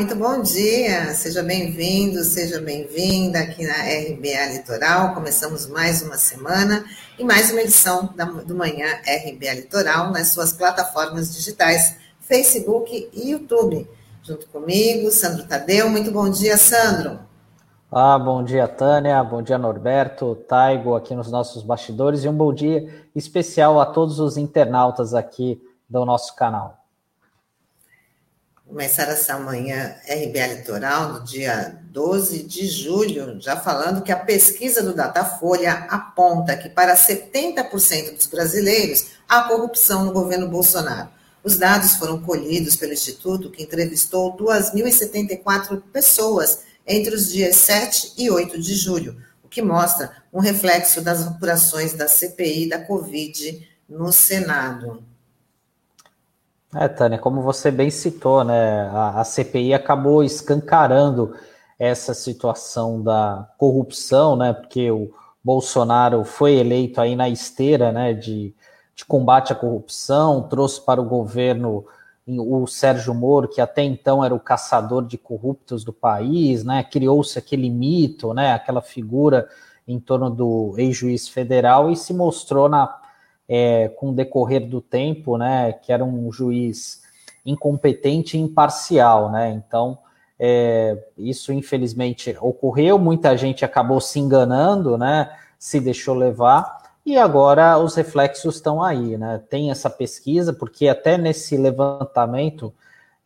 Muito 0.00 0.16
bom 0.16 0.40
dia. 0.40 1.12
Seja 1.12 1.42
bem-vindo, 1.42 2.24
seja 2.24 2.58
bem-vinda 2.58 3.38
aqui 3.40 3.66
na 3.66 3.74
RBA 3.74 4.54
Litoral. 4.54 5.12
Começamos 5.12 5.66
mais 5.66 6.00
uma 6.00 6.16
semana 6.16 6.86
e 7.18 7.22
mais 7.22 7.50
uma 7.50 7.60
edição 7.60 8.08
da, 8.16 8.24
do 8.24 8.54
Manhã 8.54 8.86
RBA 9.04 9.52
Litoral 9.56 10.10
nas 10.10 10.28
suas 10.28 10.54
plataformas 10.54 11.34
digitais, 11.36 11.98
Facebook 12.18 13.10
e 13.12 13.32
YouTube. 13.32 13.86
Junto 14.22 14.48
comigo, 14.48 15.10
Sandro 15.10 15.46
Tadeu. 15.46 15.90
Muito 15.90 16.10
bom 16.10 16.30
dia, 16.30 16.56
Sandro. 16.56 17.20
Ah, 17.92 18.18
bom 18.18 18.42
dia, 18.42 18.66
Tânia. 18.66 19.22
Bom 19.22 19.42
dia, 19.42 19.58
Norberto, 19.58 20.34
Taigo, 20.48 20.94
aqui 20.94 21.14
nos 21.14 21.30
nossos 21.30 21.62
bastidores. 21.62 22.24
E 22.24 22.28
um 22.30 22.34
bom 22.34 22.54
dia 22.54 23.04
especial 23.14 23.78
a 23.78 23.84
todos 23.84 24.18
os 24.18 24.38
internautas 24.38 25.12
aqui 25.12 25.60
do 25.86 26.06
nosso 26.06 26.34
canal 26.34 26.79
começar 28.70 29.08
essa 29.08 29.36
manhã 29.36 29.96
RBA 30.08 30.46
Litoral, 30.46 31.14
no 31.14 31.24
dia 31.24 31.76
12 31.90 32.44
de 32.44 32.68
julho, 32.68 33.40
já 33.40 33.56
falando 33.56 34.00
que 34.00 34.12
a 34.12 34.16
pesquisa 34.16 34.80
do 34.80 34.94
Datafolha 34.94 35.72
aponta 35.90 36.56
que 36.56 36.68
para 36.68 36.94
70% 36.94 38.14
dos 38.14 38.26
brasileiros 38.26 39.06
há 39.28 39.42
corrupção 39.42 40.04
no 40.04 40.12
governo 40.12 40.48
Bolsonaro. 40.48 41.08
Os 41.42 41.58
dados 41.58 41.94
foram 41.94 42.22
colhidos 42.22 42.76
pelo 42.76 42.92
Instituto, 42.92 43.50
que 43.50 43.64
entrevistou 43.64 44.36
2.074 44.36 45.82
pessoas 45.92 46.60
entre 46.86 47.12
os 47.12 47.28
dias 47.28 47.56
7 47.56 48.12
e 48.18 48.30
8 48.30 48.60
de 48.60 48.74
julho, 48.76 49.16
o 49.42 49.48
que 49.48 49.62
mostra 49.62 50.12
um 50.32 50.38
reflexo 50.38 51.00
das 51.00 51.26
apurações 51.26 51.92
da 51.94 52.06
CPI 52.06 52.68
da 52.68 52.78
Covid 52.78 53.68
no 53.88 54.12
Senado. 54.12 55.09
É, 56.72 56.86
Tânia, 56.86 57.18
como 57.18 57.42
você 57.42 57.68
bem 57.68 57.90
citou, 57.90 58.44
né, 58.44 58.88
a, 58.92 59.20
a, 59.20 59.24
CPI 59.24 59.74
acabou 59.74 60.22
escancarando 60.22 61.34
essa 61.76 62.14
situação 62.14 63.02
da 63.02 63.48
corrupção, 63.58 64.36
né, 64.36 64.52
porque 64.52 64.88
o 64.88 65.12
Bolsonaro 65.42 66.24
foi 66.24 66.54
eleito 66.54 67.00
aí 67.00 67.16
na 67.16 67.28
esteira, 67.28 67.90
né, 67.90 68.14
de, 68.14 68.54
de 68.94 69.04
combate 69.04 69.52
à 69.52 69.56
corrupção, 69.56 70.46
trouxe 70.48 70.80
para 70.80 71.00
o 71.00 71.04
governo 71.04 71.84
o 72.24 72.64
Sérgio 72.68 73.12
Moro, 73.12 73.48
que 73.48 73.60
até 73.60 73.82
então 73.82 74.24
era 74.24 74.32
o 74.32 74.38
caçador 74.38 75.04
de 75.04 75.18
corruptos 75.18 75.82
do 75.82 75.92
país, 75.92 76.62
né, 76.62 76.84
criou-se 76.84 77.36
aquele 77.36 77.68
mito, 77.68 78.32
né, 78.32 78.52
aquela 78.52 78.80
figura 78.80 79.48
em 79.88 79.98
torno 79.98 80.30
do 80.30 80.76
ex-juiz 80.78 81.28
federal 81.28 81.90
e 81.90 81.96
se 81.96 82.14
mostrou 82.14 82.68
na 82.68 82.99
é, 83.52 83.88
com 83.88 84.10
o 84.10 84.14
decorrer 84.14 84.64
do 84.64 84.80
tempo, 84.80 85.36
né, 85.36 85.72
que 85.72 85.92
era 85.92 86.04
um 86.04 86.30
juiz 86.30 87.02
incompetente 87.44 88.36
e 88.36 88.40
imparcial, 88.40 89.28
né, 89.32 89.50
então 89.50 89.98
é, 90.38 90.96
isso 91.18 91.52
infelizmente 91.52 92.36
ocorreu, 92.40 92.96
muita 92.96 93.36
gente 93.36 93.64
acabou 93.64 94.00
se 94.00 94.20
enganando, 94.20 94.96
né, 94.96 95.36
se 95.58 95.80
deixou 95.80 96.14
levar, 96.14 96.94
e 97.04 97.18
agora 97.18 97.76
os 97.76 97.96
reflexos 97.96 98.54
estão 98.54 98.80
aí, 98.80 99.18
né, 99.18 99.42
tem 99.50 99.72
essa 99.72 99.90
pesquisa, 99.90 100.52
porque 100.52 100.86
até 100.86 101.18
nesse 101.18 101.56
levantamento 101.56 102.72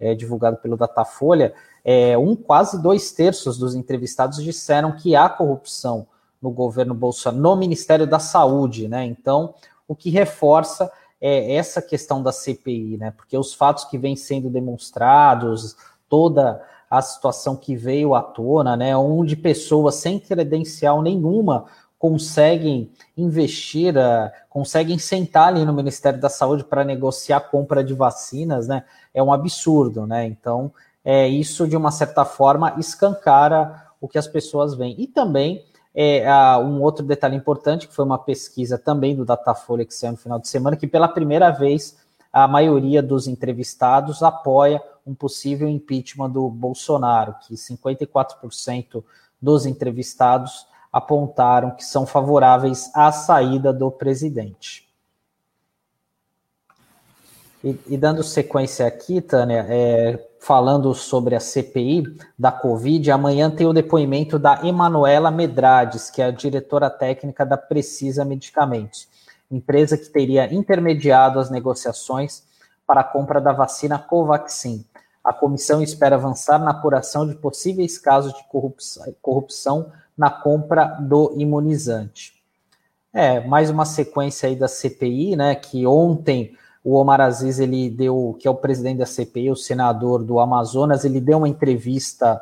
é, 0.01 0.15
divulgado 0.15 0.57
pelo 0.57 0.75
Datafolha, 0.75 1.53
é, 1.85 2.17
um 2.17 2.35
quase 2.35 2.83
dois 2.83 3.13
terços 3.13 3.59
dos 3.59 3.75
entrevistados 3.75 4.43
disseram 4.43 4.93
que 4.93 5.15
há 5.15 5.29
corrupção 5.29 6.07
no 6.41 6.51
governo 6.51 6.95
Bolsonaro, 6.95 7.43
no 7.43 7.57
Ministério 7.57 8.07
da 8.07 8.19
Saúde, 8.19 8.89
né? 8.89 9.05
Então, 9.05 9.55
o 9.87 9.95
que 9.95 10.11
reforça 10.11 10.91
é, 11.21 11.55
essa 11.55 11.81
questão 11.81 12.23
da 12.23 12.33
CPI, 12.33 12.99
né? 12.99 13.11
Porque 13.11 13.37
os 13.37 13.55
fatos 13.55 13.85
que 13.85 13.97
vêm 13.97 14.17
sendo 14.17 14.51
demonstrados, 14.51 15.77
toda 16.09 16.63
a 16.91 17.01
situação 17.03 17.57
que 17.57 17.75
veio 17.75 18.15
à 18.15 18.23
tona, 18.23 18.77
né? 18.77 18.97
Onde 18.97 19.37
pessoas 19.37 19.97
sem 19.97 20.19
credencial 20.19 21.03
nenhuma 21.03 21.67
conseguem 21.99 22.91
investir, 23.17 23.97
uh, 23.97 24.31
conseguem 24.51 24.99
sentar 24.99 25.49
ali 25.49 25.65
no 25.65 25.73
Ministério 25.73 26.21
da 26.21 26.29
Saúde 26.29 26.63
para 26.63 26.85
negociar 26.85 27.39
a 27.39 27.41
compra 27.41 27.83
de 27.83 27.95
vacinas, 27.95 28.69
né? 28.69 28.85
É 29.15 29.23
um 29.23 29.33
absurdo, 29.33 30.07
né? 30.07 30.27
Então, 30.27 30.71
é, 31.03 31.27
isso 31.27 31.67
de 31.67 31.77
uma 31.77 31.91
certa 31.91 32.25
forma 32.25 32.75
escancara 32.79 33.89
o 34.01 34.07
que 34.07 34.19
as 34.19 34.27
pessoas 34.27 34.75
veem. 34.75 34.95
E 34.99 35.07
também 35.07 35.65
é, 35.95 36.27
um 36.59 36.83
outro 36.83 37.07
detalhe 37.07 37.37
importante, 37.37 37.87
que 37.87 37.95
foi 37.95 38.05
uma 38.05 38.19
pesquisa 38.19 38.77
também 38.77 39.15
do 39.15 39.25
Datafolha 39.25 39.85
que 39.85 39.95
saiu 39.95 40.13
no 40.13 40.19
final 40.19 40.39
de 40.39 40.49
semana, 40.49 40.77
que 40.77 40.87
pela 40.87 41.07
primeira 41.07 41.51
vez 41.51 41.97
a 42.33 42.49
maioria 42.49 43.01
dos 43.01 43.29
entrevistados 43.29 44.23
apoia 44.23 44.83
um 45.07 45.15
possível 45.15 45.69
impeachment 45.69 46.31
do 46.31 46.49
Bolsonaro, 46.51 47.37
que 47.47 47.55
54% 47.55 49.05
dos 49.41 49.67
entrevistados 49.67 50.67
apontaram 50.93 51.73
que 51.73 51.85
são 51.85 52.07
favoráveis 52.07 52.91
à 52.95 53.13
saída 53.13 53.73
do 53.73 53.91
presidente. 53.91 54.84
E, 57.65 57.81
e 57.95 57.97
dando 57.97 58.23
sequência 58.23 58.87
aqui, 58.87 59.23
Tânia, 59.23 59.65
é, 59.71 60.29
falando 60.39 60.93
sobre 60.93 61.35
a 61.35 61.41
CPI 61.41 62.05
da 62.39 62.53
Covid, 62.53 63.11
amanhã 63.11 63.51
tem 63.51 63.67
o 63.67 63.73
depoimento 63.73 64.39
da 64.39 64.61
Emanuela 64.63 65.31
Medrades, 65.31 66.11
que 66.11 66.21
é 66.21 66.27
a 66.27 66.31
diretora 66.31 66.91
técnica 66.91 67.47
da 67.47 67.57
Precisa 67.57 68.23
Medicamentos, 68.23 69.09
empresa 69.51 69.97
que 69.97 70.11
teria 70.11 70.53
intermediado 70.53 71.41
as 71.41 71.49
negociações 71.49 72.43
para 72.87 73.01
a 73.01 73.05
compra 73.05 73.41
da 73.41 73.55
vacina 73.55 73.99
Covaxin. 73.99 74.85
A 75.25 75.33
comissão 75.33 75.81
espera 75.81 76.17
avançar 76.17 76.59
na 76.59 76.73
apuração 76.73 77.27
de 77.27 77.35
possíveis 77.35 77.97
casos 77.97 78.35
de 78.35 78.45
corrupção, 79.23 79.91
na 80.15 80.29
compra 80.29 80.99
do 81.01 81.33
imunizante. 81.39 82.35
É, 83.11 83.41
mais 83.41 83.71
uma 83.71 83.87
sequência 83.87 84.51
aí 84.51 84.55
da 84.55 84.69
CPI, 84.69 85.35
né, 85.35 85.55
que 85.55 85.87
ontem 85.87 86.55
o 86.85 86.97
Omar 86.97 87.19
Aziz, 87.23 87.59
ele 87.59 87.89
deu, 87.89 88.37
que 88.39 88.47
é 88.47 88.51
o 88.51 88.55
presidente 88.55 88.99
da 88.99 89.07
CPI, 89.07 89.51
o 89.51 89.57
senador 89.57 90.23
do 90.23 90.39
Amazonas, 90.39 91.03
ele 91.03 91.19
deu 91.19 91.39
uma 91.39 91.49
entrevista 91.49 92.39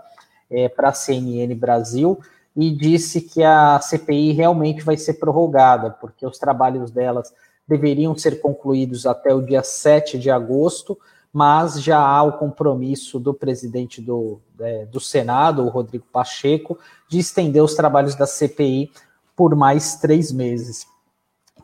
é, 0.51 0.69
para 0.69 0.89
a 0.89 0.93
CNN 0.93 1.55
Brasil 1.55 2.19
e 2.57 2.69
disse 2.73 3.21
que 3.21 3.45
a 3.45 3.79
CPI 3.81 4.33
realmente 4.33 4.83
vai 4.83 4.97
ser 4.97 5.15
prorrogada, 5.15 5.91
porque 5.91 6.27
os 6.27 6.39
trabalhos 6.39 6.91
delas 6.91 7.33
deveriam 7.69 8.19
ser 8.19 8.41
concluídos 8.41 9.07
até 9.07 9.33
o 9.33 9.41
dia 9.41 9.63
7 9.63 10.19
de 10.19 10.29
agosto, 10.29 10.99
mas 11.33 11.81
já 11.81 11.99
há 11.99 12.23
o 12.25 12.33
compromisso 12.33 13.21
do 13.21 13.33
presidente 13.33 14.01
do, 14.01 14.41
é, 14.59 14.85
do 14.87 14.99
Senado, 14.99 15.63
o 15.63 15.69
Rodrigo 15.69 16.05
Pacheco, 16.13 16.77
de 17.09 17.21
estender 17.21 17.63
os 17.63 17.75
trabalhos 17.75 18.17
da 18.17 18.27
CPI 18.27 18.91
por 19.37 19.55
mais 19.55 19.95
três 19.97 20.33
meses 20.33 20.92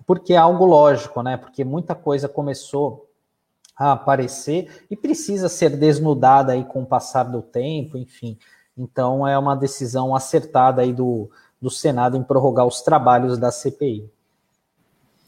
porque 0.09 0.33
é 0.33 0.39
algo 0.39 0.65
lógico, 0.65 1.23
né? 1.23 1.37
Porque 1.37 1.63
muita 1.63 1.95
coisa 1.95 2.31
começou 2.31 3.11
a 3.77 3.93
aparecer 3.93 4.87
e 4.91 4.97
precisa 4.97 5.51
ser 5.51 5.77
desnudada 5.77 6.55
aí 6.55 6.65
com 6.65 6.81
o 6.81 6.87
passar 6.87 7.25
do 7.25 7.43
tempo, 7.43 7.99
enfim. 7.99 8.39
Então 8.75 9.29
é 9.29 9.39
uma 9.39 9.55
decisão 9.55 10.17
acertada 10.17 10.81
aí 10.81 10.95
do, 10.95 11.31
do 11.61 11.71
Senado 11.71 12.17
em 12.17 12.23
prorrogar 12.23 12.67
os 12.67 12.81
trabalhos 12.81 13.37
da 13.37 13.53
CPI. 13.53 14.11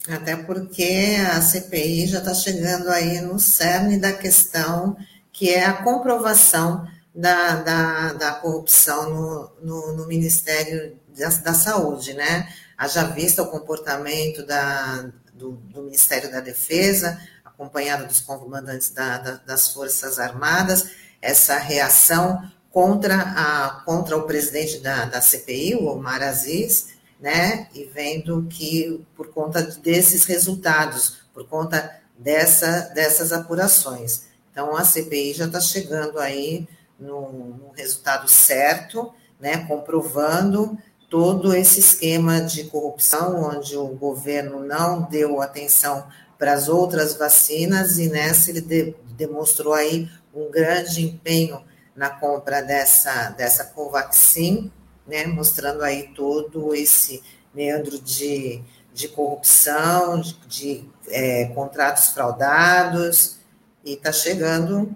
Até 0.09 0.35
porque 0.35 1.15
a 1.31 1.39
CPI 1.39 2.07
já 2.07 2.17
está 2.17 2.33
chegando 2.33 2.89
aí 2.89 3.21
no 3.21 3.37
cerne 3.37 3.99
da 3.99 4.11
questão, 4.11 4.97
que 5.31 5.51
é 5.51 5.63
a 5.63 5.83
comprovação 5.83 6.87
da, 7.13 7.57
da, 7.57 8.13
da 8.13 8.31
corrupção 8.31 9.11
no, 9.11 9.51
no, 9.61 9.97
no 9.97 10.07
Ministério 10.07 10.97
da, 11.15 11.29
da 11.29 11.53
Saúde, 11.53 12.15
né? 12.15 12.49
Haja 12.81 13.03
vista 13.03 13.43
o 13.43 13.47
comportamento 13.47 14.43
da, 14.43 15.11
do, 15.35 15.51
do, 15.51 15.83
Ministério 15.83 16.31
da 16.31 16.39
Defesa, 16.39 17.21
acompanhado 17.45 18.07
dos 18.07 18.21
comandantes 18.21 18.89
da, 18.89 19.19
da, 19.19 19.31
das 19.35 19.71
Forças 19.71 20.17
Armadas, 20.17 20.89
essa 21.21 21.59
reação 21.59 22.41
contra, 22.71 23.21
a, 23.21 23.83
contra 23.85 24.17
o 24.17 24.23
presidente 24.23 24.79
da, 24.79 25.05
da 25.05 25.21
CPI, 25.21 25.75
o 25.75 25.85
Omar 25.89 26.23
Aziz, 26.23 26.95
né, 27.19 27.67
e 27.75 27.83
vendo 27.83 28.47
que 28.49 29.05
por 29.15 29.27
conta 29.27 29.61
desses 29.61 30.25
resultados, 30.25 31.17
por 31.35 31.47
conta 31.47 32.01
dessa, 32.17 32.91
dessas 32.95 33.31
apurações. 33.31 34.23
Então, 34.51 34.75
a 34.75 34.83
CPI 34.83 35.33
já 35.33 35.45
está 35.45 35.61
chegando 35.61 36.17
aí 36.17 36.67
no, 36.99 37.31
no 37.31 37.71
resultado 37.77 38.27
certo, 38.27 39.13
né, 39.39 39.67
comprovando 39.67 40.75
todo 41.11 41.53
esse 41.53 41.81
esquema 41.81 42.39
de 42.39 42.63
corrupção, 42.63 43.43
onde 43.43 43.75
o 43.75 43.87
governo 43.89 44.63
não 44.63 45.01
deu 45.01 45.41
atenção 45.41 46.07
para 46.39 46.53
as 46.53 46.69
outras 46.69 47.15
vacinas, 47.15 47.99
e 47.99 48.07
nessa 48.07 48.49
ele 48.49 48.61
de, 48.61 48.95
demonstrou 49.17 49.73
aí 49.73 50.09
um 50.33 50.49
grande 50.49 51.03
empenho 51.03 51.61
na 51.93 52.09
compra 52.09 52.61
dessa, 52.61 53.29
dessa 53.31 53.65
Covaxin, 53.65 54.71
né, 55.05 55.27
mostrando 55.27 55.83
aí 55.83 56.13
todo 56.15 56.73
esse 56.73 57.21
meandro 57.53 57.99
de, 57.99 58.63
de 58.93 59.09
corrupção, 59.09 60.21
de, 60.21 60.33
de 60.47 60.89
é, 61.09 61.45
contratos 61.47 62.07
fraudados, 62.07 63.37
e 63.83 63.95
está 63.95 64.13
chegando 64.13 64.95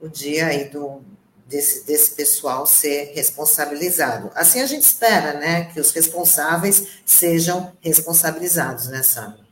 o 0.00 0.08
dia 0.08 0.48
aí 0.48 0.68
do, 0.68 1.02
desse, 1.52 1.86
desse 1.86 2.16
pessoal 2.16 2.66
ser 2.66 3.12
responsabilizado. 3.14 4.30
Assim 4.34 4.62
a 4.62 4.66
gente 4.66 4.82
espera, 4.82 5.34
né, 5.34 5.66
que 5.66 5.78
os 5.78 5.92
responsáveis 5.92 7.00
sejam 7.04 7.70
responsabilizados, 7.80 8.88
né, 8.88 9.02
Sandra? 9.02 9.42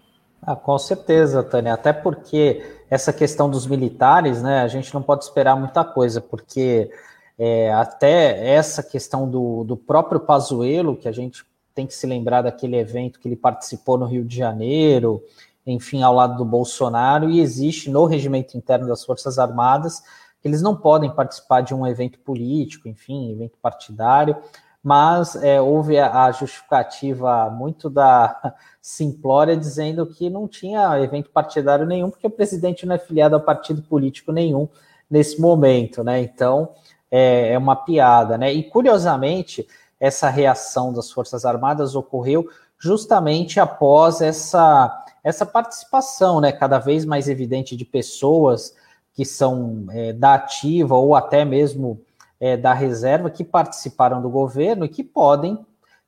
Ah, 0.42 0.56
com 0.56 0.78
certeza, 0.78 1.42
Tânia, 1.42 1.74
até 1.74 1.92
porque 1.92 2.64
essa 2.88 3.12
questão 3.12 3.50
dos 3.50 3.66
militares, 3.66 4.42
né, 4.42 4.62
a 4.62 4.68
gente 4.68 4.92
não 4.94 5.02
pode 5.02 5.24
esperar 5.24 5.54
muita 5.54 5.84
coisa, 5.84 6.20
porque 6.20 6.90
é, 7.38 7.70
até 7.74 8.48
essa 8.48 8.82
questão 8.82 9.28
do, 9.28 9.62
do 9.64 9.76
próprio 9.76 10.20
Pazuello, 10.20 10.96
que 10.96 11.06
a 11.06 11.12
gente 11.12 11.44
tem 11.74 11.86
que 11.86 11.94
se 11.94 12.06
lembrar 12.06 12.42
daquele 12.42 12.76
evento 12.76 13.20
que 13.20 13.28
ele 13.28 13.36
participou 13.36 13.98
no 13.98 14.06
Rio 14.06 14.24
de 14.24 14.36
Janeiro, 14.36 15.22
enfim, 15.66 16.02
ao 16.02 16.14
lado 16.14 16.38
do 16.38 16.44
Bolsonaro, 16.44 17.28
e 17.28 17.40
existe 17.40 17.90
no 17.90 18.06
regimento 18.06 18.56
interno 18.56 18.88
das 18.88 19.04
Forças 19.04 19.38
Armadas 19.38 20.02
eles 20.44 20.62
não 20.62 20.74
podem 20.76 21.10
participar 21.10 21.60
de 21.60 21.74
um 21.74 21.86
evento 21.86 22.18
político, 22.18 22.88
enfim, 22.88 23.32
evento 23.32 23.56
partidário, 23.60 24.36
mas 24.82 25.36
é, 25.36 25.60
houve 25.60 25.98
a, 25.98 26.24
a, 26.24 26.32
justificativa 26.32 27.50
muito 27.50 27.90
da 27.90 28.54
simplória 28.80 29.56
dizendo 29.56 30.06
que 30.06 30.30
não 30.30 30.48
tinha 30.48 30.98
evento 31.00 31.30
partidário 31.30 31.86
nenhum, 31.86 32.10
porque 32.10 32.26
o 32.26 32.30
presidente 32.30 32.86
não 32.86 32.94
é 32.94 32.98
filiado 32.98 33.36
a 33.36 33.40
partido 33.40 33.82
político 33.82 34.32
nenhum 34.32 34.68
nesse 35.10 35.40
momento, 35.40 36.02
né? 36.02 36.20
Então, 36.20 36.70
é, 37.10 37.52
é 37.52 37.58
uma 37.58 37.76
piada, 37.76 38.38
né? 38.38 38.52
E 38.52 38.62
curiosamente, 38.62 39.66
essa 39.98 40.30
reação 40.30 40.92
das 40.92 41.10
Forças 41.10 41.44
Armadas 41.44 41.94
ocorreu 41.94 42.48
justamente 42.78 43.60
após 43.60 44.22
essa, 44.22 45.04
essa 45.22 45.44
participação, 45.44 46.40
né, 46.40 46.50
cada 46.50 46.78
vez 46.78 47.04
mais 47.04 47.28
evidente 47.28 47.76
de 47.76 47.84
pessoas 47.84 48.74
que 49.12 49.24
são 49.24 49.86
é, 49.90 50.12
da 50.12 50.34
ativa 50.34 50.94
ou 50.94 51.14
até 51.14 51.44
mesmo 51.44 52.00
é, 52.38 52.56
da 52.56 52.72
reserva 52.72 53.30
que 53.30 53.44
participaram 53.44 54.22
do 54.22 54.30
governo 54.30 54.84
e 54.84 54.88
que 54.88 55.04
podem 55.04 55.58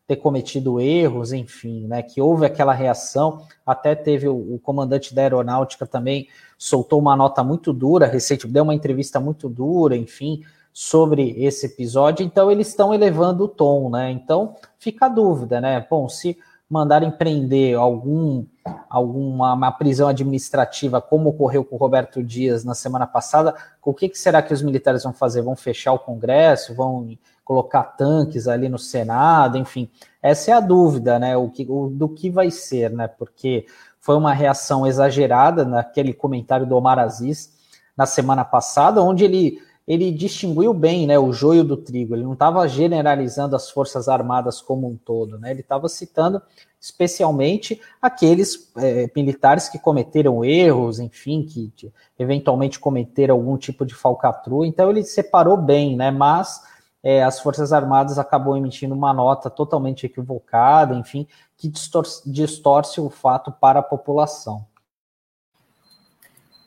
ter 0.06 0.16
cometido 0.16 0.80
erros, 0.80 1.32
enfim, 1.32 1.86
né, 1.86 2.02
que 2.02 2.20
houve 2.20 2.44
aquela 2.44 2.72
reação, 2.72 3.46
até 3.64 3.94
teve 3.94 4.28
o, 4.28 4.54
o 4.54 4.58
comandante 4.58 5.14
da 5.14 5.22
aeronáutica 5.22 5.86
também 5.86 6.28
soltou 6.58 6.98
uma 6.98 7.16
nota 7.16 7.42
muito 7.44 7.72
dura, 7.72 8.06
recente, 8.06 8.46
deu 8.46 8.64
uma 8.64 8.74
entrevista 8.74 9.20
muito 9.20 9.48
dura, 9.48 9.96
enfim, 9.96 10.42
sobre 10.72 11.30
esse 11.42 11.66
episódio, 11.66 12.24
então 12.24 12.50
eles 12.50 12.68
estão 12.68 12.94
elevando 12.94 13.44
o 13.44 13.48
tom, 13.48 13.90
né? 13.90 14.10
Então 14.10 14.56
fica 14.78 15.06
a 15.06 15.08
dúvida, 15.08 15.60
né? 15.60 15.86
Bom, 15.88 16.08
se 16.08 16.36
mandarem 16.72 17.10
prender 17.10 17.76
algum 17.76 18.46
alguma 18.88 19.52
uma 19.52 19.72
prisão 19.72 20.08
administrativa, 20.08 21.02
como 21.02 21.28
ocorreu 21.28 21.64
com 21.64 21.76
o 21.76 21.78
Roberto 21.78 22.22
Dias 22.22 22.64
na 22.64 22.74
semana 22.74 23.06
passada, 23.06 23.54
o 23.82 23.92
que, 23.92 24.08
que 24.08 24.18
será 24.18 24.40
que 24.40 24.54
os 24.54 24.62
militares 24.62 25.02
vão 25.02 25.12
fazer? 25.12 25.42
Vão 25.42 25.54
fechar 25.54 25.92
o 25.92 25.98
Congresso? 25.98 26.74
Vão 26.74 27.10
colocar 27.44 27.82
tanques 27.82 28.48
ali 28.48 28.68
no 28.68 28.78
Senado? 28.78 29.58
Enfim, 29.58 29.90
essa 30.22 30.50
é 30.50 30.54
a 30.54 30.60
dúvida, 30.60 31.18
né? 31.18 31.36
O 31.36 31.50
que, 31.50 31.66
o, 31.68 31.88
do 31.88 32.08
que 32.08 32.30
vai 32.30 32.50
ser, 32.50 32.90
né? 32.90 33.06
Porque 33.06 33.66
foi 34.00 34.16
uma 34.16 34.32
reação 34.32 34.86
exagerada 34.86 35.64
naquele 35.64 36.14
comentário 36.14 36.66
do 36.66 36.76
Omar 36.76 36.98
Aziz 36.98 37.52
na 37.96 38.06
semana 38.06 38.44
passada, 38.44 39.02
onde 39.02 39.24
ele 39.24 39.58
ele 39.92 40.10
distinguiu 40.10 40.72
bem 40.72 41.06
né, 41.06 41.18
o 41.18 41.32
joio 41.32 41.62
do 41.62 41.76
trigo, 41.76 42.14
ele 42.14 42.24
não 42.24 42.32
estava 42.32 42.66
generalizando 42.66 43.54
as 43.54 43.70
Forças 43.70 44.08
Armadas 44.08 44.60
como 44.60 44.88
um 44.88 44.96
todo, 44.96 45.38
né, 45.38 45.50
ele 45.50 45.60
estava 45.60 45.88
citando 45.88 46.40
especialmente 46.80 47.80
aqueles 48.00 48.72
é, 48.76 49.10
militares 49.14 49.68
que 49.68 49.78
cometeram 49.78 50.44
erros, 50.44 50.98
enfim, 50.98 51.42
que 51.42 51.72
eventualmente 52.18 52.80
cometeram 52.80 53.34
algum 53.34 53.56
tipo 53.56 53.84
de 53.84 53.94
falcatrua, 53.94 54.66
então 54.66 54.88
ele 54.88 55.04
separou 55.04 55.56
bem, 55.56 55.94
né, 55.94 56.10
mas 56.10 56.62
é, 57.02 57.22
as 57.22 57.40
Forças 57.40 57.72
Armadas 57.72 58.18
acabou 58.18 58.56
emitindo 58.56 58.94
uma 58.94 59.12
nota 59.12 59.50
totalmente 59.50 60.06
equivocada, 60.06 60.94
enfim, 60.94 61.26
que 61.56 61.68
distorce, 61.68 62.30
distorce 62.30 63.00
o 63.00 63.10
fato 63.10 63.52
para 63.52 63.80
a 63.80 63.82
população. 63.82 64.64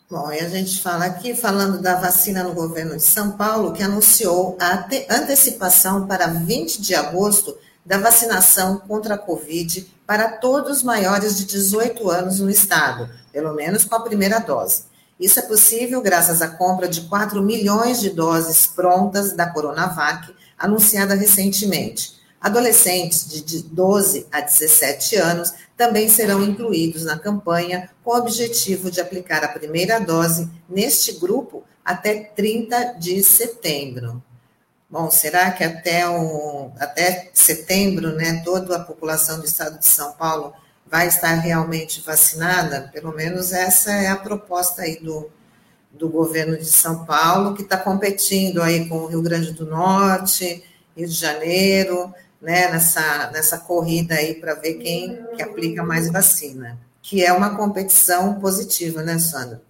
Bom, 0.08 0.32
e 0.32 0.40
a 0.40 0.48
gente 0.48 0.82
fala 0.82 1.06
aqui, 1.06 1.34
falando 1.34 1.82
da 1.82 1.96
vacina 1.96 2.44
no 2.44 2.54
governo 2.54 2.96
de 2.96 3.02
São 3.02 3.32
Paulo, 3.32 3.74
que 3.74 3.82
anunciou 3.82 4.56
a 4.60 4.86
antecipação 5.10 6.06
para 6.06 6.28
20 6.28 6.80
de 6.80 6.94
agosto 6.94 7.58
da 7.84 7.98
vacinação 7.98 8.78
contra 8.88 9.16
a 9.16 9.18
Covid 9.18 9.92
para 10.06 10.30
todos 10.38 10.84
maiores 10.84 11.36
de 11.36 11.46
18 11.46 12.08
anos 12.08 12.40
no 12.40 12.52
estado, 12.52 13.10
pelo 13.34 13.56
menos 13.56 13.84
com 13.84 13.96
a 13.96 14.04
primeira 14.04 14.38
dose. 14.38 14.84
Isso 15.20 15.40
é 15.40 15.42
possível 15.42 16.00
graças 16.04 16.40
à 16.40 16.50
compra 16.50 16.88
de 16.88 17.02
4 17.02 17.42
milhões 17.42 18.00
de 18.00 18.12
doses 18.12 18.68
prontas 18.68 19.32
da 19.32 19.50
Coronavac, 19.50 20.32
anunciada 20.56 21.16
recentemente. 21.16 22.14
Adolescentes 22.46 23.28
de 23.44 23.64
12 23.64 24.28
a 24.32 24.40
17 24.40 25.16
anos 25.16 25.52
também 25.76 26.08
serão 26.08 26.44
incluídos 26.44 27.04
na 27.04 27.18
campanha 27.18 27.90
com 28.04 28.12
o 28.12 28.18
objetivo 28.20 28.92
de 28.92 29.02
aplicar 29.02 29.44
a 29.44 29.48
primeira 29.48 29.98
dose 29.98 30.48
neste 30.70 31.14
grupo 31.14 31.64
até 31.84 32.14
30 32.36 32.98
de 33.00 33.24
setembro. 33.24 34.22
Bom, 34.88 35.10
será 35.10 35.50
que 35.50 35.64
até, 35.64 36.08
o, 36.08 36.70
até 36.78 37.32
setembro, 37.34 38.16
né, 38.16 38.44
toda 38.46 38.76
a 38.76 38.84
população 38.84 39.40
do 39.40 39.46
estado 39.46 39.80
de 39.80 39.88
São 39.88 40.14
Paulo 40.14 40.54
vai 40.86 41.08
estar 41.08 41.34
realmente 41.34 42.00
vacinada? 42.06 42.92
Pelo 42.94 43.12
menos 43.12 43.54
essa 43.54 43.92
é 43.92 44.10
a 44.10 44.16
proposta 44.16 44.84
aí 44.84 45.00
do, 45.00 45.32
do 45.92 46.08
governo 46.08 46.56
de 46.56 46.66
São 46.66 47.06
Paulo, 47.06 47.56
que 47.56 47.64
está 47.64 47.76
competindo 47.76 48.62
aí 48.62 48.88
com 48.88 48.98
o 48.98 49.08
Rio 49.08 49.24
Grande 49.24 49.52
do 49.52 49.66
Norte, 49.66 50.64
Rio 50.96 51.08
de 51.08 51.14
Janeiro, 51.16 52.14
né, 52.46 52.72
nessa, 52.72 53.32
nessa 53.32 53.58
corrida 53.58 54.14
aí 54.14 54.36
para 54.36 54.54
ver 54.54 54.76
quem 54.76 55.18
que 55.36 55.42
aplica 55.42 55.84
mais 55.84 56.12
vacina, 56.12 56.78
que 57.02 57.26
é 57.26 57.34
uma 57.34 57.58
competição 57.58 58.36
positiva, 58.36 59.02
né, 59.02 59.18
Sandra? 59.18 59.62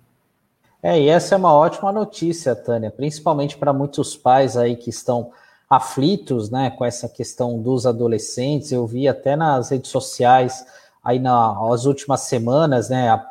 É, 0.84 1.00
e 1.00 1.08
essa 1.08 1.34
é 1.34 1.38
uma 1.38 1.53
ótima 1.53 1.91
notícia, 1.91 2.53
Tânia, 2.53 2.91
principalmente 2.91 3.58
para 3.58 3.72
muitos 3.72 4.17
pais 4.17 4.58
aí 4.58 4.75
que 4.75 4.89
estão 4.89 5.32
aflitos, 5.70 6.50
né, 6.50 6.70
com 6.70 6.84
essa 6.84 7.08
questão 7.08 7.60
dos 7.60 7.88
adolescentes. 7.88 8.72
Eu 8.72 8.86
vi 8.86 9.08
até 9.08 9.38
nas 9.38 9.70
redes 9.70 9.89
sociais 9.89 10.65
aí 11.01 11.17
nas 11.17 11.86
últimas 11.86 12.22
semanas, 12.22 12.89
né, 12.89 13.24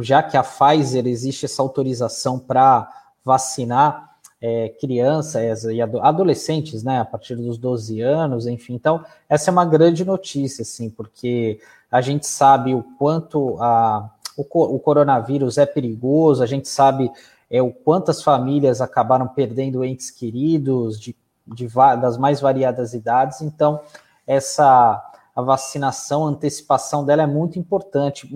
já 0.00 0.22
que 0.22 0.36
a 0.36 0.42
Pfizer 0.42 1.06
existe 1.06 1.46
essa 1.46 1.62
autorização 1.62 2.38
para 2.38 2.90
vacinar 3.24 4.17
é, 4.40 4.68
crianças 4.80 5.64
e 5.64 5.80
adolescentes, 5.82 6.82
né, 6.82 7.00
a 7.00 7.04
partir 7.04 7.34
dos 7.36 7.58
12 7.58 8.00
anos, 8.00 8.46
enfim. 8.46 8.74
Então, 8.74 9.04
essa 9.28 9.50
é 9.50 9.52
uma 9.52 9.64
grande 9.64 10.04
notícia, 10.04 10.62
assim, 10.62 10.88
porque 10.90 11.60
a 11.90 12.00
gente 12.00 12.26
sabe 12.26 12.74
o 12.74 12.84
quanto 12.98 13.60
a, 13.60 14.10
o, 14.36 14.42
o 14.42 14.78
coronavírus 14.78 15.58
é 15.58 15.66
perigoso, 15.66 16.42
a 16.42 16.46
gente 16.46 16.68
sabe 16.68 17.10
é, 17.50 17.60
o 17.60 17.72
quantas 17.72 18.22
famílias 18.22 18.80
acabaram 18.80 19.26
perdendo 19.26 19.84
entes 19.84 20.10
queridos 20.10 21.00
de, 21.00 21.16
de, 21.46 21.66
das 22.00 22.16
mais 22.16 22.40
variadas 22.40 22.94
idades, 22.94 23.42
então, 23.42 23.80
essa 24.26 25.04
a 25.38 25.42
vacinação, 25.42 26.26
a 26.26 26.30
antecipação 26.30 27.04
dela 27.04 27.22
é 27.22 27.26
muito 27.26 27.60
importante, 27.60 28.28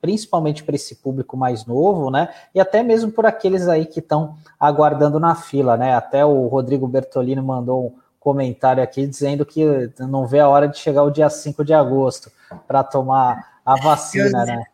principalmente 0.00 0.64
para 0.64 0.74
esse 0.74 0.94
público 0.94 1.36
mais 1.36 1.66
novo, 1.66 2.10
né? 2.10 2.30
E 2.54 2.58
até 2.58 2.82
mesmo 2.82 3.12
por 3.12 3.26
aqueles 3.26 3.68
aí 3.68 3.84
que 3.84 3.98
estão 3.98 4.38
aguardando 4.58 5.20
na 5.20 5.34
fila, 5.34 5.76
né? 5.76 5.94
Até 5.94 6.24
o 6.24 6.46
Rodrigo 6.46 6.88
Bertolini 6.88 7.42
mandou 7.42 7.88
um 7.88 7.94
comentário 8.18 8.82
aqui 8.82 9.06
dizendo 9.06 9.44
que 9.44 9.66
não 9.98 10.26
vê 10.26 10.40
a 10.40 10.48
hora 10.48 10.66
de 10.66 10.78
chegar 10.78 11.02
o 11.02 11.10
dia 11.10 11.28
5 11.28 11.62
de 11.62 11.74
agosto 11.74 12.32
para 12.66 12.82
tomar 12.82 13.60
a 13.62 13.78
vacina, 13.78 14.46
né? 14.46 14.64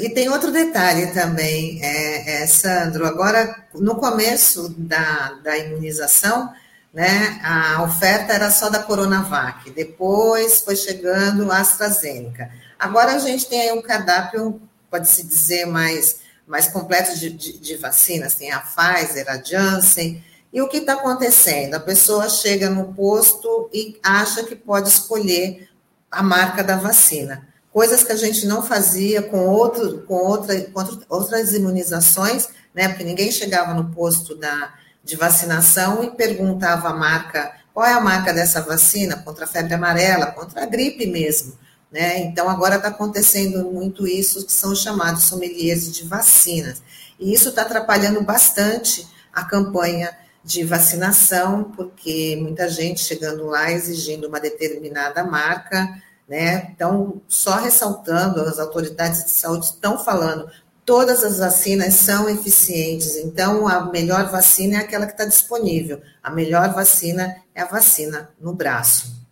E 0.00 0.08
tem 0.08 0.28
outro 0.30 0.50
detalhe 0.50 1.12
também, 1.12 1.78
é, 1.80 2.42
é, 2.42 2.46
Sandro, 2.48 3.06
agora 3.06 3.54
no 3.72 3.94
começo 3.94 4.74
da, 4.76 5.38
da 5.44 5.56
imunização, 5.56 6.52
né? 6.92 7.40
A 7.42 7.82
oferta 7.82 8.32
era 8.32 8.50
só 8.50 8.68
da 8.68 8.82
Coronavac, 8.82 9.70
depois 9.70 10.60
foi 10.60 10.76
chegando 10.76 11.50
a 11.50 11.58
AstraZeneca. 11.58 12.50
Agora 12.78 13.14
a 13.14 13.18
gente 13.18 13.46
tem 13.46 13.62
aí 13.62 13.72
um 13.72 13.80
cardápio, 13.80 14.60
pode-se 14.90 15.26
dizer, 15.26 15.66
mais, 15.66 16.20
mais 16.46 16.68
completo 16.68 17.18
de, 17.18 17.30
de, 17.30 17.58
de, 17.58 17.76
vacinas, 17.76 18.34
tem 18.34 18.52
a 18.52 18.60
Pfizer, 18.60 19.28
a 19.28 19.42
Janssen. 19.42 20.22
E 20.52 20.60
o 20.60 20.68
que 20.68 20.78
está 20.78 20.94
acontecendo? 20.94 21.74
A 21.74 21.80
pessoa 21.80 22.28
chega 22.28 22.68
no 22.68 22.92
posto 22.92 23.70
e 23.72 23.98
acha 24.02 24.42
que 24.42 24.54
pode 24.54 24.88
escolher 24.88 25.70
a 26.10 26.22
marca 26.22 26.62
da 26.62 26.76
vacina. 26.76 27.48
Coisas 27.72 28.04
que 28.04 28.12
a 28.12 28.16
gente 28.16 28.46
não 28.46 28.62
fazia 28.62 29.22
com, 29.22 29.46
outro, 29.46 30.02
com, 30.02 30.16
outra, 30.16 30.60
com 30.60 30.84
outras 31.08 31.54
imunizações, 31.54 32.48
né? 32.74 32.88
Porque 32.88 33.02
ninguém 33.02 33.32
chegava 33.32 33.72
no 33.72 33.90
posto 33.94 34.34
da, 34.34 34.74
de 35.04 35.16
vacinação 35.16 36.02
e 36.04 36.10
perguntava 36.10 36.88
a 36.88 36.94
marca, 36.94 37.52
qual 37.74 37.86
é 37.86 37.92
a 37.92 38.00
marca 38.00 38.32
dessa 38.32 38.60
vacina 38.60 39.16
contra 39.16 39.44
a 39.44 39.48
febre 39.48 39.74
amarela, 39.74 40.26
contra 40.26 40.62
a 40.62 40.66
gripe 40.66 41.06
mesmo. 41.06 41.56
Né? 41.90 42.20
Então, 42.20 42.48
agora 42.48 42.76
está 42.76 42.88
acontecendo 42.88 43.70
muito 43.70 44.06
isso, 44.06 44.46
que 44.46 44.52
são 44.52 44.74
chamados 44.74 45.24
sommeliers 45.24 45.92
de 45.92 46.04
vacinas. 46.04 46.82
E 47.18 47.32
isso 47.34 47.50
está 47.50 47.62
atrapalhando 47.62 48.22
bastante 48.22 49.06
a 49.32 49.44
campanha 49.44 50.16
de 50.44 50.64
vacinação, 50.64 51.64
porque 51.76 52.36
muita 52.40 52.68
gente 52.68 53.00
chegando 53.00 53.46
lá 53.46 53.70
exigindo 53.70 54.26
uma 54.26 54.40
determinada 54.40 55.22
marca, 55.22 56.02
né? 56.28 56.70
Então, 56.74 57.20
só 57.28 57.56
ressaltando, 57.56 58.40
as 58.40 58.58
autoridades 58.58 59.24
de 59.24 59.30
saúde 59.30 59.66
estão 59.66 59.98
falando, 59.98 60.50
todas 60.84 61.22
as 61.22 61.38
vacinas 61.38 61.94
são 61.94 62.28
eficientes, 62.28 63.16
então 63.16 63.68
a 63.68 63.86
melhor 63.90 64.30
vacina 64.30 64.76
é 64.76 64.78
aquela 64.78 65.06
que 65.06 65.12
está 65.12 65.24
disponível, 65.24 66.00
a 66.22 66.30
melhor 66.30 66.72
vacina 66.72 67.36
é 67.54 67.62
a 67.62 67.66
vacina 67.66 68.30
no 68.40 68.54
braço. 68.54 69.22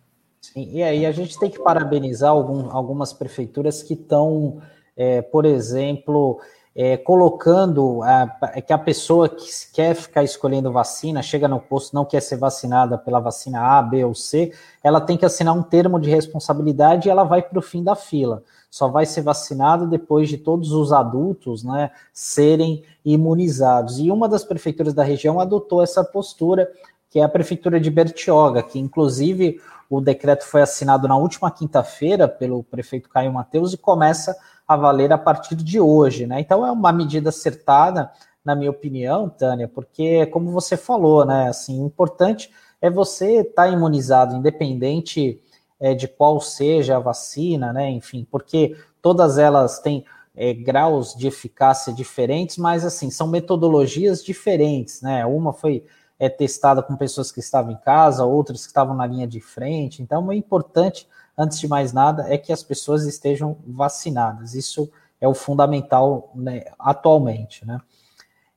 Sim, 0.41 0.69
e 0.71 0.83
aí 0.83 1.05
a 1.05 1.11
gente 1.11 1.39
tem 1.39 1.49
que 1.49 1.59
parabenizar 1.59 2.31
algum, 2.31 2.69
algumas 2.71 3.13
prefeituras 3.13 3.83
que 3.83 3.93
estão, 3.93 4.61
é, 4.97 5.21
por 5.21 5.45
exemplo, 5.45 6.41
é, 6.75 6.95
colocando 6.95 8.01
a, 8.03 8.61
que 8.61 8.71
a 8.71 8.77
pessoa 8.77 9.27
que 9.27 9.45
quer 9.73 9.93
ficar 9.93 10.23
escolhendo 10.23 10.71
vacina, 10.71 11.21
chega 11.21 11.47
no 11.47 11.59
posto, 11.59 11.93
não 11.93 12.05
quer 12.05 12.21
ser 12.21 12.37
vacinada 12.37 12.97
pela 12.97 13.19
vacina 13.19 13.61
A, 13.61 13.81
B 13.81 14.05
ou 14.05 14.15
C, 14.15 14.53
ela 14.83 15.01
tem 15.01 15.17
que 15.17 15.25
assinar 15.25 15.55
um 15.55 15.63
termo 15.63 15.99
de 15.99 16.09
responsabilidade 16.09 17.07
e 17.07 17.11
ela 17.11 17.23
vai 17.23 17.41
para 17.41 17.59
o 17.59 17.61
fim 17.61 17.83
da 17.83 17.95
fila. 17.95 18.43
Só 18.69 18.87
vai 18.87 19.05
ser 19.05 19.21
vacinada 19.21 19.85
depois 19.85 20.29
de 20.29 20.37
todos 20.37 20.71
os 20.71 20.93
adultos 20.93 21.61
né, 21.61 21.91
serem 22.13 22.83
imunizados. 23.03 23.99
E 23.99 24.09
uma 24.09 24.29
das 24.29 24.45
prefeituras 24.45 24.93
da 24.93 25.03
região 25.03 25.41
adotou 25.41 25.83
essa 25.83 26.05
postura, 26.05 26.71
que 27.09 27.19
é 27.19 27.23
a 27.23 27.29
prefeitura 27.29 27.81
de 27.81 27.91
Bertioga, 27.91 28.63
que 28.63 28.79
inclusive 28.79 29.59
o 29.89 29.99
decreto 29.99 30.45
foi 30.45 30.61
assinado 30.61 31.05
na 31.05 31.17
última 31.17 31.51
quinta-feira 31.51 32.29
pelo 32.29 32.63
prefeito 32.63 33.09
Caio 33.09 33.33
Mateus 33.33 33.73
e 33.73 33.77
começa 33.77 34.33
a 34.73 34.77
valer 34.77 35.11
a 35.11 35.17
partir 35.17 35.55
de 35.55 35.79
hoje, 35.79 36.25
né? 36.25 36.39
Então 36.39 36.65
é 36.65 36.71
uma 36.71 36.91
medida 36.91 37.29
acertada, 37.29 38.11
na 38.43 38.55
minha 38.55 38.71
opinião, 38.71 39.29
Tânia, 39.29 39.67
porque 39.67 40.25
como 40.27 40.51
você 40.51 40.75
falou, 40.75 41.25
né? 41.25 41.49
Assim, 41.49 41.83
importante 41.83 42.51
é 42.81 42.89
você 42.89 43.41
estar 43.41 43.65
tá 43.65 43.69
imunizado, 43.69 44.35
independente 44.35 45.41
é, 45.79 45.93
de 45.93 46.07
qual 46.07 46.39
seja 46.39 46.97
a 46.97 46.99
vacina, 46.99 47.73
né? 47.73 47.89
Enfim, 47.89 48.25
porque 48.29 48.75
todas 49.01 49.37
elas 49.37 49.79
têm 49.79 50.05
é, 50.35 50.53
graus 50.53 51.13
de 51.13 51.27
eficácia 51.27 51.93
diferentes, 51.93 52.57
mas 52.57 52.85
assim 52.85 53.11
são 53.11 53.27
metodologias 53.27 54.23
diferentes, 54.23 55.01
né? 55.01 55.25
Uma 55.25 55.53
foi 55.53 55.83
é, 56.17 56.29
testada 56.29 56.81
com 56.81 56.95
pessoas 56.95 57.31
que 57.31 57.39
estavam 57.39 57.71
em 57.71 57.77
casa, 57.77 58.25
outras 58.25 58.61
que 58.61 58.67
estavam 58.67 58.95
na 58.95 59.05
linha 59.05 59.27
de 59.27 59.41
frente. 59.41 60.01
Então 60.01 60.31
é 60.31 60.35
importante 60.35 61.07
antes 61.37 61.59
de 61.59 61.67
mais 61.67 61.93
nada, 61.93 62.25
é 62.33 62.37
que 62.37 62.51
as 62.51 62.63
pessoas 62.63 63.05
estejam 63.05 63.57
vacinadas. 63.65 64.53
Isso 64.53 64.91
é 65.19 65.27
o 65.27 65.33
fundamental 65.33 66.31
né, 66.35 66.65
atualmente, 66.79 67.65
né? 67.65 67.79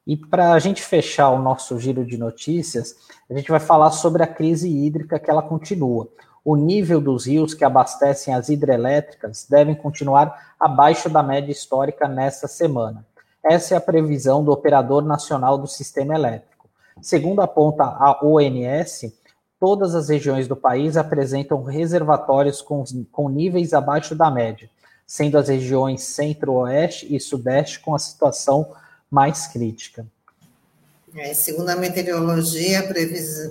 E 0.06 0.16
para 0.16 0.52
a 0.52 0.58
gente 0.58 0.82
fechar 0.82 1.30
o 1.30 1.40
nosso 1.40 1.78
giro 1.78 2.04
de 2.04 2.18
notícias, 2.18 2.94
a 3.30 3.34
gente 3.34 3.50
vai 3.50 3.60
falar 3.60 3.90
sobre 3.90 4.22
a 4.22 4.26
crise 4.26 4.68
hídrica 4.68 5.18
que 5.18 5.30
ela 5.30 5.42
continua. 5.42 6.08
O 6.44 6.56
nível 6.56 7.00
dos 7.00 7.26
rios 7.26 7.54
que 7.54 7.64
abastecem 7.64 8.34
as 8.34 8.50
hidrelétricas 8.50 9.46
devem 9.48 9.74
continuar 9.74 10.54
abaixo 10.60 11.08
da 11.08 11.22
média 11.22 11.50
histórica 11.50 12.06
nesta 12.06 12.46
semana. 12.46 13.06
Essa 13.42 13.74
é 13.74 13.76
a 13.78 13.80
previsão 13.80 14.44
do 14.44 14.52
Operador 14.52 15.02
Nacional 15.02 15.56
do 15.56 15.66
Sistema 15.66 16.14
Elétrico. 16.14 16.68
Segundo 17.00 17.40
aponta 17.40 17.84
a 17.84 18.20
ONS, 18.22 19.12
todas 19.64 19.94
as 19.94 20.10
regiões 20.10 20.46
do 20.46 20.54
país 20.54 20.94
apresentam 20.94 21.62
reservatórios 21.62 22.60
com, 22.60 22.84
com 23.10 23.30
níveis 23.30 23.72
abaixo 23.72 24.14
da 24.14 24.30
média, 24.30 24.68
sendo 25.06 25.38
as 25.38 25.48
regiões 25.48 26.02
centro-oeste 26.02 27.06
e 27.08 27.18
sudeste 27.18 27.80
com 27.80 27.94
a 27.94 27.98
situação 27.98 28.70
mais 29.10 29.46
crítica. 29.46 30.06
É, 31.16 31.32
segundo 31.32 31.70
a 31.70 31.76
meteorologia, 31.76 32.86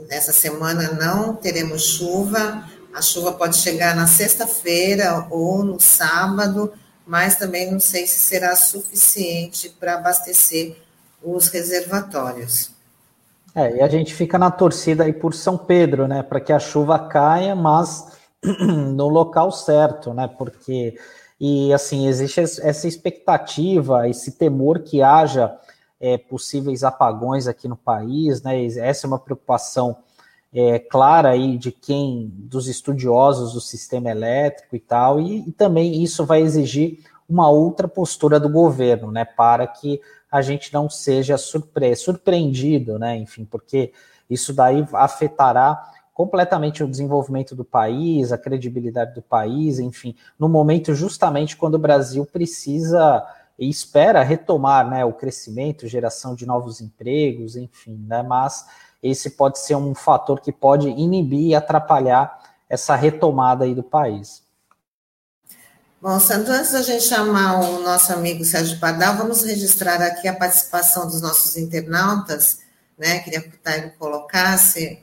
essa 0.08 0.32
semana 0.32 0.92
não 0.92 1.36
teremos 1.36 1.82
chuva. 1.84 2.64
A 2.94 3.02
chuva 3.02 3.34
pode 3.34 3.58
chegar 3.58 3.96
na 3.96 4.06
sexta-feira 4.06 5.26
ou 5.32 5.64
no 5.64 5.80
sábado, 5.80 6.72
mas 7.08 7.38
também 7.38 7.72
não 7.72 7.80
sei 7.80 8.06
se 8.06 8.20
será 8.20 8.56
suficiente 8.56 9.68
para 9.80 9.96
abastecer 9.96 10.78
os 11.24 11.48
reservatórios. 11.48 12.73
É, 13.56 13.78
e 13.78 13.82
a 13.82 13.88
gente 13.88 14.14
fica 14.14 14.40
na 14.40 14.50
torcida 14.50 15.04
aí 15.04 15.14
por 15.14 15.34
São 15.34 15.58
Pedro, 15.58 16.08
né, 16.08 16.24
para 16.24 16.40
que 16.40 16.52
a 16.52 16.60
chuva 16.60 16.98
caia, 16.98 17.56
mas 17.56 18.18
no 18.60 19.08
local 19.08 19.52
certo, 19.52 20.14
né, 20.14 20.28
porque 20.28 20.98
e 21.40 21.74
assim 21.74 22.08
existe 22.08 22.40
essa 22.40 22.88
expectativa, 22.88 24.08
esse 24.08 24.32
temor 24.38 24.80
que 24.80 25.02
haja 25.02 25.56
é, 26.00 26.18
possíveis 26.18 26.84
apagões 26.84 27.48
aqui 27.48 27.68
no 27.68 27.76
país, 27.76 28.42
né, 28.42 28.66
essa 28.66 29.06
é 29.06 29.08
uma 29.08 29.20
preocupação 29.20 29.98
é, 30.52 30.80
clara 30.80 31.30
aí 31.30 31.58
de 31.58 31.72
quem, 31.72 32.32
dos 32.34 32.68
estudiosos 32.68 33.54
do 33.54 33.62
sistema 33.62 34.10
elétrico 34.10 34.76
e 34.76 34.80
tal, 34.80 35.20
e, 35.20 35.48
e 35.48 35.52
também 35.52 36.02
isso 36.02 36.26
vai 36.26 36.42
exigir 36.42 37.00
uma 37.30 37.50
outra 37.50 37.88
postura 37.88 38.40
do 38.40 38.50
governo, 38.50 39.12
né, 39.12 39.26
para 39.26 39.68
que 39.68 40.02
a 40.34 40.42
gente 40.42 40.74
não 40.74 40.90
seja 40.90 41.38
surpre 41.38 41.96
surpreendido, 41.96 42.98
né? 42.98 43.16
Enfim, 43.16 43.46
porque 43.46 43.94
isso 44.28 44.52
daí 44.52 44.84
afetará 44.94 45.92
completamente 46.12 46.84
o 46.84 46.88
desenvolvimento 46.88 47.56
do 47.56 47.64
país, 47.64 48.32
a 48.32 48.38
credibilidade 48.38 49.14
do 49.14 49.22
país, 49.22 49.78
enfim, 49.78 50.16
no 50.40 50.50
momento 50.50 50.96
justamente 50.96 51.56
quando 51.56 51.76
o 51.76 51.80
Brasil 51.80 52.26
precisa 52.26 53.24
e 53.60 53.70
espera 53.70 54.24
retomar 54.24 54.90
né, 54.90 55.06
o 55.06 55.14
crescimento, 55.14 55.88
geração 55.88 56.34
de 56.34 56.48
novos 56.48 56.82
empregos, 56.82 57.56
enfim, 57.56 58.04
né, 58.08 58.24
mas 58.24 58.66
esse 59.04 59.32
pode 59.32 59.60
ser 59.60 59.76
um 59.76 59.94
fator 59.94 60.42
que 60.42 60.52
pode 60.52 60.90
inibir 60.90 61.50
e 61.50 61.56
atrapalhar 61.56 62.42
essa 62.68 62.96
retomada 62.96 63.66
aí 63.66 63.76
do 63.76 63.84
país. 63.84 64.44
Bom, 66.04 66.20
Sandro, 66.20 66.52
antes 66.52 66.74
da 66.74 66.82
gente 66.82 67.06
chamar 67.06 67.62
o 67.62 67.80
nosso 67.80 68.12
amigo 68.12 68.44
Sérgio 68.44 68.78
Pardal, 68.78 69.16
vamos 69.16 69.42
registrar 69.42 70.02
aqui 70.02 70.28
a 70.28 70.36
participação 70.36 71.08
dos 71.08 71.22
nossos 71.22 71.56
internautas, 71.56 72.60
né? 72.98 73.20
Queria 73.20 73.40
que 73.40 73.56
o 73.56 73.60
Tairo 73.60 73.90
colocasse, 73.98 75.00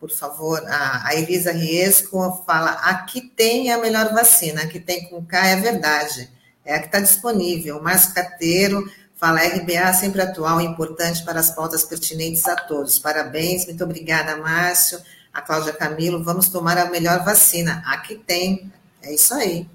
por 0.00 0.10
favor, 0.10 0.60
a, 0.66 1.06
a 1.06 1.14
Elisa 1.14 1.52
Riesco 1.52 2.42
fala, 2.44 2.72
aqui 2.72 3.20
tem 3.20 3.70
a 3.70 3.78
melhor 3.78 4.12
vacina, 4.12 4.62
aqui 4.62 4.80
tem 4.80 5.08
com 5.08 5.24
K, 5.24 5.46
é 5.46 5.60
verdade, 5.60 6.28
é 6.64 6.74
a 6.74 6.80
que 6.80 6.86
está 6.86 6.98
disponível. 6.98 7.78
O 7.78 7.82
Márcio 7.84 8.12
Carteiro 8.12 8.90
fala, 9.14 9.46
RBA 9.46 9.92
sempre 9.92 10.22
atual 10.22 10.60
importante 10.60 11.24
para 11.24 11.38
as 11.38 11.50
pautas 11.50 11.84
pertinentes 11.84 12.48
a 12.48 12.56
todos. 12.56 12.98
Parabéns, 12.98 13.64
muito 13.64 13.84
obrigada, 13.84 14.36
Márcio. 14.38 15.00
A 15.32 15.40
Cláudia 15.40 15.72
Camilo, 15.72 16.24
vamos 16.24 16.48
tomar 16.48 16.78
a 16.78 16.90
melhor 16.90 17.24
vacina. 17.24 17.80
Aqui 17.86 18.16
tem, 18.16 18.72
é 19.02 19.14
isso 19.14 19.32
aí. 19.34 19.68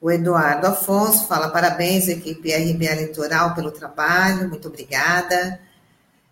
O 0.00 0.10
Eduardo 0.10 0.66
Afonso 0.66 1.26
fala 1.26 1.50
parabéns, 1.50 2.06
equipe 2.06 2.54
RBA 2.54 2.94
Litoral, 2.94 3.54
pelo 3.54 3.72
trabalho, 3.72 4.48
muito 4.48 4.68
obrigada. 4.68 5.60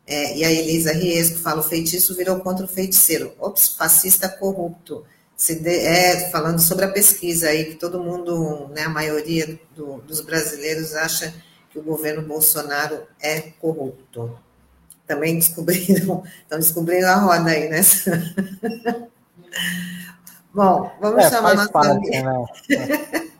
É, 0.07 0.39
e 0.39 0.45
a 0.45 0.51
Elisa 0.53 0.93
Riesco 0.93 1.39
fala: 1.39 1.61
o 1.61 1.65
feitiço 1.65 2.15
virou 2.15 2.39
contra 2.41 2.65
o 2.65 2.69
feiticeiro. 2.69 3.33
Ops, 3.41 3.69
fascista 3.77 4.29
corrupto. 4.29 5.05
De, 5.37 5.69
é, 5.69 6.31
falando 6.31 6.61
sobre 6.61 6.85
a 6.85 6.93
pesquisa 6.93 7.49
aí, 7.49 7.65
que 7.67 7.75
todo 7.75 8.03
mundo, 8.03 8.69
né, 8.69 8.85
a 8.85 8.89
maioria 8.89 9.59
do, 9.75 9.99
dos 9.99 10.21
brasileiros 10.21 10.95
acha 10.95 11.35
que 11.71 11.79
o 11.79 11.83
governo 11.83 12.23
Bolsonaro 12.23 13.03
é 13.21 13.41
corrupto. 13.61 14.39
Também 15.07 15.39
descobriram, 15.39 16.23
estão 16.43 16.59
descobrindo 16.59 17.07
a 17.07 17.17
roda 17.17 17.51
aí, 17.51 17.69
né? 17.69 17.81
Bom, 20.55 20.91
vamos 21.01 21.25
é, 21.25 21.31
chamar 21.31 21.55
nossa. 21.55 21.69
Parte, 21.71 22.09
né? 22.09 22.47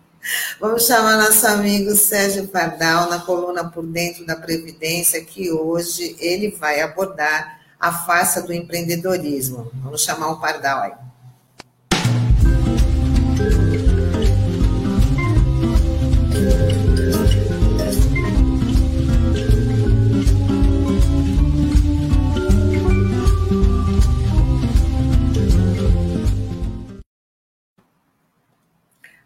Vamos 0.61 0.87
chamar 0.87 1.17
nosso 1.17 1.47
amigo 1.47 1.95
Sérgio 1.95 2.49
Pardal 2.49 3.09
na 3.09 3.21
coluna 3.21 3.65
Por 3.71 3.87
Dentro 3.87 4.27
da 4.27 4.37
Previdência, 4.37 5.25
que 5.25 5.51
hoje 5.51 6.17
ele 6.19 6.51
vai 6.51 6.81
abordar 6.81 7.61
a 7.79 7.93
farsa 7.93 8.43
do 8.43 8.53
empreendedorismo. 8.53 9.71
Vamos 9.75 10.03
chamar 10.03 10.31
o 10.31 10.41
Pardal 10.41 10.81
aí. 10.83 10.93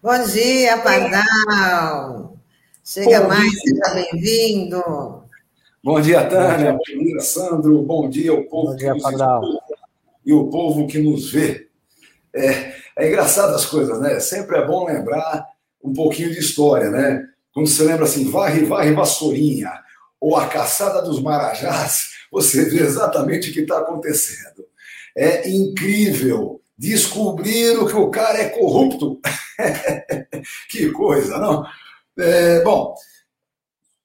Bom 0.03 0.25
dia, 0.25 0.79
Pardal. 0.79 2.35
Chega 2.83 3.21
Bom 3.21 3.29
mais, 3.29 3.51
dia. 3.51 3.61
seja 3.61 3.95
bem-vindo. 3.95 4.83
Bom 5.85 6.01
dia, 6.01 6.25
Tânia. 6.27 6.73
Bom 6.73 7.05
dia, 7.05 7.21
Sandro. 7.21 7.83
Bom 7.83 8.09
dia 8.09 8.31
ao 8.31 8.43
povo 8.45 8.71
Bom 8.71 8.77
dia, 8.77 8.95
que 8.95 9.03
Pardal. 9.03 9.43
e 10.25 10.33
o 10.33 10.49
povo 10.49 10.87
que 10.87 10.99
nos 10.99 11.31
vê. 11.31 11.69
É, 12.35 12.73
é 12.97 13.09
engraçado 13.09 13.55
as 13.55 13.67
coisas, 13.67 14.01
né? 14.01 14.19
Sempre 14.21 14.57
é 14.57 14.67
bom 14.67 14.87
lembrar 14.87 15.47
um 15.85 15.93
pouquinho 15.93 16.31
de 16.31 16.39
história, 16.39 16.89
né? 16.89 17.23
Quando 17.53 17.69
você 17.69 17.83
lembra 17.83 18.05
assim, 18.07 18.31
varre, 18.31 18.65
varre, 18.65 18.93
vassourinha, 18.93 19.71
ou 20.19 20.35
a 20.35 20.47
caçada 20.47 21.03
dos 21.03 21.21
marajás, 21.21 22.09
você 22.33 22.65
vê 22.65 22.83
exatamente 22.83 23.51
o 23.51 23.53
que 23.53 23.61
está 23.61 23.81
acontecendo. 23.81 24.65
É 25.15 25.47
incrível 25.51 26.60
descobrir 26.81 27.77
que 27.87 27.95
o 27.95 28.09
cara 28.09 28.39
é 28.39 28.49
corrupto. 28.49 29.21
que 30.71 30.91
coisa, 30.93 31.37
não? 31.37 31.63
É, 32.19 32.63
bom, 32.63 32.95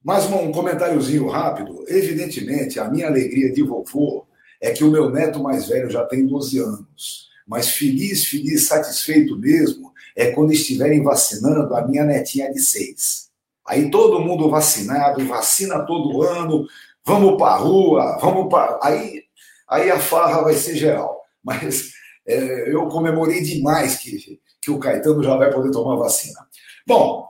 mais 0.04 0.26
um 0.26 0.52
comentáriozinho 0.52 1.30
rápido. 1.30 1.86
Evidentemente, 1.88 2.78
a 2.78 2.90
minha 2.90 3.08
alegria 3.08 3.50
de 3.54 3.64
vovô 3.64 4.28
é 4.60 4.72
que 4.72 4.84
o 4.84 4.92
meu 4.92 5.10
neto 5.10 5.42
mais 5.42 5.70
velho 5.70 5.90
já 5.90 6.04
tem 6.04 6.28
12 6.28 6.60
anos. 6.60 7.30
Mas 7.48 7.70
feliz, 7.70 8.26
feliz, 8.26 8.68
satisfeito 8.68 9.38
mesmo 9.38 9.94
é 10.14 10.32
quando 10.32 10.52
estiverem 10.52 11.02
vacinando 11.02 11.74
a 11.74 11.88
minha 11.88 12.04
netinha 12.04 12.52
de 12.52 12.60
6. 12.60 13.30
Aí 13.66 13.90
todo 13.90 14.20
mundo 14.20 14.50
vacinado, 14.50 15.26
vacina 15.26 15.80
todo 15.86 16.24
ano, 16.24 16.68
vamos 17.06 17.38
para 17.38 17.54
a 17.54 17.58
rua, 17.58 18.18
vamos 18.20 18.50
para. 18.50 18.80
Aí, 18.84 19.24
aí 19.66 19.90
a 19.90 19.98
farra 19.98 20.42
vai 20.42 20.56
ser 20.56 20.76
geral. 20.76 21.22
Mas 21.42 21.95
é, 22.28 22.74
eu 22.74 22.88
comemorei 22.88 23.42
demais 23.42 23.98
que, 23.98 24.40
que 24.62 24.72
o 24.72 24.80
Caetano 24.80 25.24
já 25.24 25.36
vai 25.36 25.52
poder 25.52 25.72
tomar 25.72 25.96
vacina. 25.96 26.40
Bom, 26.88 27.28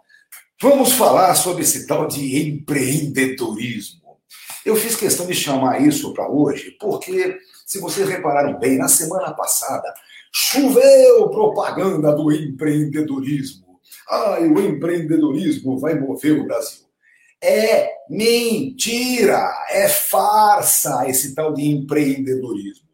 vamos 0.61 0.93
falar 0.93 1.35
sobre 1.35 1.63
esse 1.63 1.85
tal 1.85 2.07
de 2.07 2.49
empreendedorismo. 2.49 4.17
Eu 4.65 4.75
fiz 4.75 4.95
questão 4.95 5.27
de 5.27 5.33
chamar 5.33 5.81
isso 5.81 6.13
para 6.13 6.29
hoje, 6.29 6.75
porque, 6.79 7.37
se 7.65 7.79
vocês 7.79 8.09
repararam 8.09 8.57
bem, 8.57 8.77
na 8.77 8.87
semana 8.87 9.33
passada 9.33 9.93
choveu 10.33 11.29
propaganda 11.29 12.11
do 12.13 12.31
empreendedorismo. 12.31 13.79
Ai, 14.09 14.47
o 14.47 14.59
empreendedorismo 14.59 15.77
vai 15.79 15.97
mover 15.97 16.39
o 16.39 16.45
Brasil. 16.45 16.85
É 17.41 17.89
mentira, 18.09 19.49
é 19.69 19.87
farsa 19.87 21.07
esse 21.07 21.33
tal 21.35 21.53
de 21.53 21.63
empreendedorismo. 21.63 22.84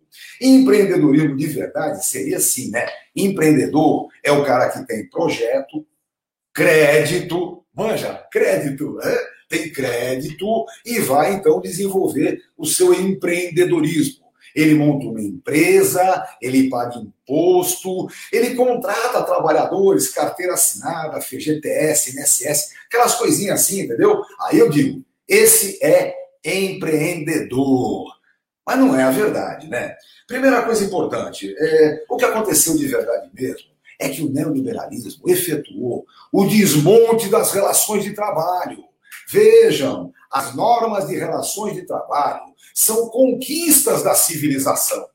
Empreendedorismo 0.41 1.35
de 1.35 1.47
verdade 1.47 2.05
seria 2.05 2.37
assim, 2.37 2.71
né? 2.71 2.87
Empreendedor 3.15 4.09
é 4.23 4.31
o 4.31 4.43
cara 4.43 4.69
que 4.69 4.85
tem 4.87 5.07
projeto, 5.07 5.85
crédito, 6.51 7.63
manja, 7.73 8.25
crédito, 8.31 8.95
né? 8.95 9.17
tem 9.51 9.69
crédito 9.69 10.65
e 10.85 10.99
vai 10.99 11.33
então 11.33 11.59
desenvolver 11.59 12.41
o 12.57 12.65
seu 12.65 12.93
empreendedorismo. 12.93 14.21
Ele 14.55 14.75
monta 14.75 15.05
uma 15.05 15.21
empresa, 15.21 16.25
ele 16.41 16.69
paga 16.69 16.97
imposto, 16.97 18.07
ele 18.31 18.55
contrata 18.55 19.23
trabalhadores, 19.23 20.09
carteira 20.09 20.53
assinada, 20.53 21.21
FGTS, 21.21 22.17
INSS, 22.17 22.71
aquelas 22.87 23.15
coisinhas 23.15 23.61
assim, 23.61 23.81
entendeu? 23.81 24.21
Aí 24.41 24.59
eu 24.59 24.69
digo, 24.69 25.03
esse 25.27 25.79
é 25.83 26.13
empreendedor. 26.43 28.11
Mas 28.65 28.77
não 28.77 28.97
é 28.97 29.03
a 29.03 29.11
verdade, 29.11 29.69
né? 29.69 29.95
Primeira 30.31 30.61
coisa 30.61 30.85
importante, 30.85 31.53
é, 31.59 32.05
o 32.09 32.15
que 32.15 32.23
aconteceu 32.23 32.77
de 32.77 32.87
verdade 32.87 33.29
mesmo 33.33 33.67
é 33.99 34.07
que 34.07 34.21
o 34.21 34.31
neoliberalismo 34.31 35.29
efetuou 35.29 36.05
o 36.31 36.45
desmonte 36.45 37.27
das 37.27 37.51
relações 37.51 38.05
de 38.05 38.13
trabalho. 38.13 38.81
Vejam, 39.29 40.13
as 40.31 40.55
normas 40.55 41.09
de 41.09 41.17
relações 41.17 41.75
de 41.75 41.85
trabalho 41.85 42.43
são 42.73 43.09
conquistas 43.09 44.03
da 44.03 44.15
civilização. 44.15 45.05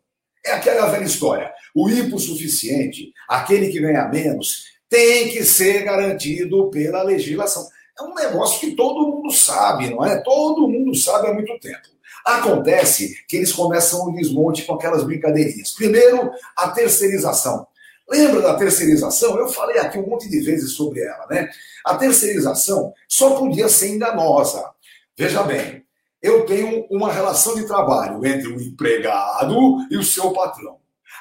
É 0.44 0.52
aquela 0.52 0.86
velha 0.88 1.04
história. 1.04 1.50
O 1.74 1.88
hipossuficiente, 1.88 3.10
aquele 3.26 3.70
que 3.70 3.80
ganha 3.80 4.06
menos, 4.08 4.66
tem 4.86 5.30
que 5.30 5.42
ser 5.44 5.82
garantido 5.82 6.68
pela 6.68 7.02
legislação. 7.02 7.66
É 7.98 8.02
um 8.02 8.14
negócio 8.14 8.60
que 8.60 8.76
todo 8.76 9.08
mundo 9.08 9.32
sabe, 9.32 9.88
não 9.88 10.04
é? 10.04 10.20
Todo 10.20 10.68
mundo 10.68 10.94
sabe 10.94 11.28
há 11.28 11.32
muito 11.32 11.58
tempo. 11.58 11.95
Acontece 12.26 13.24
que 13.28 13.36
eles 13.36 13.52
começam 13.52 14.04
o 14.04 14.12
desmonte 14.12 14.64
com 14.64 14.74
aquelas 14.74 15.04
brincadeirinhas. 15.04 15.70
Primeiro, 15.70 16.32
a 16.56 16.70
terceirização. 16.70 17.64
Lembra 18.10 18.42
da 18.42 18.54
terceirização? 18.56 19.38
Eu 19.38 19.46
falei 19.46 19.78
aqui 19.78 19.96
um 19.96 20.08
monte 20.08 20.28
de 20.28 20.40
vezes 20.40 20.72
sobre 20.72 21.02
ela, 21.02 21.24
né? 21.30 21.48
A 21.84 21.94
terceirização 21.94 22.92
só 23.08 23.36
podia 23.36 23.68
ser 23.68 23.94
enganosa. 23.94 24.68
Veja 25.16 25.44
bem, 25.44 25.84
eu 26.20 26.44
tenho 26.44 26.84
uma 26.90 27.12
relação 27.12 27.54
de 27.54 27.64
trabalho 27.64 28.26
entre 28.26 28.48
o 28.48 28.60
empregado 28.60 29.86
e 29.88 29.96
o 29.96 30.02
seu 30.02 30.32
patrão. 30.32 30.78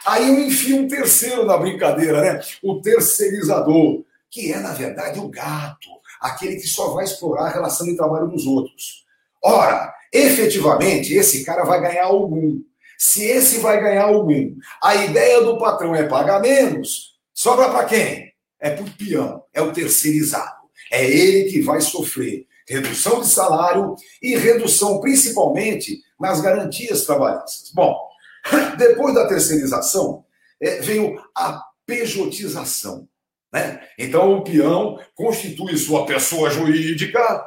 Aí 0.07 0.27
eu 0.27 0.47
enfio 0.47 0.77
um 0.77 0.87
terceiro 0.87 1.45
na 1.45 1.55
brincadeira, 1.55 2.19
né? 2.19 2.41
O 2.63 2.81
terceirizador, 2.81 4.03
que 4.31 4.51
é, 4.51 4.59
na 4.59 4.73
verdade, 4.73 5.19
o 5.19 5.29
gato, 5.29 5.89
aquele 6.19 6.55
que 6.55 6.67
só 6.67 6.95
vai 6.95 7.03
explorar 7.03 7.45
a 7.45 7.53
relação 7.53 7.85
de 7.85 7.95
trabalho 7.95 8.27
dos 8.27 8.47
outros. 8.47 9.04
Ora, 9.45 9.93
efetivamente, 10.11 11.13
esse 11.13 11.45
cara 11.45 11.63
vai 11.63 11.79
ganhar 11.79 12.05
algum. 12.05 12.59
Se 12.97 13.23
esse 13.23 13.59
vai 13.59 13.79
ganhar 13.79 14.05
algum, 14.05 14.55
a 14.81 14.95
ideia 14.95 15.41
do 15.41 15.59
patrão 15.59 15.93
é 15.95 16.07
pagar 16.07 16.41
menos, 16.41 17.19
sobra 17.31 17.69
para 17.69 17.85
quem? 17.85 18.33
É 18.59 18.71
para 18.71 18.83
o 18.83 18.89
peão, 18.89 19.43
é 19.53 19.61
o 19.61 19.71
terceirizado. 19.71 20.55
É 20.91 21.05
ele 21.05 21.51
que 21.51 21.61
vai 21.61 21.79
sofrer 21.79 22.47
redução 22.67 23.21
de 23.21 23.27
salário 23.27 23.95
e 24.19 24.35
redução 24.35 24.99
principalmente 24.99 25.99
nas 26.19 26.41
garantias 26.41 27.05
trabalhistas. 27.05 27.71
Bom, 27.71 27.95
depois 28.79 29.13
da 29.13 29.27
terceirização, 29.27 30.25
é, 30.59 30.79
veio 30.81 31.21
a 31.35 31.61
pejotização. 31.85 33.07
Né? 33.53 33.79
Então, 33.99 34.33
o 34.33 34.43
peão 34.43 34.99
constitui 35.13 35.77
sua 35.77 36.07
pessoa 36.07 36.49
jurídica, 36.49 37.45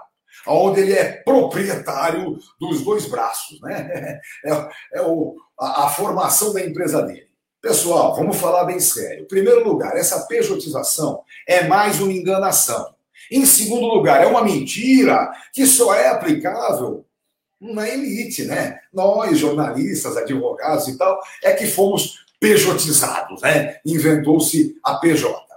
onde 0.49 0.81
ele 0.81 0.93
é 0.93 1.13
proprietário 1.23 2.39
dos 2.59 2.83
dois 2.83 3.07
braços, 3.07 3.61
né? 3.61 4.21
É, 4.45 4.99
é 4.99 5.03
o, 5.03 5.37
a, 5.59 5.87
a, 5.87 5.89
formação 5.91 6.53
da 6.53 6.65
empresa 6.65 7.03
dele. 7.03 7.29
Pessoal, 7.61 8.15
vamos 8.15 8.37
falar 8.37 8.65
bem 8.65 8.79
sério. 8.79 9.25
Em 9.25 9.29
primeiro 9.29 9.65
lugar, 9.65 9.97
essa 9.97 10.27
pejotização 10.27 11.23
é 11.47 11.67
mais 11.67 12.01
uma 12.01 12.13
enganação. 12.13 12.95
Em 13.31 13.45
segundo 13.45 13.87
lugar, 13.87 14.23
é 14.23 14.27
uma 14.27 14.43
mentira 14.43 15.31
que 15.53 15.67
só 15.67 15.95
é 15.95 16.09
aplicável 16.09 17.05
na 17.61 17.89
elite, 17.89 18.45
né? 18.45 18.79
Nós, 18.93 19.39
jornalistas, 19.39 20.17
advogados 20.17 20.89
e 20.89 20.97
tal, 20.97 21.19
é 21.43 21.53
que 21.53 21.67
fomos 21.67 22.25
pejotizados, 22.41 23.43
né? 23.43 23.79
Inventou-se 23.85 24.77
a 24.85 24.95
PJ. 24.95 25.48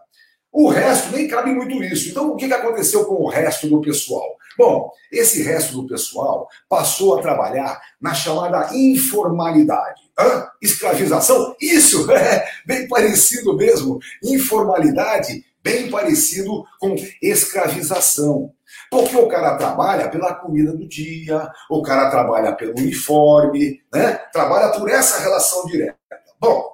O 0.51 0.67
resto 0.67 1.15
nem 1.15 1.27
cabe 1.27 1.51
muito 1.51 1.81
isso. 1.83 2.09
Então, 2.09 2.31
o 2.31 2.35
que 2.35 2.51
aconteceu 2.51 3.05
com 3.05 3.15
o 3.15 3.29
resto 3.29 3.67
do 3.67 3.79
pessoal? 3.81 4.37
Bom, 4.57 4.91
esse 5.11 5.41
resto 5.43 5.73
do 5.73 5.87
pessoal 5.87 6.47
passou 6.67 7.17
a 7.17 7.21
trabalhar 7.21 7.79
na 8.01 8.13
chamada 8.13 8.69
informalidade. 8.75 10.01
Hã? 10.19 10.47
Escravização? 10.61 11.55
Isso, 11.59 12.09
é 12.11 12.45
bem 12.65 12.87
parecido 12.87 13.55
mesmo. 13.55 13.99
Informalidade, 14.21 15.45
bem 15.63 15.89
parecido 15.89 16.65
com 16.79 16.95
escravização. 17.21 18.51
Porque 18.89 19.15
o 19.15 19.27
cara 19.27 19.57
trabalha 19.57 20.09
pela 20.09 20.35
comida 20.35 20.73
do 20.73 20.87
dia, 20.87 21.49
o 21.69 21.81
cara 21.81 22.09
trabalha 22.09 22.53
pelo 22.53 22.77
uniforme, 22.77 23.81
né? 23.93 24.19
trabalha 24.33 24.77
por 24.77 24.89
essa 24.89 25.19
relação 25.21 25.65
direta. 25.65 25.97
Bom, 26.39 26.69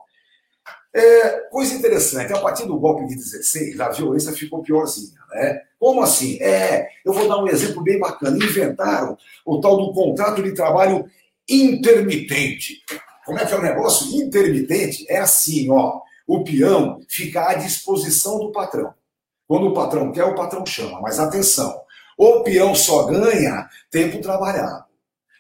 é, 0.97 1.41
coisa 1.51 1.75
interessante, 1.75 2.33
a 2.33 2.39
partir 2.39 2.65
do 2.65 2.79
golpe 2.79 3.05
de 3.07 3.15
16, 3.15 3.79
a 3.79 3.89
violência 3.89 4.31
ficou 4.33 4.63
piorzinha, 4.63 5.19
né? 5.31 5.61
Como 5.79 6.01
assim? 6.01 6.41
É, 6.41 6.87
eu 7.05 7.13
vou 7.13 7.27
dar 7.27 7.37
um 7.37 7.47
exemplo 7.47 7.83
bem 7.83 7.99
bacana. 7.99 8.35
Inventaram 8.35 9.17
o 9.45 9.59
tal 9.59 9.77
do 9.77 9.93
contrato 9.93 10.41
de 10.41 10.53
trabalho 10.53 11.05
intermitente. 11.47 12.83
Como 13.25 13.37
é 13.37 13.45
que 13.45 13.53
é 13.53 13.57
o 13.57 13.61
negócio? 13.61 14.19
Intermitente 14.19 15.05
é 15.09 15.19
assim, 15.19 15.69
ó. 15.69 16.01
O 16.25 16.43
peão 16.43 16.99
fica 17.07 17.49
à 17.49 17.53
disposição 17.53 18.39
do 18.39 18.51
patrão. 18.51 18.93
Quando 19.47 19.67
o 19.67 19.73
patrão 19.73 20.11
quer, 20.11 20.23
o 20.23 20.35
patrão 20.35 20.65
chama. 20.65 20.99
Mas 20.99 21.19
atenção, 21.19 21.79
o 22.17 22.41
peão 22.41 22.73
só 22.73 23.05
ganha 23.05 23.69
tempo 23.91 24.19
trabalhado. 24.19 24.85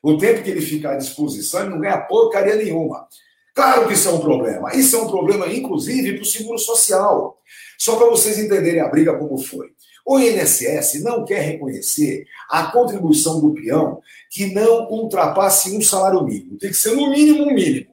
O 0.03 0.17
tempo 0.17 0.43
que 0.43 0.51
ele 0.51 0.61
fica 0.61 0.91
à 0.91 0.95
disposição, 0.95 1.61
ele 1.61 1.71
não 1.71 1.79
ganha 1.79 1.97
porcaria 1.97 2.55
nenhuma. 2.55 3.07
Claro 3.57 3.87
que 3.87 3.95
isso 3.95 4.07
é 4.07 4.11
um 4.11 4.19
problema. 4.19 4.75
Isso 4.75 4.95
é 4.95 5.01
um 5.01 5.07
problema, 5.07 5.51
inclusive, 5.51 6.13
para 6.13 6.21
o 6.21 6.25
seguro 6.25 6.59
social. 6.59 7.41
Só 7.75 7.95
para 7.95 8.05
vocês 8.05 8.37
entenderem 8.37 8.81
a 8.81 8.87
briga 8.87 9.17
como 9.17 9.35
foi. 9.39 9.71
O 10.05 10.19
INSS 10.19 11.01
não 11.01 11.25
quer 11.25 11.41
reconhecer 11.41 12.27
a 12.51 12.67
contribuição 12.67 13.41
do 13.41 13.55
peão 13.55 13.99
que 14.29 14.53
não 14.53 14.87
ultrapasse 14.91 15.75
um 15.75 15.81
salário 15.81 16.23
mínimo. 16.23 16.59
Tem 16.59 16.69
que 16.69 16.77
ser 16.77 16.91
no 16.91 17.09
mínimo 17.09 17.45
um 17.45 17.51
mínimo. 17.51 17.87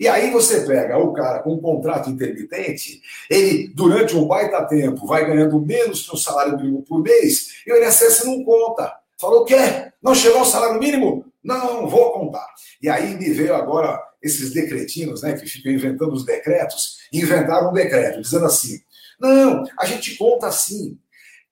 E 0.00 0.08
aí 0.08 0.32
você 0.32 0.62
pega 0.66 0.98
o 0.98 1.12
cara 1.12 1.38
com 1.44 1.54
um 1.54 1.60
contrato 1.60 2.10
intermitente, 2.10 3.00
ele, 3.30 3.68
durante 3.68 4.16
um 4.16 4.26
baita 4.26 4.64
tempo, 4.64 5.06
vai 5.06 5.24
ganhando 5.24 5.60
menos 5.60 6.08
que 6.08 6.12
um 6.12 6.18
salário 6.18 6.56
mínimo 6.56 6.82
por 6.82 7.00
mês, 7.00 7.62
e 7.64 7.72
o 7.72 7.80
INSS 7.80 8.24
não 8.24 8.42
conta. 8.42 8.92
Falou, 9.16 9.44
quer? 9.44 9.94
Não 10.02 10.12
chegou 10.12 10.40
ao 10.40 10.44
salário 10.44 10.80
mínimo? 10.80 11.24
Não, 11.44 11.86
vou 11.86 12.10
contar. 12.10 12.48
E 12.82 12.88
aí 12.88 13.14
me 13.16 13.30
veio 13.30 13.54
agora 13.54 14.02
esses 14.24 14.52
decretinos, 14.52 15.22
né, 15.22 15.34
que 15.34 15.46
ficam 15.46 15.70
inventando 15.70 16.14
os 16.14 16.24
decretos, 16.24 16.96
inventaram 17.12 17.70
um 17.70 17.74
decreto 17.74 18.22
dizendo 18.22 18.46
assim: 18.46 18.80
não, 19.20 19.62
a 19.78 19.84
gente 19.84 20.16
conta 20.16 20.46
assim. 20.46 20.98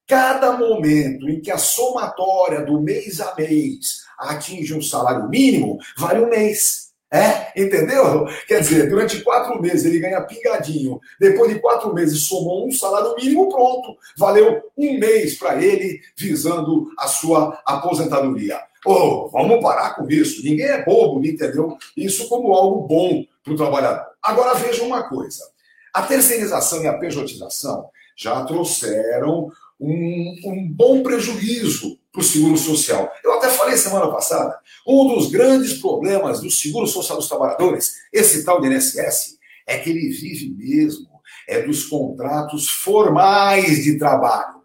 Cada 0.08 0.52
momento 0.56 1.28
em 1.28 1.40
que 1.40 1.50
a 1.50 1.58
somatória 1.58 2.62
do 2.62 2.80
mês 2.80 3.20
a 3.20 3.34
mês 3.36 4.02
atinge 4.18 4.74
um 4.74 4.82
salário 4.82 5.28
mínimo, 5.28 5.78
vale 5.96 6.20
um 6.20 6.28
mês. 6.28 6.90
É, 7.14 7.52
entendeu? 7.54 8.26
Quer 8.48 8.60
dizer, 8.60 8.88
durante 8.88 9.20
quatro 9.20 9.60
meses 9.60 9.84
ele 9.84 10.00
ganha 10.00 10.22
pingadinho. 10.22 10.98
Depois 11.20 11.52
de 11.52 11.60
quatro 11.60 11.92
meses 11.92 12.22
somou 12.22 12.66
um 12.66 12.72
salário 12.72 13.14
mínimo, 13.16 13.50
pronto. 13.50 13.96
Valeu 14.16 14.62
um 14.76 14.98
mês 14.98 15.38
para 15.38 15.62
ele 15.62 16.00
visando 16.16 16.88
a 16.98 17.06
sua 17.06 17.60
aposentadoria. 17.66 18.58
Vamos 18.84 19.62
parar 19.62 19.94
com 19.94 20.08
isso. 20.10 20.42
Ninguém 20.42 20.66
é 20.66 20.84
bobo, 20.84 21.24
entendeu? 21.24 21.76
Isso 21.96 22.28
como 22.28 22.52
algo 22.52 22.86
bom 22.86 23.24
para 23.44 23.52
o 23.52 23.56
trabalhador. 23.56 24.06
Agora 24.22 24.54
veja 24.54 24.82
uma 24.82 25.08
coisa: 25.08 25.44
a 25.92 26.02
terceirização 26.02 26.82
e 26.82 26.86
a 26.86 26.98
pejotização 26.98 27.88
já 28.16 28.44
trouxeram 28.44 29.50
um, 29.80 30.40
um 30.44 30.68
bom 30.68 31.02
prejuízo 31.02 31.98
para 32.12 32.20
o 32.20 32.24
seguro 32.24 32.56
social. 32.56 33.10
Eu 33.24 33.34
até 33.34 33.48
falei 33.48 33.76
semana 33.76 34.10
passada, 34.10 34.58
um 34.86 35.14
dos 35.14 35.30
grandes 35.30 35.74
problemas 35.74 36.40
do 36.40 36.50
seguro 36.50 36.86
social 36.86 37.18
dos 37.18 37.28
trabalhadores, 37.28 37.94
esse 38.12 38.44
tal 38.44 38.60
de 38.60 38.68
INSS, 38.68 39.38
é 39.66 39.78
que 39.78 39.90
ele 39.90 40.10
vive 40.10 40.50
mesmo 40.50 41.12
é 41.48 41.62
dos 41.62 41.84
contratos 41.84 42.68
formais 42.68 43.84
de 43.84 43.98
trabalho. 43.98 44.62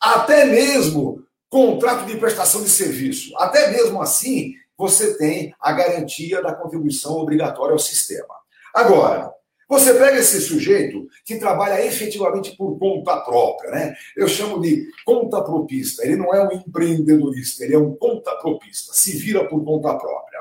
Até 0.00 0.44
mesmo 0.44 1.22
contrato 1.56 2.04
de 2.04 2.18
prestação 2.18 2.62
de 2.62 2.68
serviço. 2.68 3.34
Até 3.38 3.70
mesmo 3.70 4.02
assim, 4.02 4.52
você 4.76 5.16
tem 5.16 5.54
a 5.58 5.72
garantia 5.72 6.42
da 6.42 6.54
contribuição 6.54 7.14
obrigatória 7.14 7.72
ao 7.72 7.78
sistema. 7.78 8.34
Agora, 8.74 9.32
você 9.66 9.94
pega 9.94 10.18
esse 10.18 10.38
sujeito 10.42 11.08
que 11.24 11.38
trabalha 11.38 11.82
efetivamente 11.82 12.54
por 12.58 12.78
conta 12.78 13.16
própria, 13.20 13.70
né? 13.70 13.94
Eu 14.14 14.28
chamo 14.28 14.60
de 14.60 14.86
conta 15.06 15.42
propista. 15.42 16.04
Ele 16.04 16.16
não 16.16 16.32
é 16.34 16.46
um 16.46 16.52
empreendedorista, 16.52 17.64
ele 17.64 17.74
é 17.74 17.78
um 17.78 17.96
conta 17.96 18.36
propista, 18.36 18.92
se 18.92 19.16
vira 19.16 19.48
por 19.48 19.64
conta 19.64 19.94
própria. 19.94 20.40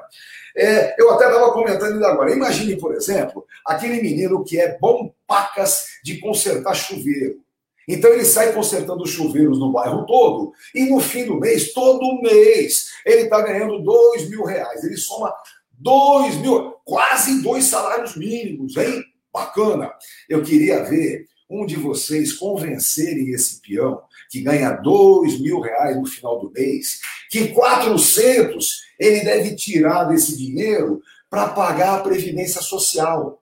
É, 0.58 1.01
eu 1.01 1.12
até 1.12 1.28
estava 1.28 1.54
comentando 1.54 2.04
agora. 2.04 2.34
Imagine, 2.34 2.75
por 2.75 2.93
exemplo, 2.93 3.45
aquele 3.65 4.01
menino 4.01 4.43
que 4.43 4.60
é 4.60 4.78
bom 4.78 5.13
pacas 5.25 5.86
de 6.04 6.19
consertar 6.19 6.75
chuveiro. 6.75 7.44
Então 7.87 8.11
ele 8.11 8.25
sai 8.25 8.53
consertando 8.53 9.05
chuveiros 9.05 9.59
no 9.59 9.71
bairro 9.71 10.05
todo 10.05 10.51
e 10.73 10.85
no 10.85 10.99
fim 10.99 11.25
do 11.25 11.39
mês, 11.39 11.73
todo 11.73 12.21
mês, 12.21 12.89
ele 13.05 13.23
está 13.23 13.41
ganhando 13.41 13.83
dois 13.83 14.29
mil 14.29 14.43
reais. 14.43 14.83
Ele 14.83 14.97
soma 14.97 15.33
dois 15.71 16.35
mil, 16.37 16.73
quase 16.83 17.41
dois 17.41 17.65
salários 17.65 18.15
mínimos, 18.15 18.75
hein? 18.77 19.03
Bacana. 19.31 19.91
Eu 20.29 20.41
queria 20.41 20.83
ver 20.83 21.25
um 21.49 21.65
de 21.65 21.75
vocês 21.75 22.33
convencerem 22.33 23.29
esse 23.29 23.61
peão 23.61 24.01
que 24.29 24.41
ganha 24.41 24.71
dois 24.71 25.39
mil 25.39 25.59
reais 25.59 25.95
no 25.95 26.05
final 26.05 26.39
do 26.39 26.51
mês, 26.51 26.99
que 27.29 27.49
400 27.49 28.85
ele 28.99 29.23
deve 29.23 29.55
tirar 29.55 30.05
desse 30.05 30.37
dinheiro 30.37 31.01
para 31.29 31.49
pagar 31.49 31.95
a 31.95 32.01
previdência 32.01 32.61
social. 32.61 33.41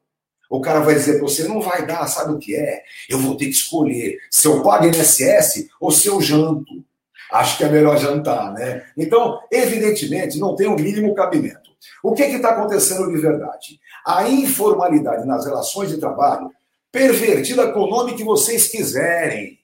O 0.53 0.61
cara 0.61 0.81
vai 0.81 0.93
dizer 0.93 1.13
para 1.13 1.23
você, 1.23 1.47
não 1.47 1.59
vai 1.59 1.83
dar, 1.83 2.05
sabe 2.05 2.31
o 2.31 2.37
que 2.37 2.55
é? 2.55 2.83
Eu 3.09 3.17
vou 3.17 3.35
ter 3.35 3.45
que 3.45 3.53
escolher 3.53 4.19
se 4.29 4.47
eu 4.47 4.61
pago 4.61 4.85
INSS 4.85 5.67
ou 5.81 5.89
se 5.89 6.07
eu 6.07 6.21
janto. 6.21 6.85
Acho 7.31 7.57
que 7.57 7.63
é 7.63 7.69
melhor 7.69 7.97
jantar, 7.97 8.53
né? 8.53 8.85
Então, 8.95 9.39
evidentemente, 9.51 10.37
não 10.37 10.55
tem 10.55 10.67
o 10.67 10.73
um 10.73 10.75
mínimo 10.75 11.15
cabimento. 11.15 11.71
O 12.03 12.13
que 12.13 12.21
está 12.21 12.49
acontecendo 12.51 13.11
de 13.11 13.19
verdade? 13.19 13.79
A 14.05 14.29
informalidade 14.29 15.25
nas 15.25 15.43
relações 15.43 15.89
de 15.89 15.97
trabalho, 15.97 16.51
pervertida 16.91 17.71
com 17.71 17.79
o 17.79 17.89
nome 17.89 18.13
que 18.13 18.23
vocês 18.23 18.67
quiserem, 18.67 19.57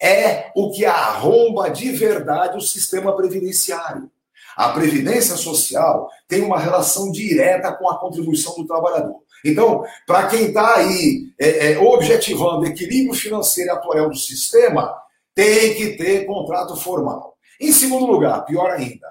é 0.00 0.52
o 0.54 0.70
que 0.70 0.86
arromba 0.86 1.70
de 1.70 1.90
verdade 1.90 2.56
o 2.56 2.60
sistema 2.60 3.16
previdenciário. 3.16 4.08
A 4.56 4.68
previdência 4.68 5.36
social 5.36 6.08
tem 6.28 6.42
uma 6.42 6.58
relação 6.60 7.10
direta 7.10 7.72
com 7.72 7.90
a 7.90 7.98
contribuição 7.98 8.54
do 8.54 8.64
trabalhador. 8.64 9.25
Então, 9.50 9.84
para 10.06 10.26
quem 10.26 10.46
está 10.46 10.76
aí 10.76 11.32
é, 11.38 11.72
é, 11.72 11.78
objetivando 11.78 12.66
equilíbrio 12.66 13.14
financeiro 13.14 13.70
e 13.70 13.72
atuarial 13.72 14.08
do 14.08 14.16
sistema, 14.16 14.94
tem 15.34 15.74
que 15.74 15.96
ter 15.96 16.26
contrato 16.26 16.76
formal. 16.76 17.36
Em 17.60 17.72
segundo 17.72 18.06
lugar, 18.06 18.44
pior 18.44 18.70
ainda, 18.70 19.06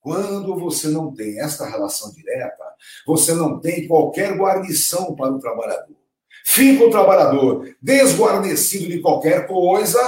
quando 0.00 0.56
você 0.56 0.88
não 0.88 1.12
tem 1.12 1.40
esta 1.40 1.68
relação 1.68 2.12
direta, 2.12 2.64
você 3.06 3.32
não 3.32 3.60
tem 3.60 3.86
qualquer 3.86 4.36
guarnição 4.36 5.14
para 5.14 5.32
o 5.32 5.38
trabalhador. 5.38 5.96
Fica 6.44 6.84
o 6.84 6.90
trabalhador 6.90 7.68
desguarnecido 7.80 8.88
de 8.88 9.00
qualquer 9.00 9.46
coisa 9.46 10.00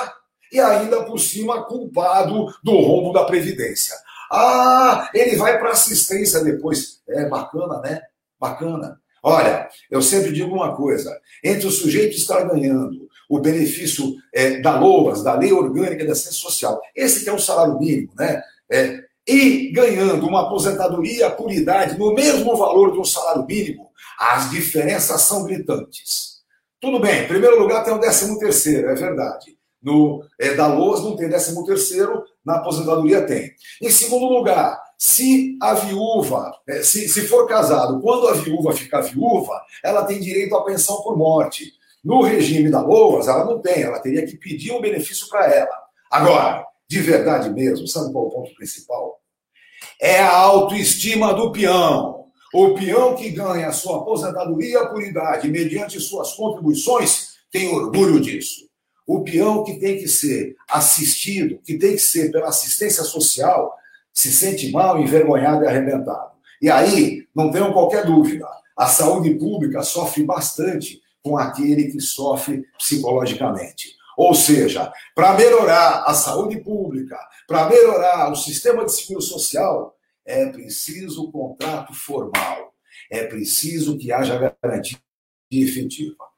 e 0.51 0.59
ainda 0.59 1.05
por 1.05 1.19
cima 1.19 1.65
culpado 1.65 2.47
do 2.65 2.81
rombo 2.81 3.13
da 3.13 3.25
Previdência. 3.25 3.95
Ah, 4.33 5.11
ele 5.13 5.37
vai 5.37 5.59
para 5.59 5.71
assistência 5.71 6.43
depois. 6.43 7.03
É 7.09 7.29
bacana, 7.29 7.81
né? 7.81 8.03
Bacana. 8.39 9.01
Olha, 9.23 9.69
eu 9.91 10.01
sempre 10.01 10.33
digo 10.33 10.55
uma 10.55 10.75
coisa: 10.75 11.19
entre 11.45 11.67
o 11.67 11.71
sujeito 11.71 12.17
estar 12.17 12.43
ganhando 12.45 13.09
o 13.29 13.39
benefício 13.39 14.17
é, 14.35 14.61
da 14.61 14.79
LOAS, 14.79 15.23
da 15.23 15.35
Lei 15.35 15.53
Orgânica 15.53 16.05
da 16.05 16.13
Assistência 16.13 16.41
Social, 16.41 16.81
esse 16.97 17.23
que 17.23 17.31
é 17.31 17.33
o 17.33 17.39
salário 17.39 17.79
mínimo, 17.79 18.13
né? 18.19 18.43
É, 18.71 19.05
e 19.27 19.71
ganhando 19.73 20.27
uma 20.27 20.43
aposentadoria 20.47 21.31
por 21.31 21.53
idade 21.53 21.99
no 21.99 22.13
mesmo 22.13 22.57
valor 22.57 22.93
de 22.93 22.99
um 22.99 23.05
salário 23.05 23.47
mínimo, 23.47 23.91
as 24.19 24.51
diferenças 24.51 25.23
são 25.23 25.45
gritantes. 25.45 26.41
Tudo 26.81 26.99
bem, 26.99 27.25
em 27.25 27.29
primeiro 27.29 27.61
lugar 27.61 27.85
tem 27.85 27.95
o 27.95 28.01
13 28.01 28.39
terceiro, 28.39 28.89
é 28.89 28.95
verdade. 28.95 29.57
No, 29.83 30.25
é, 30.39 30.55
da 30.55 30.67
LOAS 30.67 31.03
não 31.03 31.15
tem 31.15 31.29
13 31.29 31.65
terceiro, 31.65 32.25
na 32.45 32.57
aposentadoria 32.57 33.25
tem. 33.25 33.53
Em 33.81 33.91
segundo 33.91 34.27
lugar, 34.27 34.81
se 35.03 35.57
a 35.63 35.73
viúva, 35.73 36.53
é, 36.69 36.83
se, 36.83 37.09
se 37.09 37.27
for 37.27 37.47
casado, 37.47 38.03
quando 38.03 38.29
a 38.29 38.35
viúva 38.35 38.75
ficar 38.75 39.01
viúva, 39.01 39.59
ela 39.83 40.05
tem 40.05 40.21
direito 40.21 40.55
à 40.55 40.63
pensão 40.63 41.01
por 41.01 41.17
morte. 41.17 41.73
No 42.05 42.21
regime 42.21 42.71
da 42.71 42.83
LOAS, 42.83 43.27
ela 43.27 43.47
não 43.47 43.59
tem, 43.59 43.83
ela 43.83 43.99
teria 43.99 44.27
que 44.27 44.37
pedir 44.37 44.73
um 44.73 44.81
benefício 44.83 45.27
para 45.31 45.51
ela. 45.51 45.75
Agora, 46.11 46.67
de 46.87 47.01
verdade 47.01 47.49
mesmo, 47.49 47.89
sabe 47.89 48.13
qual 48.13 48.27
é 48.27 48.29
o 48.29 48.31
ponto 48.31 48.55
principal? 48.55 49.19
É 49.99 50.21
a 50.21 50.37
autoestima 50.37 51.33
do 51.33 51.51
peão. 51.51 52.27
O 52.53 52.75
peão 52.75 53.17
que 53.17 53.31
ganha 53.31 53.69
a 53.69 53.73
sua 53.73 54.03
aposentadoria 54.03 54.85
por 54.89 55.03
idade 55.03 55.49
mediante 55.49 55.99
suas 55.99 56.35
contribuições 56.35 57.37
tem 57.51 57.75
orgulho 57.75 58.21
disso. 58.21 58.69
O 59.07 59.25
peão 59.25 59.65
que 59.65 59.81
tem 59.81 59.97
que 59.97 60.09
ser 60.09 60.57
assistido, 60.69 61.59
que 61.65 61.79
tem 61.79 61.93
que 61.93 62.03
ser 62.03 62.31
pela 62.31 62.49
assistência 62.49 63.03
social, 63.03 63.80
se 64.21 64.33
sente 64.33 64.71
mal, 64.71 65.01
envergonhado 65.01 65.65
e 65.65 65.67
arrebentado. 65.67 66.33
E 66.61 66.71
aí, 66.71 67.27
não 67.35 67.51
tenham 67.51 67.73
qualquer 67.73 68.05
dúvida, 68.05 68.47
a 68.77 68.87
saúde 68.87 69.35
pública 69.35 69.83
sofre 69.83 70.23
bastante 70.25 71.01
com 71.23 71.39
aquele 71.39 71.91
que 71.91 72.01
sofre 72.01 72.65
psicologicamente. 72.79 73.95
Ou 74.17 74.35
seja, 74.35 74.93
para 75.15 75.33
melhorar 75.35 76.05
a 76.07 76.13
saúde 76.13 76.61
pública, 76.61 77.19
para 77.49 77.69
melhorar 77.69 78.31
o 78.31 78.37
sistema 78.37 78.85
de 78.85 78.93
seguro 78.93 79.23
social, 79.23 79.97
é 80.27 80.47
preciso 80.47 81.31
contrato 81.33 81.95
formal, 81.95 82.75
é 83.11 83.25
preciso 83.25 83.97
que 83.97 84.13
haja 84.13 84.55
garantia 84.63 84.99
efetiva. 85.51 86.30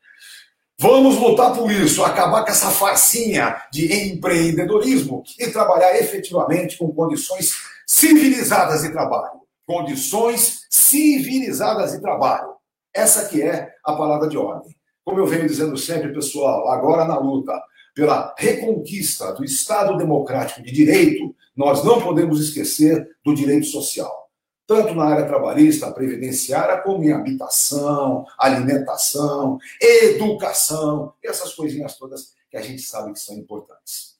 Vamos 0.82 1.16
lutar 1.16 1.54
por 1.54 1.70
isso, 1.70 2.02
acabar 2.02 2.42
com 2.42 2.50
essa 2.50 2.68
farcinha 2.68 3.54
de 3.70 4.10
empreendedorismo 4.10 5.22
e 5.38 5.46
trabalhar 5.46 5.96
efetivamente 5.96 6.76
com 6.76 6.92
condições 6.92 7.52
civilizadas 7.86 8.82
de 8.82 8.90
trabalho. 8.90 9.42
Condições 9.64 10.66
civilizadas 10.68 11.92
de 11.92 12.00
trabalho. 12.00 12.54
Essa 12.92 13.28
que 13.28 13.40
é 13.40 13.68
a 13.84 13.92
palavra 13.92 14.28
de 14.28 14.36
ordem. 14.36 14.74
Como 15.04 15.20
eu 15.20 15.26
venho 15.26 15.46
dizendo 15.46 15.76
sempre, 15.76 16.12
pessoal, 16.12 16.68
agora 16.68 17.04
na 17.04 17.16
luta 17.16 17.52
pela 17.94 18.34
reconquista 18.36 19.32
do 19.34 19.44
Estado 19.44 19.96
democrático 19.96 20.62
de 20.62 20.72
direito, 20.72 21.32
nós 21.56 21.84
não 21.84 22.02
podemos 22.02 22.40
esquecer 22.40 23.06
do 23.24 23.32
direito 23.32 23.66
social 23.66 24.21
tanto 24.66 24.94
na 24.94 25.04
área 25.04 25.26
trabalhista, 25.26 25.90
previdenciária, 25.90 26.78
como 26.78 27.02
em 27.04 27.12
habitação, 27.12 28.24
alimentação, 28.38 29.58
educação, 29.80 31.12
essas 31.22 31.54
coisinhas 31.54 31.96
todas 31.96 32.32
que 32.50 32.56
a 32.56 32.62
gente 32.62 32.82
sabe 32.82 33.12
que 33.12 33.20
são 33.20 33.36
importantes. 33.36 34.16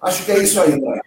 Acho 0.00 0.24
que 0.24 0.32
é 0.32 0.38
isso 0.38 0.60
aí, 0.60 0.80
Dani. 0.80 1.00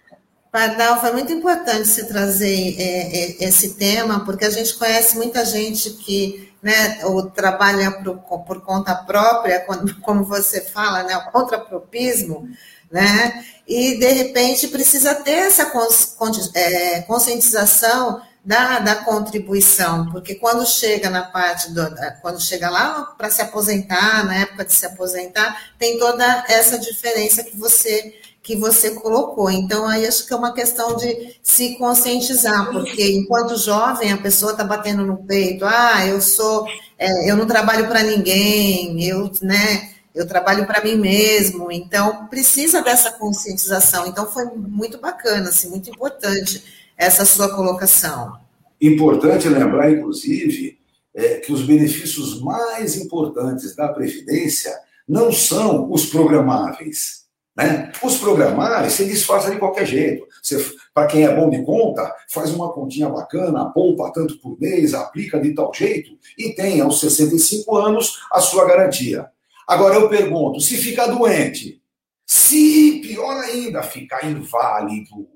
Pardal, 0.50 0.98
foi 1.00 1.12
muito 1.12 1.32
importante 1.32 1.86
você 1.86 2.06
trazer 2.06 2.80
é, 2.80 3.42
é, 3.42 3.44
esse 3.44 3.74
tema, 3.74 4.24
porque 4.24 4.44
a 4.44 4.50
gente 4.50 4.74
conhece 4.78 5.16
muita 5.16 5.44
gente 5.44 5.90
que 5.90 6.50
né, 6.62 7.04
ou 7.04 7.30
trabalha 7.30 7.90
por, 8.02 8.38
por 8.44 8.60
conta 8.62 8.94
própria, 8.94 9.64
como 10.02 10.24
você 10.24 10.62
fala, 10.62 11.02
né, 11.02 11.14
contrapropismo, 11.30 12.48
né, 12.90 13.44
e 13.68 13.98
de 13.98 14.08
repente 14.12 14.68
precisa 14.68 15.14
ter 15.14 15.32
essa 15.32 15.70
é, 16.54 17.02
conscientização 17.02 18.22
da, 18.46 18.78
da 18.78 18.94
contribuição, 18.94 20.08
porque 20.12 20.36
quando 20.36 20.64
chega 20.64 21.10
na 21.10 21.24
parte 21.24 21.72
do, 21.72 21.82
quando 22.22 22.40
chega 22.40 22.70
lá 22.70 23.02
para 23.18 23.28
se 23.28 23.42
aposentar, 23.42 24.24
na 24.24 24.36
época 24.36 24.64
de 24.64 24.72
se 24.72 24.86
aposentar, 24.86 25.72
tem 25.76 25.98
toda 25.98 26.44
essa 26.48 26.78
diferença 26.78 27.42
que 27.42 27.56
você 27.56 28.14
que 28.44 28.54
você 28.54 28.92
colocou. 28.92 29.50
Então, 29.50 29.88
aí 29.88 30.06
acho 30.06 30.24
que 30.24 30.32
é 30.32 30.36
uma 30.36 30.54
questão 30.54 30.94
de 30.94 31.36
se 31.42 31.76
conscientizar, 31.78 32.70
porque 32.70 33.16
enquanto 33.16 33.56
jovem 33.56 34.12
a 34.12 34.18
pessoa 34.18 34.52
está 34.52 34.62
batendo 34.62 35.04
no 35.04 35.16
peito, 35.16 35.64
ah, 35.64 36.06
eu 36.06 36.20
sou, 36.20 36.64
é, 36.96 37.28
eu 37.28 37.36
não 37.36 37.44
trabalho 37.44 37.88
para 37.88 38.04
ninguém, 38.04 39.02
eu, 39.02 39.32
né, 39.42 39.90
eu 40.14 40.28
trabalho 40.28 40.64
para 40.64 40.80
mim 40.80 40.94
mesmo. 40.94 41.72
Então, 41.72 42.28
precisa 42.28 42.80
dessa 42.82 43.10
conscientização. 43.10 44.06
Então, 44.06 44.30
foi 44.30 44.44
muito 44.44 44.98
bacana, 44.98 45.48
assim, 45.48 45.68
muito 45.68 45.90
importante 45.90 46.75
essa 46.96 47.24
sua 47.24 47.54
colocação. 47.54 48.38
Importante 48.80 49.48
lembrar, 49.48 49.90
inclusive, 49.90 50.78
é, 51.14 51.36
que 51.36 51.52
os 51.52 51.62
benefícios 51.62 52.40
mais 52.40 52.96
importantes 52.96 53.74
da 53.74 53.88
Previdência 53.88 54.72
não 55.08 55.32
são 55.32 55.90
os 55.90 56.06
programáveis. 56.06 57.24
Né? 57.56 57.90
Os 58.02 58.18
programáveis 58.18 58.92
se 58.92 59.06
disfarça 59.06 59.50
de 59.50 59.58
qualquer 59.58 59.86
jeito. 59.86 60.26
Para 60.92 61.06
quem 61.06 61.24
é 61.24 61.34
bom 61.34 61.48
de 61.48 61.62
conta, 61.64 62.14
faz 62.30 62.50
uma 62.50 62.72
continha 62.72 63.08
bacana, 63.08 63.70
poupa 63.70 64.12
tanto 64.12 64.38
por 64.38 64.60
mês, 64.60 64.92
aplica 64.92 65.40
de 65.40 65.54
tal 65.54 65.72
jeito 65.72 66.10
e 66.36 66.54
tem 66.54 66.80
aos 66.80 67.00
65 67.00 67.76
anos 67.76 68.20
a 68.30 68.40
sua 68.40 68.66
garantia. 68.66 69.26
Agora 69.66 69.94
eu 69.94 70.08
pergunto: 70.08 70.60
se 70.60 70.76
ficar 70.76 71.06
doente, 71.06 71.80
se 72.26 73.00
pior 73.02 73.36
ainda, 73.42 73.82
ficar 73.82 74.28
inválido, 74.30 75.26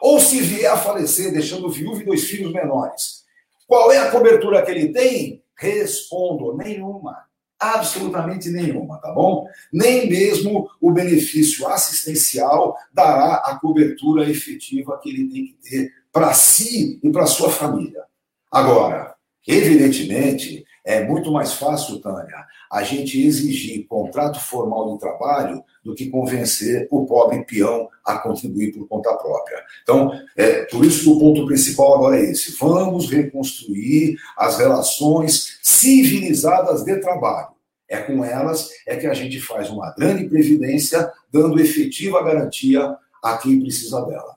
ou 0.00 0.18
se 0.18 0.40
vier 0.40 0.70
a 0.70 0.76
falecer, 0.76 1.32
deixando 1.32 1.68
viúvo 1.68 2.00
e 2.00 2.04
dois 2.04 2.24
filhos 2.24 2.52
menores. 2.52 3.24
Qual 3.66 3.92
é 3.92 3.98
a 3.98 4.10
cobertura 4.10 4.62
que 4.62 4.70
ele 4.70 4.92
tem? 4.92 5.42
Respondo: 5.56 6.56
nenhuma. 6.56 7.16
Absolutamente 7.58 8.48
nenhuma, 8.48 8.98
tá 8.98 9.12
bom? 9.12 9.46
Nem 9.70 10.08
mesmo 10.08 10.70
o 10.80 10.90
benefício 10.90 11.68
assistencial 11.68 12.74
dará 12.90 13.34
a 13.34 13.58
cobertura 13.60 14.28
efetiva 14.28 14.98
que 14.98 15.10
ele 15.10 15.28
tem 15.28 15.44
que 15.44 15.56
ter 15.62 15.92
para 16.10 16.32
si 16.32 16.98
e 17.02 17.10
para 17.10 17.26
sua 17.26 17.50
família. 17.50 18.02
Agora, 18.50 19.14
evidentemente, 19.46 20.64
é 20.84 21.04
muito 21.04 21.30
mais 21.30 21.52
fácil, 21.52 22.00
Tânia, 22.00 22.46
a 22.72 22.82
gente 22.82 23.22
exigir 23.22 23.86
contrato 23.86 24.40
formal 24.40 24.94
de 24.94 24.98
trabalho 24.98 25.62
do 25.82 25.94
que 25.94 26.10
convencer 26.10 26.86
o 26.90 27.06
pobre 27.06 27.44
peão 27.44 27.88
a 28.04 28.18
contribuir 28.18 28.72
por 28.72 28.86
conta 28.86 29.14
própria. 29.14 29.62
Então, 29.82 30.12
é, 30.36 30.62
por 30.64 30.84
isso 30.84 31.04
que 31.04 31.10
o 31.10 31.18
ponto 31.18 31.46
principal 31.46 31.94
agora 31.94 32.18
é 32.18 32.30
esse: 32.30 32.56
vamos 32.58 33.10
reconstruir 33.10 34.16
as 34.36 34.58
relações 34.58 35.58
civilizadas 35.62 36.84
de 36.84 36.96
trabalho. 36.96 37.48
É 37.88 37.98
com 37.98 38.24
elas 38.24 38.70
é 38.86 38.96
que 38.96 39.06
a 39.06 39.14
gente 39.14 39.40
faz 39.40 39.68
uma 39.68 39.92
grande 39.92 40.28
previdência, 40.28 41.10
dando 41.32 41.60
efetiva 41.60 42.22
garantia 42.22 42.96
a 43.22 43.36
quem 43.36 43.60
precisa 43.60 44.00
dela. 44.02 44.36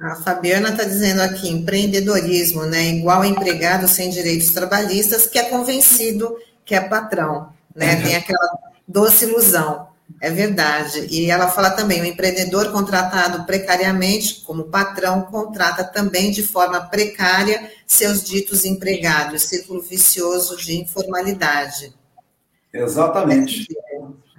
A 0.00 0.16
Fabiana 0.16 0.70
está 0.70 0.84
dizendo 0.84 1.20
aqui, 1.20 1.48
empreendedorismo, 1.48 2.64
né? 2.64 2.88
Igual 2.88 3.24
empregado 3.24 3.86
sem 3.86 4.10
direitos 4.10 4.52
trabalhistas, 4.52 5.26
que 5.26 5.38
é 5.38 5.44
convencido 5.44 6.36
que 6.64 6.74
é 6.74 6.80
patrão, 6.80 7.52
né? 7.74 7.94
Uhum. 7.94 8.02
Tem 8.02 8.16
aquela 8.16 8.58
doce 8.88 9.26
ilusão. 9.26 9.93
É 10.20 10.30
verdade. 10.30 11.06
E 11.10 11.30
ela 11.30 11.48
fala 11.48 11.70
também: 11.70 12.00
o 12.00 12.04
empreendedor 12.04 12.70
contratado 12.72 13.44
precariamente, 13.44 14.42
como 14.46 14.64
patrão, 14.64 15.22
contrata 15.22 15.84
também 15.84 16.30
de 16.30 16.42
forma 16.42 16.80
precária 16.80 17.70
seus 17.86 18.24
ditos 18.24 18.64
empregados, 18.64 19.42
círculo 19.42 19.82
vicioso 19.82 20.56
de 20.56 20.80
informalidade. 20.80 21.92
Exatamente. 22.72 23.66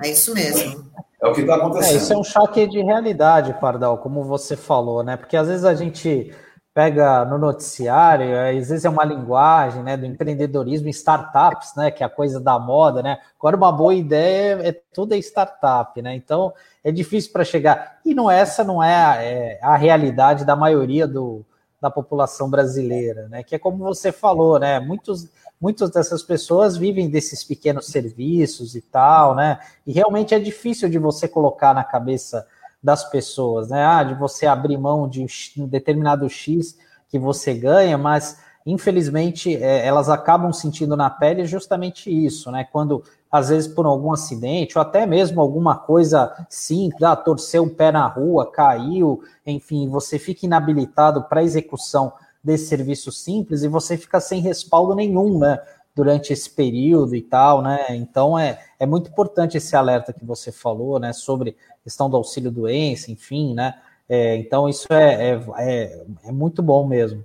É 0.03 0.09
isso 0.09 0.33
mesmo. 0.33 0.85
É 1.21 1.27
o 1.27 1.33
que 1.33 1.41
está 1.41 1.55
acontecendo. 1.55 1.93
É, 1.93 1.97
isso 1.97 2.13
é 2.13 2.17
um 2.17 2.23
choque 2.23 2.67
de 2.67 2.81
realidade, 2.81 3.55
Pardal, 3.59 3.97
como 3.97 4.23
você 4.23 4.57
falou, 4.57 5.03
né? 5.03 5.15
Porque 5.15 5.37
às 5.37 5.47
vezes 5.47 5.63
a 5.63 5.73
gente 5.73 6.33
pega 6.75 7.23
no 7.23 7.37
noticiário, 7.37 8.37
às 8.37 8.67
vezes 8.67 8.83
é 8.83 8.89
uma 8.89 9.05
linguagem, 9.05 9.81
né, 9.81 9.95
do 9.95 10.05
empreendedorismo, 10.05 10.89
startups, 10.89 11.73
né, 11.73 11.89
que 11.89 12.03
é 12.03 12.05
a 12.05 12.09
coisa 12.09 12.37
da 12.37 12.59
moda, 12.59 13.01
né? 13.01 13.17
Agora 13.39 13.55
uma 13.55 13.71
boa 13.71 13.95
ideia 13.95 14.59
é 14.61 14.73
tudo 14.93 15.13
é 15.13 15.17
startup, 15.17 16.01
né? 16.01 16.13
Então 16.13 16.53
é 16.83 16.91
difícil 16.91 17.31
para 17.31 17.45
chegar. 17.45 17.99
E 18.03 18.13
não 18.13 18.29
essa 18.29 18.61
não 18.61 18.83
é 18.83 18.93
a, 18.93 19.23
é 19.23 19.59
a 19.61 19.77
realidade 19.77 20.43
da 20.43 20.53
maioria 20.53 21.07
do, 21.07 21.45
da 21.79 21.89
população 21.89 22.49
brasileira, 22.49 23.29
né? 23.29 23.41
Que 23.41 23.55
é 23.55 23.59
como 23.59 23.77
você 23.77 24.11
falou, 24.11 24.59
né? 24.59 24.77
Muitos 24.77 25.29
muitas 25.61 25.89
dessas 25.89 26.21
pessoas 26.21 26.75
vivem 26.75 27.09
desses 27.09 27.41
pequenos 27.41 27.87
serviços 27.87 28.75
e 28.75 28.81
tal, 28.81 29.33
né? 29.33 29.59
E 29.87 29.93
realmente 29.93 30.35
é 30.35 30.39
difícil 30.39 30.89
de 30.89 30.99
você 30.99 31.25
colocar 31.25 31.73
na 31.73 31.85
cabeça 31.85 32.45
das 32.85 33.03
pessoas, 33.09 33.69
né? 33.69 33.83
Ah, 33.83 34.03
de 34.03 34.13
você 34.13 34.45
abrir 34.45 34.77
mão 34.77 35.09
de 35.09 35.25
um 35.57 35.67
determinado 35.67 36.29
X 36.29 36.77
que 37.09 37.17
você 37.17 37.51
ganha, 37.51 37.97
mas 37.97 38.39
infelizmente 38.63 39.55
é, 39.55 39.83
elas 39.83 40.07
acabam 40.07 40.53
sentindo 40.53 40.95
na 40.95 41.09
pele 41.09 41.45
justamente 41.45 42.11
isso, 42.11 42.51
né? 42.51 42.63
Quando 42.71 43.03
às 43.31 43.49
vezes 43.49 43.67
por 43.67 43.87
algum 43.87 44.13
acidente 44.13 44.77
ou 44.77 44.83
até 44.83 45.03
mesmo 45.07 45.41
alguma 45.41 45.75
coisa 45.75 46.31
simples, 46.47 47.01
ah, 47.01 47.15
torceu 47.15 47.63
um 47.63 47.69
pé 47.69 47.91
na 47.91 48.05
rua, 48.05 48.51
caiu, 48.51 49.23
enfim, 49.47 49.89
você 49.89 50.19
fica 50.19 50.45
inabilitado 50.45 51.23
para 51.23 51.43
execução 51.43 52.13
desse 52.43 52.67
serviço 52.67 53.11
simples 53.11 53.63
e 53.63 53.67
você 53.67 53.97
fica 53.97 54.19
sem 54.19 54.41
respaldo 54.41 54.93
nenhum, 54.93 55.39
né? 55.39 55.59
Durante 55.95 56.31
esse 56.33 56.49
período 56.51 57.15
e 57.15 57.21
tal, 57.23 57.63
né? 57.63 57.79
Então 57.95 58.37
é, 58.37 58.59
é 58.79 58.85
muito 58.85 59.09
importante 59.09 59.57
esse 59.57 59.75
alerta 59.75 60.13
que 60.13 60.23
você 60.23 60.51
falou, 60.51 60.99
né? 60.99 61.13
Sobre 61.13 61.57
questão 61.85 62.09
do 62.09 62.17
auxílio 62.17 62.51
doença, 62.51 63.11
enfim, 63.11 63.53
né? 63.53 63.75
É, 64.09 64.35
então 64.37 64.67
isso 64.67 64.91
é, 64.91 65.29
é, 65.29 65.41
é, 65.59 66.05
é, 66.25 66.31
muito 66.31 66.61
bom 66.61 66.87
mesmo. 66.87 67.23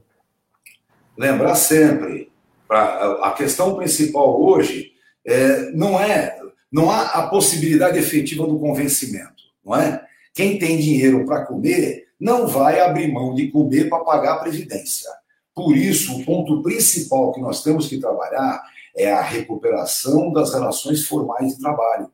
Lembrar 1.16 1.54
sempre, 1.54 2.30
pra, 2.68 3.16
a 3.22 3.32
questão 3.32 3.74
principal 3.74 4.40
hoje 4.40 4.92
é, 5.26 5.70
não 5.72 5.98
é 5.98 6.38
não 6.70 6.88
há 6.88 7.02
a 7.02 7.26
possibilidade 7.26 7.98
efetiva 7.98 8.46
do 8.46 8.58
convencimento, 8.58 9.42
não 9.64 9.74
é? 9.74 10.06
Quem 10.32 10.56
tem 10.56 10.78
dinheiro 10.78 11.26
para 11.26 11.44
comer 11.44 12.06
não 12.18 12.46
vai 12.46 12.80
abrir 12.80 13.10
mão 13.10 13.34
de 13.34 13.48
comer 13.48 13.88
para 13.88 14.04
pagar 14.04 14.34
a 14.34 14.38
previdência. 14.38 15.10
Por 15.52 15.76
isso, 15.76 16.16
o 16.16 16.24
ponto 16.24 16.62
principal 16.62 17.32
que 17.32 17.40
nós 17.40 17.62
temos 17.64 17.88
que 17.88 17.98
trabalhar 17.98 18.62
é 18.96 19.10
a 19.10 19.20
recuperação 19.20 20.32
das 20.32 20.52
relações 20.52 21.06
formais 21.06 21.54
de 21.54 21.60
trabalho. 21.60 22.10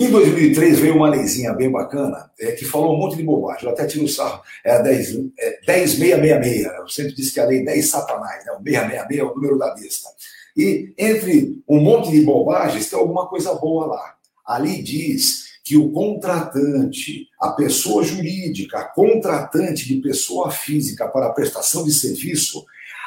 Em 0.00 0.10
2003 0.10 0.78
veio 0.78 0.96
uma 0.96 1.10
leizinha 1.10 1.52
bem 1.52 1.70
bacana 1.70 2.30
é, 2.40 2.52
que 2.52 2.64
falou 2.64 2.94
um 2.94 2.98
monte 2.98 3.18
de 3.18 3.22
bobagem. 3.22 3.64
Eu 3.64 3.72
até 3.72 3.86
tiro 3.86 4.06
o 4.06 4.08
sarro. 4.08 4.40
É 4.64 4.72
a 4.72 4.78
10, 4.78 5.16
é, 5.38 5.60
10666. 5.66 6.64
Eu 6.64 6.88
sempre 6.88 7.12
disse 7.12 7.34
que 7.34 7.40
a 7.40 7.44
lei 7.44 7.62
10 7.62 7.86
satanás. 7.86 8.42
Né? 8.46 8.52
O 8.52 8.64
666 8.64 9.20
é 9.20 9.24
o 9.24 9.34
número 9.34 9.58
da 9.58 9.74
besta. 9.74 10.08
E 10.56 10.94
entre 10.96 11.62
um 11.68 11.82
monte 11.82 12.10
de 12.12 12.22
bobagens 12.22 12.88
tem 12.88 12.98
alguma 12.98 13.26
coisa 13.26 13.52
boa 13.56 13.84
lá. 13.84 14.14
Ali 14.46 14.82
diz 14.82 15.50
que 15.62 15.76
o 15.76 15.92
contratante, 15.92 17.28
a 17.38 17.50
pessoa 17.50 18.02
jurídica, 18.02 18.90
contratante 18.94 19.86
de 19.86 20.00
pessoa 20.00 20.50
física 20.50 21.08
para 21.08 21.28
prestação 21.28 21.84
de 21.84 21.92
serviço, 21.92 22.64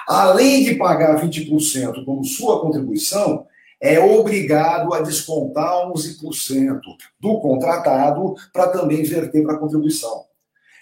além 0.07 0.63
de 0.63 0.75
pagar 0.75 1.19
20% 1.19 2.05
como 2.05 2.23
sua 2.23 2.61
contribuição, 2.61 3.47
é 3.83 3.99
obrigado 3.99 4.93
a 4.93 5.01
descontar 5.01 5.91
11% 5.91 6.79
do 7.19 7.41
contratado 7.41 8.33
para 8.53 8.69
também 8.69 9.03
verter 9.03 9.43
para 9.43 9.55
a 9.55 9.59
contribuição. 9.59 10.23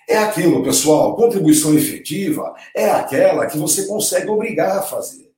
É 0.07 0.17
aquilo, 0.17 0.63
pessoal, 0.63 1.15
contribuição 1.15 1.73
efetiva 1.73 2.53
é 2.75 2.91
aquela 2.91 3.47
que 3.47 3.57
você 3.57 3.87
consegue 3.87 4.29
obrigar 4.29 4.77
a 4.77 4.81
fazer. 4.83 5.31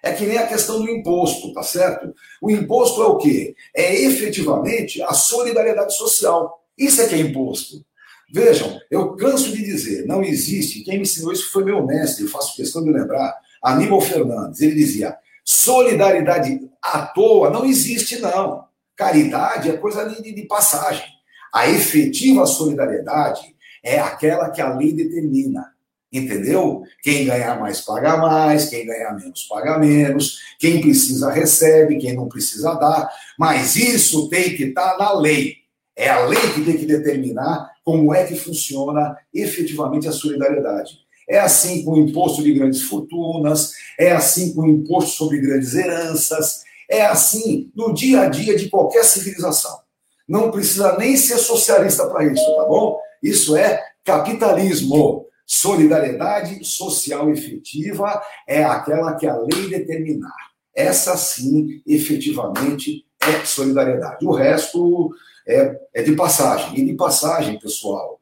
É 0.00 0.12
que 0.12 0.26
nem 0.26 0.38
a 0.38 0.46
questão 0.46 0.80
do 0.80 0.88
imposto, 0.88 1.52
tá 1.52 1.64
certo? 1.64 2.14
O 2.40 2.52
imposto 2.52 3.02
é 3.02 3.06
o 3.06 3.16
quê? 3.16 3.56
É 3.74 4.00
efetivamente 4.04 5.02
a 5.02 5.12
solidariedade 5.12 5.96
social. 5.96 6.62
Isso 6.78 7.02
é 7.02 7.08
que 7.08 7.16
é 7.16 7.18
imposto. 7.18 7.84
Vejam, 8.32 8.78
eu 8.88 9.16
canso 9.16 9.50
de 9.50 9.64
dizer, 9.64 10.06
não 10.06 10.22
existe, 10.22 10.84
quem 10.84 10.98
me 10.98 11.02
ensinou 11.02 11.32
isso 11.32 11.50
foi 11.50 11.64
meu 11.64 11.84
mestre, 11.84 12.24
eu 12.24 12.30
faço 12.30 12.54
questão 12.54 12.84
de 12.84 12.92
lembrar, 12.92 13.34
Aníbal 13.60 14.00
Fernandes. 14.00 14.60
Ele 14.60 14.76
dizia: 14.76 15.16
solidariedade 15.48 16.60
à 16.82 17.06
toa 17.06 17.48
não 17.48 17.64
existe, 17.64 18.20
não. 18.20 18.66
Caridade 18.94 19.70
é 19.70 19.78
coisa 19.78 20.04
de, 20.04 20.34
de 20.34 20.42
passagem. 20.42 21.06
A 21.54 21.66
efetiva 21.70 22.44
solidariedade 22.44 23.56
é 23.82 23.98
aquela 23.98 24.50
que 24.50 24.60
a 24.60 24.74
lei 24.74 24.92
determina. 24.92 25.72
Entendeu? 26.12 26.82
Quem 27.02 27.24
ganhar 27.24 27.58
mais 27.58 27.80
paga 27.80 28.18
mais, 28.18 28.68
quem 28.68 28.86
ganhar 28.86 29.14
menos 29.14 29.44
paga 29.44 29.78
menos, 29.78 30.38
quem 30.58 30.82
precisa 30.82 31.30
recebe, 31.30 31.96
quem 31.96 32.14
não 32.14 32.28
precisa 32.28 32.74
dá. 32.74 33.10
Mas 33.38 33.74
isso 33.74 34.28
tem 34.28 34.54
que 34.54 34.64
estar 34.64 34.96
tá 34.96 34.98
na 34.98 35.12
lei. 35.18 35.56
É 35.96 36.10
a 36.10 36.26
lei 36.26 36.40
que 36.54 36.62
tem 36.62 36.76
que 36.76 36.84
determinar 36.84 37.70
como 37.82 38.14
é 38.14 38.24
que 38.24 38.36
funciona 38.36 39.16
efetivamente 39.32 40.08
a 40.08 40.12
solidariedade. 40.12 41.07
É 41.28 41.38
assim 41.38 41.84
com 41.84 41.92
o 41.92 41.98
imposto 41.98 42.42
de 42.42 42.52
grandes 42.52 42.82
fortunas, 42.82 43.72
é 43.98 44.12
assim 44.12 44.54
com 44.54 44.62
o 44.62 44.68
imposto 44.68 45.10
sobre 45.10 45.40
grandes 45.40 45.74
heranças, 45.74 46.62
é 46.90 47.04
assim 47.04 47.70
no 47.76 47.92
dia 47.92 48.22
a 48.22 48.28
dia 48.28 48.56
de 48.56 48.68
qualquer 48.68 49.04
civilização. 49.04 49.78
Não 50.26 50.50
precisa 50.50 50.96
nem 50.98 51.16
ser 51.16 51.38
socialista 51.38 52.06
para 52.06 52.24
isso, 52.24 52.56
tá 52.56 52.64
bom? 52.64 52.98
Isso 53.22 53.56
é 53.56 53.82
capitalismo. 54.04 55.26
Solidariedade 55.46 56.62
social 56.62 57.30
efetiva 57.30 58.20
é 58.46 58.62
aquela 58.64 59.14
que 59.14 59.26
a 59.26 59.34
lei 59.36 59.68
determinar. 59.68 60.36
Essa 60.74 61.16
sim, 61.16 61.82
efetivamente, 61.86 63.06
é 63.20 63.44
solidariedade. 63.44 64.26
O 64.26 64.30
resto 64.30 65.10
é, 65.46 65.74
é 65.94 66.02
de 66.02 66.14
passagem. 66.14 66.78
E 66.78 66.84
de 66.84 66.94
passagem, 66.94 67.58
pessoal, 67.58 68.17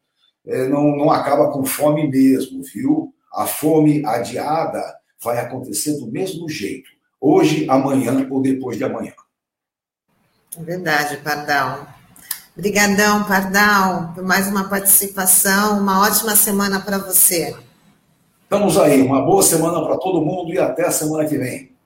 é, 0.47 0.69
não, 0.69 0.97
não 0.97 1.11
acaba 1.11 1.51
com 1.51 1.65
fome 1.65 2.09
mesmo, 2.09 2.63
viu? 2.63 3.13
A 3.33 3.47
fome 3.47 4.05
adiada 4.07 4.83
vai 5.23 5.39
acontecer 5.39 5.99
do 5.99 6.07
mesmo 6.07 6.49
jeito. 6.49 6.89
Hoje, 7.21 7.69
amanhã 7.69 8.27
ou 8.31 8.41
depois 8.41 8.77
de 8.77 8.85
amanhã. 8.85 9.13
É 10.57 10.63
verdade, 10.63 11.17
Pardal. 11.19 11.87
Obrigadão, 12.57 13.25
Pardal, 13.25 14.13
por 14.15 14.25
mais 14.25 14.47
uma 14.49 14.69
participação. 14.69 15.81
Uma 15.81 16.03
ótima 16.07 16.37
semana 16.37 16.81
para 16.81 16.99
você. 16.99 17.55
Estamos 18.43 18.79
aí. 18.79 19.03
Uma 19.03 19.23
boa 19.23 19.43
semana 19.43 19.85
para 19.85 19.99
todo 19.99 20.25
mundo 20.25 20.53
e 20.53 20.59
até 20.59 20.87
a 20.87 20.91
semana 20.91 21.29
que 21.29 21.37
vem. 21.37 21.77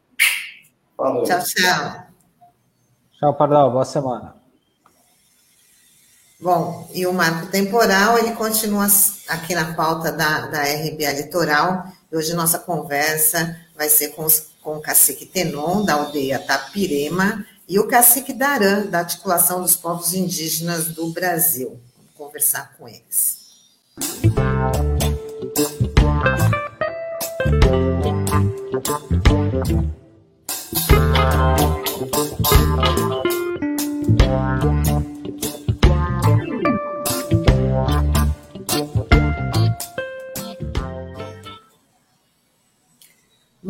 Falou. 0.97 1.25
Tchau, 1.25 1.41
tchau. 1.43 2.03
Tchau, 3.19 3.35
Pardal. 3.35 3.73
Boa 3.73 3.85
semana. 3.85 4.40
Bom, 6.41 6.89
e 6.95 7.07
o 7.07 7.13
marco 7.13 7.49
temporal, 7.49 8.19
ele 8.19 8.33
continua 8.33 8.87
aqui 9.29 9.55
na 9.55 9.75
pauta 9.75 10.11
da, 10.11 10.47
da 10.47 10.63
RBA 10.63 11.13
Litoral. 11.13 11.85
Hoje 12.11 12.33
nossa 12.33 12.59
conversa 12.59 13.61
vai 13.77 13.91
ser 13.91 14.09
com, 14.09 14.27
com 14.63 14.79
o 14.79 14.81
cacique 14.81 15.27
Tenon, 15.27 15.85
da 15.85 15.95
aldeia 15.95 16.39
Tapirema, 16.39 17.45
e 17.69 17.79
o 17.79 17.87
cacique 17.87 18.33
Daran, 18.33 18.87
da 18.87 19.01
Articulação 19.01 19.61
dos 19.61 19.77
Povos 19.77 20.15
Indígenas 20.15 20.87
do 20.87 21.13
Brasil. 21.13 21.79
Vamos 21.95 22.13
conversar 22.17 22.75
com 22.79 22.89
eles. 22.89 23.39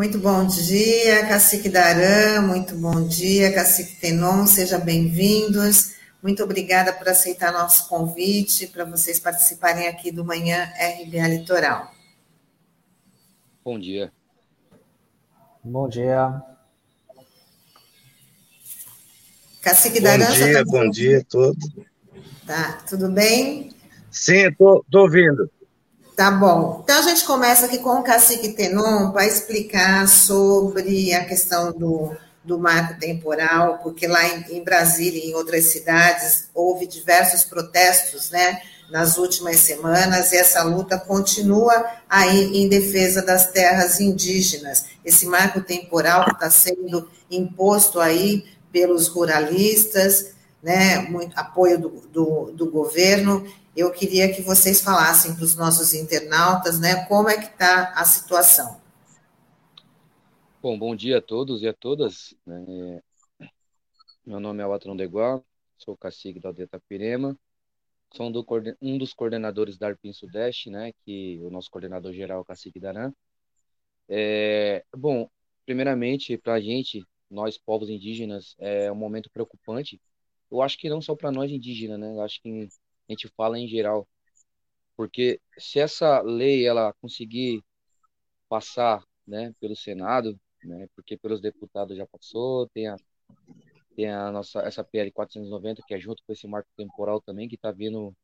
Muito 0.01 0.19
bom 0.19 0.47
dia, 0.47 1.27
Cacique 1.27 1.69
Darã, 1.69 2.41
muito 2.41 2.75
bom 2.75 3.07
dia, 3.07 3.53
Cacique 3.53 4.01
Tenon, 4.01 4.47
sejam 4.47 4.81
bem-vindos. 4.81 5.95
Muito 6.23 6.43
obrigada 6.43 6.91
por 6.91 7.07
aceitar 7.07 7.53
nosso 7.53 7.87
convite, 7.87 8.67
para 8.69 8.87
vocês 8.87 9.21
participarem 9.21 9.89
aqui 9.89 10.11
do 10.11 10.25
Manhã 10.25 10.73
RBA 10.75 11.29
Litoral. 11.29 11.93
Bom 13.63 13.79
dia. 13.79 14.11
Bom 15.63 15.87
dia. 15.87 16.43
Cacique 19.61 20.01
Darã... 20.01 20.25
Bom 20.25 20.33
dia, 20.33 20.53
tá... 20.55 20.65
bom 20.65 20.91
dia 20.91 21.19
a 21.19 21.25
todos. 21.25 21.69
Tá, 22.47 22.73
tudo 22.89 23.11
bem? 23.11 23.71
Sim, 24.11 24.47
estou 24.47 24.83
ouvindo. 24.95 25.51
Tá 26.21 26.31
bom. 26.31 26.83
Então 26.85 26.99
a 26.99 27.03
gente 27.03 27.25
começa 27.25 27.65
aqui 27.65 27.79
com 27.79 27.99
o 27.99 28.03
Cacique 28.03 28.51
Tenon 28.51 29.11
para 29.11 29.27
explicar 29.27 30.07
sobre 30.07 31.15
a 31.15 31.25
questão 31.25 31.73
do, 31.73 32.15
do 32.45 32.59
marco 32.59 33.01
temporal, 33.01 33.79
porque 33.79 34.07
lá 34.07 34.29
em, 34.29 34.59
em 34.59 34.63
Brasília 34.63 35.19
e 35.19 35.31
em 35.31 35.35
outras 35.35 35.65
cidades 35.65 36.51
houve 36.55 36.87
diversos 36.87 37.43
protestos, 37.43 38.31
né? 38.31 38.61
Nas 38.91 39.17
últimas 39.17 39.61
semanas, 39.61 40.31
e 40.33 40.37
essa 40.37 40.63
luta 40.63 40.99
continua 40.99 41.87
aí 42.07 42.55
em 42.55 42.69
defesa 42.69 43.23
das 43.23 43.51
terras 43.51 43.99
indígenas. 43.99 44.85
Esse 45.03 45.25
marco 45.25 45.63
temporal 45.63 46.27
que 46.27 46.33
está 46.33 46.51
sendo 46.51 47.09
imposto 47.31 47.99
aí 47.99 48.45
pelos 48.71 49.09
ruralistas, 49.09 50.35
né, 50.63 50.99
muito 50.99 51.39
apoio 51.39 51.79
do, 51.79 51.89
do, 52.13 52.53
do 52.53 52.71
governo, 52.71 53.43
eu 53.81 53.91
queria 53.91 54.33
que 54.33 54.43
vocês 54.43 54.81
falassem 54.83 55.35
para 55.35 55.45
os 55.45 55.57
nossos 55.57 55.95
internautas, 55.95 56.79
né, 56.79 57.07
como 57.07 57.29
é 57.29 57.37
que 57.39 57.53
está 57.53 57.93
a 57.95 58.05
situação. 58.05 58.81
Bom, 60.63 60.79
bom 60.79 60.95
dia 60.95 61.19
a 61.19 61.23
todos 61.23 61.63
e 61.63 61.69
a 61.69 61.73
todas. 61.73 62.35
Né? 62.47 63.01
Meu 64.27 64.39
nome 64.39 64.63
é 64.63 64.67
Watron 64.67 64.95
Degual, 64.95 65.45
sou 65.79 65.97
cacique 65.97 66.39
da 66.39 66.51
aldeia 66.51 66.69
Pirema, 66.87 67.37
sou 68.15 68.27
um, 68.27 68.33
do, 68.33 68.47
um, 68.83 68.99
dos 68.99 69.15
coordenadores 69.15 69.79
da 69.79 69.89
Arpim 69.89 70.13
Sudeste, 70.13 70.69
né, 70.69 70.93
que 71.05 71.41
o 71.43 71.51
nosso 71.51 71.71
coordenador 71.71 72.13
geral 72.13 72.39
é 72.39 72.41
o 72.43 72.45
cacique 72.45 72.79
Daran. 72.79 73.13
É, 74.09 74.85
bom, 74.95 75.31
primeiramente, 75.65 76.37
para 76.37 76.55
a 76.55 76.61
gente, 76.61 77.03
nós 77.31 77.57
povos 77.57 77.89
indígenas, 77.89 78.55
é 78.59 78.93
um 78.93 78.97
momento 78.97 79.31
preocupante. 79.31 79.99
Eu 80.51 80.61
acho 80.61 80.77
que 80.77 80.91
não 80.91 81.01
só 81.01 81.17
para 81.17 81.33
nós 81.33 81.51
indígenas, 81.51 81.99
né, 81.99 82.11
eu 82.15 82.21
acho 82.21 82.43
que 82.43 82.69
a 83.11 83.15
gente 83.15 83.29
fala 83.37 83.59
em 83.59 83.69
geral. 83.69 84.09
Porque 84.97 85.41
se 85.59 85.79
essa 85.81 86.21
lei 86.23 86.67
ela 86.67 86.93
conseguir 86.95 87.63
passar 88.49 89.05
né, 89.27 89.53
pelo 89.61 89.77
Senado, 89.77 90.39
né, 90.65 90.89
porque 90.95 91.17
pelos 91.17 91.41
deputados 91.41 91.97
já 91.97 92.07
passou, 92.07 92.69
tem 92.71 92.89
a, 92.89 92.97
tem 93.97 94.11
a 94.11 94.31
nossa 94.31 94.61
essa 94.63 94.85
PL 94.85 95.11
490 95.13 95.83
que 95.87 95.95
é 95.95 96.01
junto 96.01 96.23
com 96.27 96.33
esse 96.33 96.47
marco 96.47 96.69
temporal 96.77 97.21
também 97.21 97.49
que 97.49 97.57
está 97.57 97.73
vindo 97.73 98.15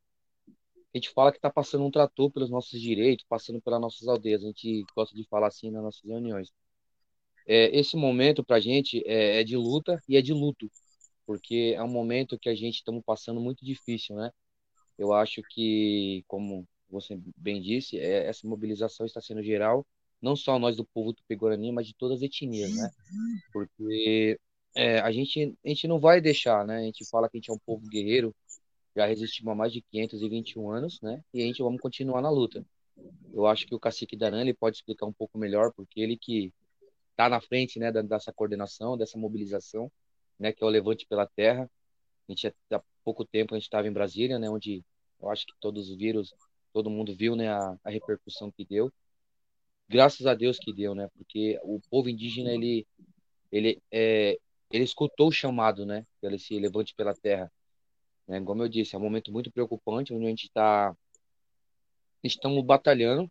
a 0.94 0.98
gente 0.98 1.10
fala 1.10 1.30
que 1.30 1.38
está 1.38 1.50
passando 1.50 1.84
um 1.84 1.90
trator 1.90 2.30
pelos 2.30 2.48
nossos 2.48 2.80
direitos, 2.80 3.26
passando 3.28 3.60
pelas 3.60 3.80
nossas 3.80 4.08
aldeias. 4.08 4.42
A 4.42 4.46
gente 4.46 4.82
gosta 4.96 5.14
de 5.14 5.24
falar 5.28 5.48
assim 5.48 5.70
nas 5.70 5.82
nossas 5.82 6.02
reuniões. 6.02 6.50
É, 7.46 7.76
esse 7.78 7.96
momento 7.96 8.44
para 8.44 8.56
a 8.56 8.60
gente 8.60 9.02
é, 9.06 9.40
é, 9.40 9.44
de 9.44 9.56
luta 9.56 10.00
e 10.08 10.16
é 10.16 10.22
de 10.22 10.32
luto, 10.32 10.70
porque 11.26 11.74
é 11.76 11.82
um 11.82 11.88
momento 11.88 12.38
que 12.38 12.48
a 12.48 12.54
gente 12.54 12.76
estamos 12.76 13.02
passando 13.04 13.40
muito 13.40 13.64
difícil, 13.64 14.16
né? 14.16 14.30
Eu 14.98 15.12
acho 15.12 15.42
que, 15.50 16.24
como 16.26 16.66
você 16.88 17.18
bem 17.36 17.60
disse, 17.60 17.98
é, 17.98 18.26
essa 18.26 18.46
mobilização 18.46 19.04
está 19.04 19.20
sendo 19.20 19.42
geral, 19.42 19.86
não 20.20 20.34
só 20.34 20.58
nós 20.58 20.76
do 20.76 20.84
povo 20.84 21.12
tupi-guarani, 21.12 21.72
mas 21.72 21.86
de 21.86 21.94
todas 21.94 22.18
as 22.18 22.22
etnias, 22.22 22.74
né? 22.74 22.90
Porque 23.52 24.38
é, 24.74 25.00
a, 25.00 25.10
gente, 25.12 25.56
a 25.64 25.68
gente 25.68 25.86
não 25.86 25.98
vai 25.98 26.20
deixar, 26.20 26.66
né? 26.66 26.78
A 26.78 26.82
gente 26.82 27.08
fala 27.08 27.28
que 27.28 27.36
a 27.36 27.40
gente 27.40 27.50
é 27.50 27.54
um 27.54 27.58
povo 27.58 27.86
guerreiro, 27.88 28.34
já 28.94 29.06
resistimos 29.06 29.52
há 29.52 29.54
mais 29.54 29.72
de 29.72 29.82
521 29.82 30.70
anos, 30.70 31.00
né? 31.02 31.22
E 31.34 31.42
a 31.42 31.46
gente 31.46 31.62
vamos 31.62 31.80
continuar 31.80 32.22
na 32.22 32.30
luta. 32.30 32.64
Eu 33.32 33.46
acho 33.46 33.66
que 33.66 33.74
o 33.74 33.80
cacique 33.80 34.16
Daran 34.16 34.40
ele 34.40 34.54
pode 34.54 34.76
explicar 34.76 35.06
um 35.06 35.12
pouco 35.12 35.38
melhor, 35.38 35.72
porque 35.74 36.00
ele 36.00 36.16
que 36.16 36.52
está 37.10 37.28
na 37.28 37.40
frente, 37.40 37.78
né, 37.78 37.90
dessa 37.90 38.32
coordenação, 38.32 38.96
dessa 38.96 39.18
mobilização, 39.18 39.90
né, 40.38 40.52
que 40.52 40.62
é 40.62 40.66
o 40.66 40.70
Levante 40.70 41.06
pela 41.06 41.26
Terra. 41.26 41.70
A 42.28 42.32
gente 42.32 42.46
há 42.70 42.82
pouco 43.04 43.24
tempo 43.24 43.54
a 43.54 43.58
gente 43.58 43.66
estava 43.66 43.86
em 43.86 43.92
Brasília, 43.92 44.38
né, 44.38 44.50
onde 44.50 44.84
eu 45.20 45.30
acho 45.30 45.46
que 45.46 45.52
todos 45.60 45.88
os 45.88 45.96
vírus, 45.96 46.34
todo 46.72 46.90
mundo 46.90 47.14
viu, 47.14 47.36
né, 47.36 47.48
a, 47.48 47.78
a 47.84 47.90
repercussão 47.90 48.50
que 48.50 48.64
deu. 48.64 48.92
Graças 49.88 50.26
a 50.26 50.34
Deus 50.34 50.58
que 50.58 50.72
deu, 50.72 50.94
né, 50.94 51.08
porque 51.16 51.58
o 51.62 51.80
povo 51.90 52.08
indígena 52.08 52.52
ele 52.52 52.86
ele 53.52 53.80
é, 53.92 54.38
ele 54.72 54.84
escutou 54.84 55.28
o 55.28 55.32
chamado, 55.32 55.86
né, 55.86 56.04
pelo 56.20 56.34
esse 56.34 56.58
levante 56.58 56.94
pela 56.94 57.14
terra. 57.14 57.50
Né, 58.26 58.40
como 58.42 58.62
eu 58.62 58.68
disse, 58.68 58.96
é 58.96 58.98
um 58.98 59.02
momento 59.02 59.32
muito 59.32 59.50
preocupante, 59.52 60.12
onde 60.12 60.26
a 60.26 60.28
gente 60.28 60.46
está 60.46 60.94
estamos 62.22 62.64
batalhando, 62.64 63.30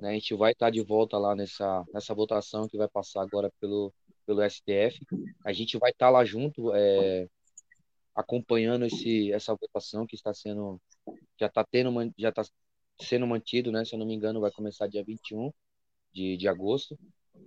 né, 0.00 0.10
a 0.10 0.12
gente 0.14 0.34
vai 0.34 0.52
estar 0.52 0.66
tá 0.66 0.70
de 0.70 0.82
volta 0.82 1.16
lá 1.18 1.36
nessa 1.36 1.84
nessa 1.92 2.14
votação 2.14 2.68
que 2.68 2.76
vai 2.76 2.88
passar 2.88 3.22
agora 3.22 3.50
pelo 3.60 3.92
pelo 4.26 4.42
STF. 4.42 5.06
A 5.44 5.52
gente 5.52 5.78
vai 5.78 5.90
estar 5.90 6.06
tá 6.06 6.10
lá 6.10 6.24
junto, 6.24 6.74
é, 6.74 7.28
acompanhando 8.14 8.84
esse, 8.84 9.32
essa 9.32 9.54
votação 9.54 10.06
que 10.06 10.14
está 10.14 10.32
sendo 10.32 10.80
já 11.38 11.46
está 11.46 11.64
tendo 11.64 11.90
já 12.16 12.28
está 12.28 12.42
sendo 13.00 13.26
mantido, 13.26 13.72
né? 13.72 13.84
Se 13.84 13.94
eu 13.94 13.98
não 13.98 14.06
me 14.06 14.14
engano, 14.14 14.40
vai 14.40 14.50
começar 14.52 14.86
dia 14.86 15.04
21 15.04 15.52
de, 16.12 16.36
de 16.36 16.48
agosto 16.48 16.98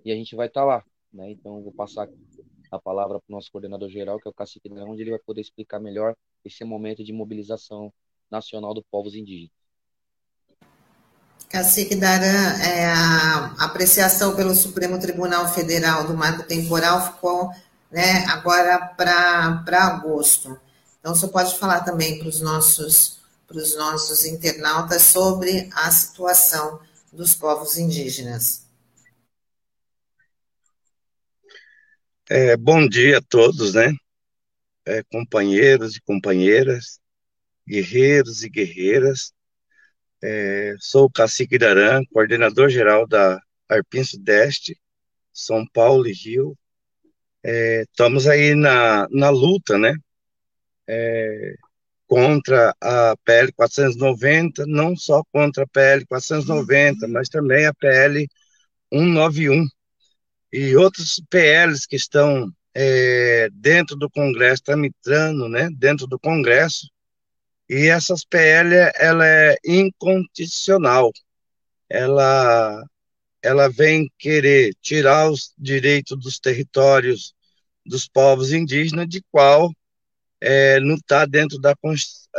e 0.04 0.12
a 0.12 0.16
gente 0.16 0.36
vai 0.36 0.48
estar 0.48 0.62
tá 0.62 0.66
lá, 0.66 0.86
né? 1.12 1.32
Então 1.32 1.62
vou 1.64 1.72
passar 1.72 2.08
a 2.72 2.80
palavra 2.80 3.20
para 3.20 3.32
o 3.34 3.36
nosso 3.36 3.52
coordenador 3.52 3.90
geral, 3.90 4.20
que 4.20 4.28
é 4.28 4.32
o 4.32 4.34
Cacique 4.34 4.70
Drão, 4.70 4.90
onde 4.90 5.04
ele 5.04 5.12
vai 5.12 5.20
poder 5.20 5.42
explicar 5.42 5.80
melhor 5.80 6.16
esse 6.44 6.64
momento 6.64 7.04
de 7.04 7.14
mobilização 7.14 7.94
nacional 8.30 8.74
dos 8.74 8.84
povos 8.92 9.16
indígenas. 9.16 9.56
Cacique 11.50 11.96
Daran, 11.96 12.62
é, 12.62 12.86
a 12.86 13.56
apreciação 13.60 14.36
pelo 14.36 14.54
Supremo 14.54 15.00
Tribunal 15.00 15.48
Federal 15.48 16.06
do 16.06 16.14
marco 16.14 16.44
temporal 16.44 17.14
ficou 17.14 17.50
né, 17.92 18.26
agora 18.28 18.80
para 18.80 19.86
agosto. 19.86 20.60
Então, 21.00 21.16
você 21.16 21.28
pode 21.28 21.58
falar 21.58 21.82
também 21.82 22.20
para 22.20 22.28
os 22.28 22.42
nossos, 22.42 23.20
nossos 23.78 24.26
internautas 24.26 25.04
sobre 25.04 25.70
a 25.74 25.90
situação 25.92 26.82
dos 27.12 27.34
povos 27.34 27.78
indígenas. 27.78 28.66
É, 32.30 32.58
bom 32.58 32.86
dia 32.88 33.20
a 33.20 33.22
todos, 33.22 33.74
né? 33.74 33.94
É, 34.86 35.02
companheiros 35.04 35.96
e 35.96 36.02
companheiras, 36.02 37.00
guerreiros 37.66 38.44
e 38.44 38.50
guerreiras. 38.50 39.32
É, 40.22 40.76
sou 40.80 41.06
o 41.06 41.10
Cacique 41.10 41.58
Daran, 41.58 42.02
coordenador 42.12 42.70
geral 42.70 43.08
da 43.08 43.40
Arpim 43.70 44.04
Sudeste, 44.04 44.78
São 45.32 45.66
Paulo 45.68 46.06
e 46.08 46.12
Rio. 46.12 46.58
É, 47.50 47.84
estamos 47.84 48.28
aí 48.28 48.54
na, 48.56 49.08
na 49.10 49.30
luta, 49.30 49.78
né? 49.78 49.96
É, 50.86 51.56
contra 52.06 52.76
a 52.82 53.16
PL 53.24 53.54
490, 53.54 54.66
não 54.68 54.98
só 54.98 55.24
contra 55.32 55.64
a 55.64 55.68
PL 55.68 56.06
490, 56.06 57.08
mas 57.08 57.30
também 57.30 57.66
a 57.66 57.74
PL 57.74 58.28
191 58.92 59.66
e 60.52 60.76
outros 60.76 61.22
PLs 61.30 61.88
que 61.88 61.96
estão 61.96 62.52
é, 62.76 63.48
dentro 63.54 63.96
do 63.96 64.10
Congresso, 64.10 64.64
tramitando, 64.64 65.48
né, 65.48 65.70
dentro 65.78 66.06
do 66.06 66.20
Congresso, 66.20 66.90
e 67.70 67.88
essas 67.88 68.26
PL, 68.26 68.74
ela 68.96 69.26
é 69.26 69.56
inconstitucional, 69.66 71.12
ela, 71.90 72.84
ela 73.42 73.70
vem 73.70 74.12
querer 74.20 74.74
tirar 74.82 75.30
os 75.32 75.54
direitos 75.58 76.18
dos 76.20 76.40
territórios 76.40 77.37
dos 77.88 78.08
povos 78.08 78.52
indígenas, 78.52 79.08
de 79.08 79.24
qual 79.32 79.72
é, 80.42 80.80
não 80.80 80.96
está 80.96 81.26
dentro 81.26 81.60
da, 81.60 81.74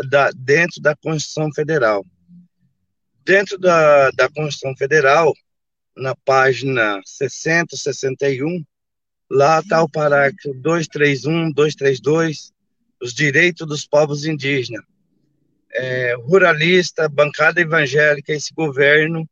da, 0.09 0.31
dentro 0.31 0.81
da 0.81 0.95
Constituição 0.97 1.53
Federal. 1.53 2.05
Dentro 3.25 3.59
da, 3.59 4.11
da 4.11 4.29
Constituição 4.29 4.77
Federal, 4.77 5.33
na 5.97 6.15
página 6.15 7.01
60, 7.05 7.77
61, 7.77 8.65
lá 9.31 9.61
está 9.61 9.83
o 9.83 9.89
parágrafo 9.89 10.55
231, 10.55 11.53
232, 11.53 12.53
os 13.03 13.13
direitos 13.13 13.67
dos 13.67 13.87
povos 13.87 14.25
indígenas. 14.25 14.85
É, 15.71 16.15
ruralista, 16.15 17.09
bancada 17.09 17.61
evangélica, 17.61 18.33
esse 18.33 18.55
governo, 18.55 19.29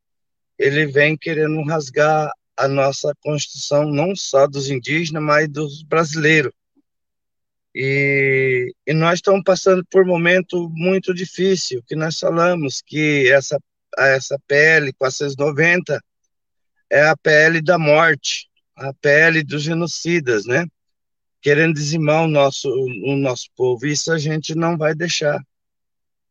ele 0.58 0.86
vem 0.86 1.16
querendo 1.16 1.62
rasgar 1.62 2.30
a 2.56 2.66
nossa 2.66 3.12
Constituição, 3.20 3.90
não 3.90 4.16
só 4.16 4.46
dos 4.46 4.70
indígenas, 4.70 5.22
mas 5.22 5.48
dos 5.48 5.82
brasileiros. 5.82 6.52
E, 7.74 8.72
e 8.86 8.94
nós 8.94 9.18
estamos 9.18 9.42
passando 9.44 9.84
por 9.90 10.02
um 10.02 10.08
momento 10.08 10.70
muito 10.70 11.12
difícil, 11.12 11.82
que 11.86 11.94
nós 11.94 12.18
falamos 12.18 12.80
que 12.80 13.30
essa, 13.30 13.58
essa 13.98 14.38
PL 14.46 14.92
490 14.94 16.02
é 16.90 17.06
a 17.06 17.16
PL 17.16 17.60
da 17.60 17.78
morte, 17.78 18.48
a 18.74 18.94
PL 18.94 19.42
dos 19.42 19.62
genocidas, 19.62 20.46
né? 20.46 20.64
Querendo 21.42 21.74
dizimar 21.74 22.24
o 22.24 22.28
nosso, 22.28 22.68
o 22.70 23.16
nosso 23.16 23.50
povo. 23.54 23.86
Isso 23.86 24.10
a 24.10 24.18
gente 24.18 24.54
não 24.54 24.78
vai 24.78 24.94
deixar. 24.94 25.38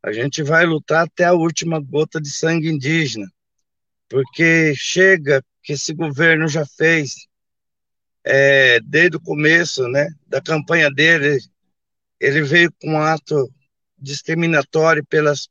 A 0.01 0.11
gente 0.11 0.41
vai 0.41 0.65
lutar 0.65 1.05
até 1.05 1.25
a 1.25 1.33
última 1.33 1.79
gota 1.79 2.19
de 2.19 2.29
sangue 2.29 2.69
indígena, 2.69 3.27
porque 4.09 4.73
chega 4.75 5.43
que 5.63 5.73
esse 5.73 5.93
governo 5.93 6.47
já 6.47 6.65
fez 6.65 7.15
é, 8.23 8.79
desde 8.81 9.17
o 9.17 9.21
começo, 9.21 9.87
né, 9.87 10.09
da 10.27 10.41
campanha 10.41 10.89
dele, 10.89 11.39
ele 12.19 12.41
veio 12.41 12.71
com 12.81 12.93
um 12.93 12.99
ato 12.99 13.51
discriminatório 13.97 15.05
pelas 15.05 15.47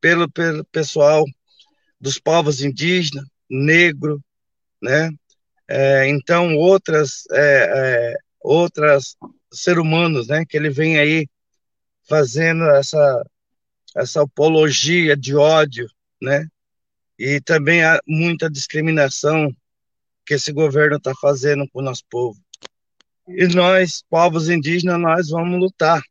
pelo, 0.00 0.30
pelo 0.30 0.64
pessoal 0.66 1.24
dos 2.00 2.18
povos 2.20 2.62
indígenas, 2.62 3.24
negro, 3.50 4.22
né? 4.80 5.10
É, 5.66 6.08
então 6.08 6.54
outras 6.56 7.24
é, 7.32 8.12
é, 8.12 8.16
outras 8.40 9.16
ser 9.52 9.78
humanos, 9.78 10.28
né? 10.28 10.44
Que 10.46 10.56
ele 10.56 10.70
vem 10.70 10.98
aí 10.98 11.26
fazendo 12.08 12.64
essa 12.70 13.26
essa 13.96 14.22
apologia 14.22 15.16
de 15.16 15.34
ódio, 15.34 15.88
né? 16.20 16.46
E 17.18 17.40
também 17.40 17.82
há 17.82 18.00
muita 18.06 18.50
discriminação 18.50 19.54
que 20.24 20.34
esse 20.34 20.52
governo 20.52 20.96
está 20.96 21.12
fazendo 21.20 21.68
com 21.68 21.80
o 21.80 21.82
nosso 21.82 22.04
povo. 22.08 22.38
E 23.26 23.46
nós, 23.48 24.02
povos 24.08 24.48
indígenas, 24.48 25.00
nós 25.00 25.28
vamos 25.30 25.58
lutar. 25.58 26.02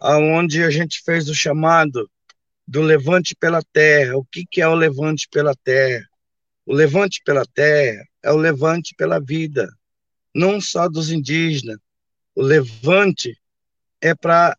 Aonde 0.00 0.62
a 0.62 0.70
gente 0.70 1.02
fez 1.04 1.28
o 1.28 1.34
chamado 1.34 2.08
do 2.66 2.82
levante 2.82 3.34
pela 3.34 3.62
terra. 3.72 4.16
O 4.16 4.24
que, 4.24 4.46
que 4.46 4.60
é 4.60 4.68
o 4.68 4.74
levante 4.74 5.28
pela 5.28 5.54
terra? 5.56 6.08
O 6.64 6.72
levante 6.72 7.20
pela 7.24 7.44
terra 7.44 8.06
é 8.22 8.30
o 8.30 8.36
levante 8.36 8.94
pela 8.96 9.18
vida, 9.18 9.68
não 10.32 10.60
só 10.60 10.88
dos 10.88 11.10
indígenas. 11.10 11.78
O 12.34 12.42
levante 12.42 13.36
é 14.00 14.14
para 14.14 14.56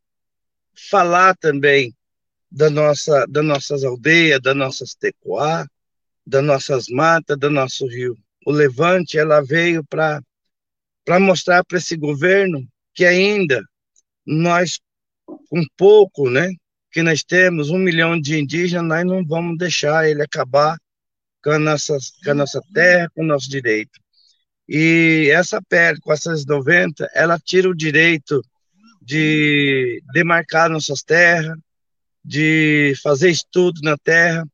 falar 0.89 1.37
também 1.37 1.95
da 2.51 2.69
nossa, 2.69 3.25
das 3.27 3.45
nossas 3.45 3.83
aldeias, 3.83 4.41
das 4.41 4.55
nossas 4.55 4.93
tecoá, 4.93 5.65
das 6.25 6.43
nossas 6.43 6.87
matas, 6.89 7.37
do 7.37 7.49
nosso 7.49 7.87
rio. 7.87 8.17
O 8.45 8.51
levante 8.51 9.17
ela 9.17 9.41
veio 9.41 9.83
para 9.85 10.21
para 11.03 11.19
mostrar 11.19 11.63
para 11.65 11.79
esse 11.79 11.97
governo 11.97 12.67
que 12.93 13.05
ainda 13.05 13.63
nós 14.25 14.79
com 15.25 15.63
pouco, 15.75 16.29
né, 16.29 16.51
que 16.91 17.01
nós 17.01 17.23
temos 17.23 17.69
um 17.69 17.77
milhão 17.77 18.19
de 18.19 18.39
indígenas, 18.39 18.85
nós 18.85 19.05
não 19.05 19.25
vamos 19.25 19.57
deixar 19.57 20.07
ele 20.09 20.21
acabar 20.21 20.77
com 21.43 21.51
a 21.51 21.59
nossa, 21.59 21.97
com 22.23 22.31
a 22.31 22.33
nossa 22.33 22.61
terra, 22.73 23.09
com 23.15 23.23
o 23.23 23.25
nosso 23.25 23.49
direito. 23.49 23.99
E 24.67 25.29
essa 25.33 25.61
PL 25.61 25.99
490, 26.01 27.09
ela 27.13 27.39
tira 27.39 27.69
o 27.69 27.75
direito 27.75 28.41
de 29.01 30.03
demarcar 30.13 30.69
nossas 30.69 31.01
terras, 31.01 31.57
de 32.23 32.93
fazer 33.03 33.29
estudo 33.29 33.81
na 33.83 33.97
terra. 33.97 34.47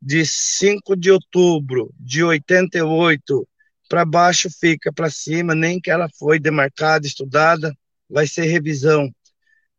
De 0.00 0.24
5 0.24 0.94
de 0.94 1.10
outubro 1.10 1.92
de 1.98 2.22
88 2.22 3.48
para 3.88 4.04
baixo 4.04 4.48
fica, 4.48 4.92
para 4.92 5.10
cima, 5.10 5.56
nem 5.56 5.80
que 5.80 5.90
ela 5.90 6.08
foi 6.18 6.38
demarcada, 6.38 7.04
estudada, 7.04 7.74
vai 8.08 8.28
ser 8.28 8.44
revisão. 8.44 9.10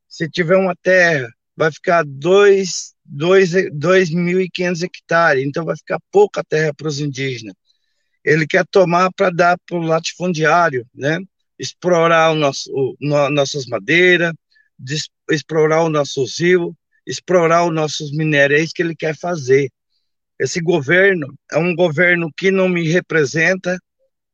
Se 0.10 0.30
tiver 0.30 0.58
uma 0.58 0.76
terra 0.76 1.30
vai 1.56 1.72
ficar 1.72 2.04
2.500 2.06 4.84
hectares, 4.84 5.46
então 5.46 5.64
vai 5.64 5.78
ficar 5.78 6.00
pouca 6.12 6.44
terra 6.44 6.74
para 6.74 6.88
os 6.88 7.00
indígenas. 7.00 7.56
Ele 8.24 8.48
quer 8.48 8.66
tomar 8.70 9.12
para 9.14 9.30
dar 9.30 9.58
para 9.66 9.78
o 9.78 9.82
latifundiário, 9.82 10.86
né? 10.94 11.20
explorar 11.60 12.32
o 12.32 12.36
nosso, 12.36 12.72
o, 12.74 12.96
no, 13.02 13.30
nossas 13.30 13.66
madeiras, 13.66 14.34
explorar 15.30 15.84
o 15.84 15.90
nosso 15.90 16.24
rio, 16.40 16.74
explorar 17.10 17.66
os 17.66 17.74
nossos 17.74 18.12
minérios, 18.12 18.72
que 18.72 18.82
ele 18.82 18.96
quer 18.96 19.18
fazer. 19.18 19.72
Esse 20.40 20.62
governo 20.62 21.28
é 21.52 21.58
um 21.58 21.76
governo 21.76 22.32
que 22.38 22.52
não 22.52 22.70
me 22.70 22.88
representa, 22.88 23.78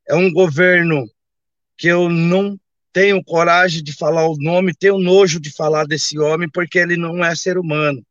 é 0.08 0.14
um 0.14 0.32
governo 0.32 1.10
que 1.78 1.88
eu 1.88 2.10
não 2.10 2.60
tenho 2.92 3.24
coragem 3.24 3.82
de 3.82 3.94
falar 3.94 4.28
o 4.28 4.38
nome, 4.38 4.74
tenho 4.74 4.98
nojo 4.98 5.40
de 5.40 5.52
falar 5.52 5.86
desse 5.86 6.20
homem, 6.20 6.50
porque 6.50 6.78
ele 6.78 6.96
não 6.96 7.24
é 7.24 7.36
ser 7.36 7.58
humano. 7.58 8.06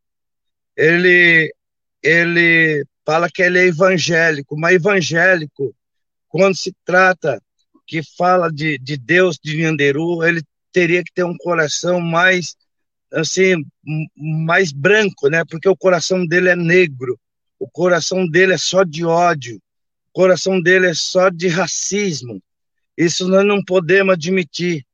Ele, 0.77 1.55
ele 2.03 2.85
fala 3.05 3.31
que 3.31 3.43
ele 3.43 3.59
é 3.59 3.67
evangélico, 3.67 4.59
mas 4.59 4.75
evangélico, 4.75 5.75
quando 6.29 6.57
se 6.57 6.75
trata 6.85 7.41
que 7.87 8.03
fala 8.17 8.51
de, 8.51 8.79
de 8.79 8.97
Deus, 8.97 9.39
de 9.43 9.57
Nhanderu, 9.59 10.25
ele 10.25 10.43
teria 10.73 11.05
que 11.05 11.13
ter 11.15 11.25
um 11.25 11.37
coração 11.37 12.01
mais, 12.01 12.57
assim, 13.15 13.65
mais 14.17 14.73
branco, 14.73 15.29
né? 15.29 15.45
Porque 15.45 15.69
o 15.69 15.77
coração 15.77 16.27
dele 16.27 16.49
é 16.49 16.57
negro, 16.57 17.19
o 17.59 17.69
coração 17.69 18.27
dele 18.27 18.55
é 18.55 18.59
só 18.59 18.83
de 18.83 19.05
ódio, 19.05 19.57
o 19.57 20.13
coração 20.13 20.61
dele 20.61 20.87
é 20.89 20.95
só 20.95 21.29
de 21.29 21.49
racismo. 21.49 22.43
Isso 22.97 23.29
nós 23.29 23.45
não 23.45 23.63
podemos 23.65 24.15
admitir. 24.15 24.85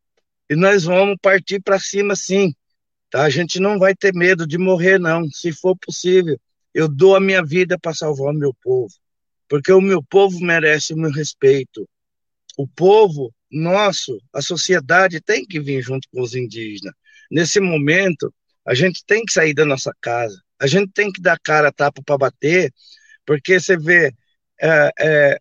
E 0.49 0.57
nós 0.57 0.85
vamos 0.85 1.17
partir 1.21 1.61
para 1.61 1.79
cima 1.79 2.17
sim. 2.17 2.53
Tá? 3.11 3.23
A 3.23 3.31
gente 3.31 3.61
não 3.61 3.79
vai 3.79 3.95
ter 3.95 4.15
medo 4.15 4.47
de 4.47 4.57
morrer, 4.57 4.99
não. 4.99 5.29
Se 5.31 5.53
for 5.53 5.77
possível, 5.77 6.39
eu 6.73 6.89
dou 6.89 7.15
a 7.15 7.21
minha 7.21 7.45
vida 7.45 7.79
para 7.79 7.95
salvar 7.95 8.33
o 8.33 8.39
meu 8.39 8.55
povo. 8.63 8.93
Porque 9.49 9.73
o 9.73 9.81
meu 9.81 10.03
povo 10.03 10.41
merece 10.41 10.95
o 10.95 10.97
meu 10.97 11.11
respeito. 11.11 11.89
O 12.57 12.67
povo 12.67 13.33
nosso, 13.51 14.21
a 14.33 14.41
sociedade 14.41 15.21
tem 15.21 15.45
que 15.45 15.61
vir 15.61 15.83
junto 15.83 16.09
com 16.13 16.23
os 16.23 16.35
indígenas. 16.35 16.95
Nesse 17.31 17.61
momento, 17.61 18.33
a 18.67 18.75
gente 18.75 19.05
tem 19.07 19.25
que 19.25 19.33
sair 19.33 19.55
da 19.55 19.65
nossa 19.65 19.93
casa. 20.01 20.41
A 20.61 20.67
gente 20.67 20.93
tem 20.93 21.11
que 21.11 21.21
dar 21.21 21.39
cara 21.39 21.69
a 21.69 21.73
tapa 21.73 22.03
para 22.05 22.19
bater, 22.19 22.73
porque 23.25 23.59
você 23.59 23.77
vê 23.77 24.13
é, 24.61 24.91
é, 24.99 25.39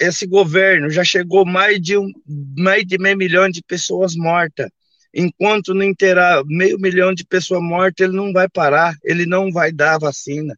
esse 0.00 0.26
governo 0.26 0.90
já 0.90 1.04
chegou 1.04 1.44
mais 1.44 1.80
de 1.80 1.96
um, 1.96 2.10
mais 2.56 2.84
de 2.84 2.98
meio 2.98 3.16
milhão 3.16 3.48
de 3.48 3.62
pessoas 3.62 4.14
mortas. 4.14 4.68
Enquanto 5.12 5.74
não 5.74 5.94
terá 5.94 6.42
meio 6.46 6.78
milhão 6.78 7.14
de 7.14 7.24
pessoas 7.24 7.62
mortas, 7.62 8.06
ele 8.06 8.16
não 8.16 8.32
vai 8.32 8.48
parar, 8.48 8.94
ele 9.02 9.26
não 9.26 9.50
vai 9.50 9.72
dar 9.72 9.98
vacina. 9.98 10.56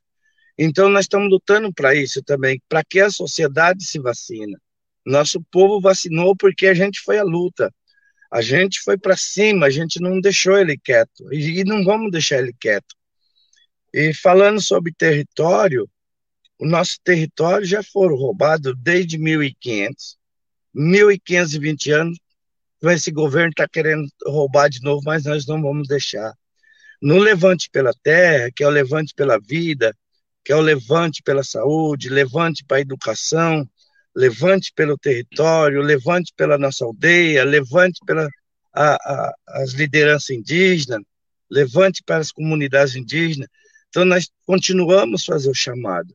Então, 0.59 0.91
nós 0.91 1.05
estamos 1.05 1.31
lutando 1.31 1.73
para 1.73 1.95
isso 1.95 2.23
também, 2.23 2.61
para 2.69 2.85
que 2.85 3.01
a 3.01 3.11
sociedade 3.11 3.85
se 3.85 3.99
vacina. 3.99 4.61
Nosso 5.07 5.43
povo 5.51 5.81
vacinou 5.81 6.37
porque 6.37 6.67
a 6.67 6.75
gente 6.75 7.01
foi 7.01 7.19
à 7.19 7.23
luta. 7.23 7.73
A 8.31 8.41
gente 8.41 8.81
foi 8.81 8.97
para 8.97 9.17
cima, 9.17 9.67
a 9.67 9.71
gente 9.71 10.01
não 10.01 10.21
deixou 10.21 10.57
ele 10.57 10.79
quieto. 10.79 11.33
E, 11.33 11.65
não 11.65 11.83
vamos 11.83 12.13
deixar 12.13 12.39
ele 12.39 12.55
quieto. 12.59 12.95
E 13.93 14.15
falando 14.15 14.61
sobre 14.61 14.93
território, 14.93 15.91
o 16.59 16.67
nosso 16.67 16.99
território 17.03 17.67
já 17.67 17.83
foram 17.83 18.15
roubados 18.15 18.73
desde 18.79 19.19
1500. 19.19 20.17
1520 20.73 21.91
anos, 21.91 22.19
esse 22.83 23.11
governo 23.11 23.51
está 23.51 23.67
querendo 23.67 24.09
roubar 24.25 24.69
de 24.69 24.81
novo, 24.81 25.03
mas 25.05 25.25
nós 25.25 25.45
não 25.47 25.61
vamos 25.61 25.89
deixar. 25.89 26.33
No 27.03 27.19
Levante 27.19 27.69
pela 27.71 27.93
Terra, 28.03 28.51
que 28.55 28.63
é 28.63 28.67
o 28.67 28.71
Levante 28.71 29.13
pela 29.15 29.41
Vida, 29.41 29.97
que 30.45 30.53
é 30.53 30.57
o 30.57 30.61
Levante 30.61 31.23
pela 31.23 31.43
Saúde, 31.43 32.09
Levante 32.09 32.65
para 32.65 32.77
a 32.77 32.81
Educação, 32.81 33.69
Levante 34.21 34.71
pelo 34.77 34.99
território, 34.99 35.81
Levante 35.81 36.31
pela 36.37 36.59
nossa 36.59 36.85
aldeia, 36.85 37.43
Levante 37.43 38.01
pela 38.05 38.29
a, 38.73 38.95
a, 38.95 39.35
as 39.63 39.73
lideranças 39.73 40.29
indígenas, 40.29 41.01
Levante 41.51 42.03
para 42.05 42.19
as 42.19 42.31
comunidades 42.31 42.95
indígenas. 42.95 43.49
Então, 43.89 44.05
nós 44.05 44.29
continuamos 44.47 45.25
fazer 45.25 45.49
o 45.49 45.55
chamado. 45.55 46.15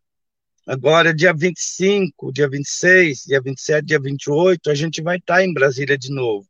Agora, 0.67 1.13
dia 1.13 1.33
25, 1.33 2.31
dia 2.31 2.47
26, 2.47 3.23
dia 3.25 3.41
27, 3.41 3.85
dia 3.85 3.99
28, 3.99 4.69
a 4.69 4.75
gente 4.75 5.01
vai 5.01 5.17
estar 5.17 5.43
em 5.43 5.53
Brasília 5.53 5.97
de 5.97 6.11
novo. 6.11 6.47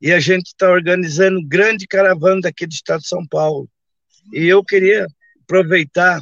E 0.00 0.12
a 0.12 0.18
gente 0.18 0.48
está 0.48 0.68
organizando 0.68 1.40
grande 1.46 1.86
caravana 1.86 2.42
daqui 2.42 2.66
do 2.66 2.72
estado 2.72 3.00
de 3.00 3.08
São 3.08 3.24
Paulo. 3.26 3.68
E 4.32 4.44
eu 4.44 4.62
queria 4.64 5.06
aproveitar, 5.42 6.20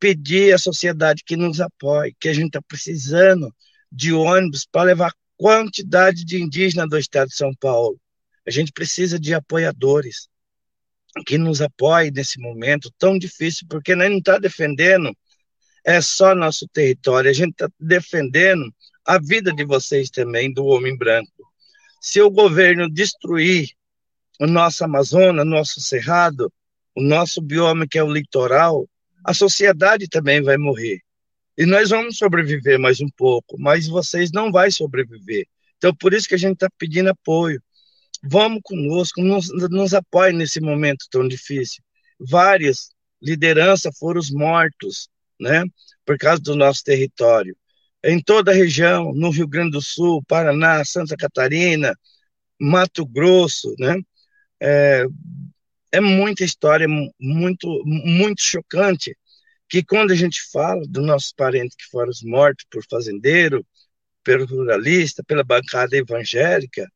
pedir 0.00 0.54
à 0.54 0.58
sociedade 0.58 1.22
que 1.24 1.36
nos 1.36 1.60
apoie, 1.60 2.14
que 2.18 2.30
a 2.30 2.32
gente 2.32 2.46
está 2.46 2.62
precisando 2.62 3.54
de 3.90 4.12
ônibus 4.12 4.66
para 4.66 4.84
levar 4.84 5.14
quantidade 5.36 6.24
de 6.24 6.40
indígenas 6.40 6.88
do 6.88 6.98
estado 6.98 7.28
de 7.28 7.36
São 7.36 7.54
Paulo. 7.54 7.98
A 8.46 8.50
gente 8.50 8.72
precisa 8.72 9.18
de 9.18 9.34
apoiadores 9.34 10.28
que 11.26 11.38
nos 11.38 11.60
apoiem 11.60 12.10
nesse 12.10 12.38
momento 12.40 12.92
tão 12.98 13.18
difícil, 13.18 13.66
porque 13.68 13.94
nós 13.94 14.10
não 14.10 14.18
está 14.18 14.38
defendendo 14.38 15.16
é 15.86 16.00
só 16.00 16.34
nosso 16.34 16.66
território, 16.66 17.30
a 17.30 17.32
gente 17.32 17.52
está 17.52 17.68
defendendo 17.78 18.74
a 19.04 19.18
vida 19.20 19.52
de 19.52 19.64
vocês 19.64 20.10
também, 20.10 20.52
do 20.52 20.66
homem 20.66 20.98
branco. 20.98 21.30
Se 22.00 22.20
o 22.20 22.28
governo 22.28 22.90
destruir 22.90 23.70
o 24.40 24.48
nosso 24.48 24.82
Amazonas, 24.82 25.46
nosso 25.46 25.80
Cerrado, 25.80 26.52
o 26.92 27.00
nosso 27.00 27.40
bioma 27.40 27.86
que 27.86 27.98
é 27.98 28.02
o 28.02 28.12
litoral, 28.12 28.88
a 29.24 29.32
sociedade 29.32 30.08
também 30.08 30.42
vai 30.42 30.56
morrer. 30.56 31.00
E 31.56 31.64
nós 31.64 31.90
vamos 31.90 32.18
sobreviver 32.18 32.78
mais 32.78 33.00
um 33.00 33.08
pouco, 33.08 33.56
mas 33.58 33.88
vocês 33.88 34.30
não 34.30 34.52
vão 34.52 34.70
sobreviver. 34.70 35.46
Então, 35.78 35.94
por 35.94 36.12
isso 36.12 36.28
que 36.28 36.34
a 36.34 36.38
gente 36.38 36.54
está 36.54 36.68
pedindo 36.78 37.08
apoio. 37.08 37.62
Vamos 38.22 38.60
conosco, 38.62 39.22
nos, 39.22 39.48
nos 39.70 39.94
apoie 39.94 40.32
nesse 40.32 40.60
momento 40.60 41.06
tão 41.10 41.26
difícil. 41.26 41.82
Várias 42.18 42.90
lideranças 43.22 43.96
foram 43.98 44.20
os 44.20 44.30
mortos, 44.30 45.08
né, 45.40 45.64
por 46.04 46.18
causa 46.18 46.42
do 46.42 46.54
nosso 46.54 46.82
território. 46.84 47.56
Em 48.04 48.20
toda 48.22 48.50
a 48.52 48.54
região, 48.54 49.12
no 49.14 49.30
Rio 49.30 49.48
Grande 49.48 49.72
do 49.72 49.82
Sul, 49.82 50.22
Paraná, 50.26 50.84
Santa 50.84 51.16
Catarina, 51.16 51.94
Mato 52.60 53.06
Grosso, 53.06 53.74
né, 53.78 53.96
é, 54.60 55.06
é 55.92 56.00
muita 56.00 56.44
história, 56.44 56.86
muito, 57.18 57.82
muito 57.84 58.42
chocante, 58.42 59.16
que 59.68 59.82
quando 59.82 60.12
a 60.12 60.14
gente 60.14 60.40
fala 60.50 60.82
dos 60.86 61.04
nossos 61.04 61.32
parentes 61.32 61.76
que 61.76 61.84
foram 61.86 62.12
mortos 62.24 62.64
por 62.70 62.84
fazendeiro, 62.88 63.66
pelo 64.22 64.46
ruralista, 64.46 65.22
pela 65.24 65.44
bancada 65.44 65.96
evangélica, 65.96 66.86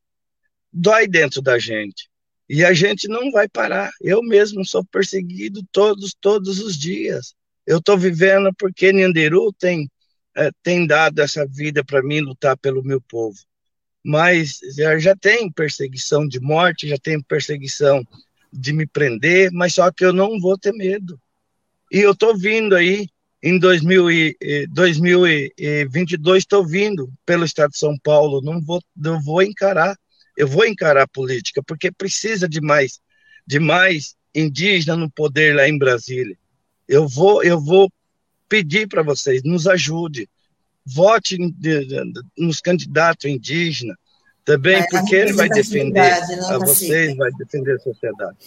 dói 0.71 1.07
dentro 1.07 1.41
da 1.41 1.57
gente. 1.57 2.09
E 2.49 2.65
a 2.65 2.73
gente 2.73 3.07
não 3.07 3.31
vai 3.31 3.47
parar. 3.47 3.91
Eu 4.01 4.21
mesmo 4.21 4.65
sou 4.65 4.83
perseguido 4.83 5.61
todos, 5.71 6.13
todos 6.19 6.59
os 6.59 6.77
dias. 6.77 7.33
Eu 7.65 7.77
estou 7.77 7.97
vivendo 7.97 8.53
porque 8.57 8.91
Nhanderu 8.91 9.53
tem, 9.53 9.89
é, 10.35 10.49
tem 10.61 10.85
dado 10.85 11.19
essa 11.19 11.45
vida 11.47 11.83
para 11.83 12.03
mim 12.03 12.19
lutar 12.19 12.57
pelo 12.57 12.83
meu 12.83 12.99
povo. 12.99 13.37
Mas 14.03 14.59
já, 14.75 14.97
já 14.97 15.15
tem 15.15 15.49
perseguição 15.51 16.27
de 16.27 16.39
morte, 16.39 16.89
já 16.89 16.97
tem 16.97 17.21
perseguição 17.21 18.03
de 18.51 18.73
me 18.73 18.85
prender, 18.85 19.49
mas 19.53 19.75
só 19.75 19.89
que 19.91 20.03
eu 20.03 20.11
não 20.11 20.39
vou 20.39 20.57
ter 20.57 20.73
medo. 20.73 21.17
E 21.91 21.99
eu 21.99 22.11
estou 22.11 22.37
vindo 22.37 22.75
aí, 22.75 23.07
em 23.43 23.59
2000 23.59 24.11
e, 24.11 24.67
2022, 24.69 26.43
estou 26.43 26.65
vindo 26.65 27.11
pelo 27.25 27.43
estado 27.43 27.71
de 27.71 27.77
São 27.77 27.97
Paulo, 28.01 28.41
não 28.41 28.61
vou, 28.61 28.81
não 28.95 29.21
vou 29.21 29.41
encarar 29.43 29.95
eu 30.37 30.47
vou 30.47 30.65
encarar 30.65 31.03
a 31.03 31.07
política, 31.07 31.61
porque 31.63 31.91
precisa 31.91 32.47
de 32.47 32.61
mais, 32.61 32.99
de 33.45 33.59
mais 33.59 34.15
indígena 34.33 34.95
no 34.95 35.09
poder 35.09 35.55
lá 35.55 35.67
em 35.67 35.77
Brasília. 35.77 36.37
Eu 36.87 37.07
vou, 37.07 37.43
eu 37.43 37.59
vou 37.59 37.91
pedir 38.49 38.87
para 38.87 39.03
vocês, 39.03 39.43
nos 39.43 39.67
ajude, 39.67 40.29
vote 40.85 41.37
nos 42.37 42.59
candidatos 42.59 43.25
indígenas, 43.25 43.95
também 44.43 44.83
porque 44.89 45.15
ele 45.15 45.33
vai 45.33 45.47
defender 45.47 46.11
a 46.49 46.57
vocês, 46.57 47.15
vai 47.15 47.31
defender 47.33 47.75
a 47.75 47.79
sociedade. 47.79 48.37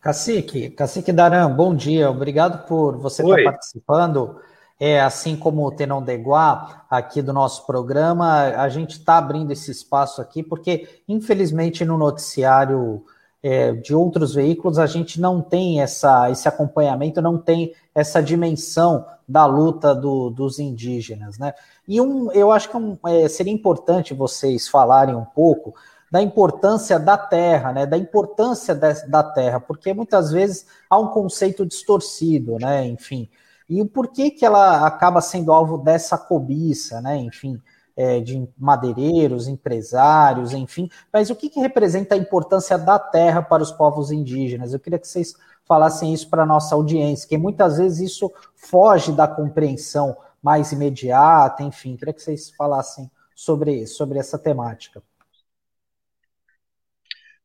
Cacique, 0.00 0.70
Cacique 0.70 1.12
Daran, 1.12 1.50
bom 1.50 1.74
dia, 1.74 2.08
obrigado 2.10 2.66
por 2.66 2.96
você 2.96 3.22
Oi. 3.22 3.40
estar 3.40 3.52
participando. 3.52 4.36
É, 4.80 5.00
assim 5.00 5.34
como 5.34 5.66
o 5.66 5.72
Tenon 5.72 6.00
Deguá, 6.00 6.86
aqui 6.88 7.20
do 7.20 7.32
nosso 7.32 7.66
programa, 7.66 8.42
a 8.42 8.68
gente 8.68 8.92
está 8.92 9.18
abrindo 9.18 9.50
esse 9.50 9.72
espaço 9.72 10.22
aqui, 10.22 10.40
porque, 10.40 11.02
infelizmente, 11.08 11.84
no 11.84 11.98
noticiário 11.98 13.04
é, 13.42 13.72
de 13.72 13.92
outros 13.92 14.34
veículos, 14.34 14.78
a 14.78 14.86
gente 14.86 15.20
não 15.20 15.40
tem 15.40 15.80
essa, 15.80 16.30
esse 16.30 16.46
acompanhamento, 16.46 17.20
não 17.20 17.36
tem 17.36 17.74
essa 17.92 18.22
dimensão 18.22 19.04
da 19.28 19.46
luta 19.46 19.96
do, 19.96 20.30
dos 20.30 20.60
indígenas. 20.60 21.38
Né? 21.38 21.52
E 21.86 22.00
um, 22.00 22.30
eu 22.30 22.52
acho 22.52 22.70
que 22.70 22.76
um, 22.76 22.96
é, 23.06 23.28
seria 23.28 23.52
importante 23.52 24.14
vocês 24.14 24.68
falarem 24.68 25.16
um 25.16 25.24
pouco 25.24 25.74
da 26.10 26.22
importância 26.22 26.98
da 26.98 27.16
terra, 27.18 27.72
né, 27.72 27.86
da 27.86 27.96
importância 27.96 28.74
de, 28.74 29.06
da 29.08 29.22
terra, 29.22 29.60
porque 29.60 29.92
muitas 29.92 30.30
vezes 30.30 30.66
há 30.88 30.98
um 30.98 31.08
conceito 31.08 31.66
distorcido, 31.66 32.56
né, 32.58 32.86
enfim, 32.86 33.28
e 33.68 33.82
o 33.82 33.86
porquê 33.86 34.30
que 34.30 34.46
ela 34.46 34.86
acaba 34.86 35.20
sendo 35.20 35.52
alvo 35.52 35.76
dessa 35.76 36.16
cobiça, 36.16 37.02
né? 37.02 37.16
Enfim, 37.18 37.60
é, 37.94 38.18
de 38.20 38.48
madeireiros, 38.56 39.46
empresários, 39.46 40.54
enfim. 40.54 40.88
Mas 41.12 41.28
o 41.28 41.36
que, 41.36 41.50
que 41.50 41.60
representa 41.60 42.14
a 42.14 42.18
importância 42.18 42.78
da 42.78 42.98
terra 42.98 43.42
para 43.42 43.62
os 43.62 43.70
povos 43.70 44.10
indígenas? 44.10 44.72
Eu 44.72 44.80
queria 44.80 44.98
que 44.98 45.06
vocês 45.06 45.34
falassem 45.66 46.14
isso 46.14 46.30
para 46.30 46.44
a 46.44 46.46
nossa 46.46 46.74
audiência, 46.74 47.28
que 47.28 47.36
muitas 47.36 47.76
vezes 47.76 48.12
isso 48.12 48.32
foge 48.56 49.12
da 49.12 49.28
compreensão 49.28 50.16
mais 50.42 50.72
imediata, 50.72 51.62
enfim. 51.62 51.94
Queria 51.96 52.14
que 52.14 52.22
vocês 52.22 52.50
falassem 52.50 53.10
sobre, 53.34 53.86
sobre 53.86 54.18
essa 54.18 54.38
temática. 54.38 55.02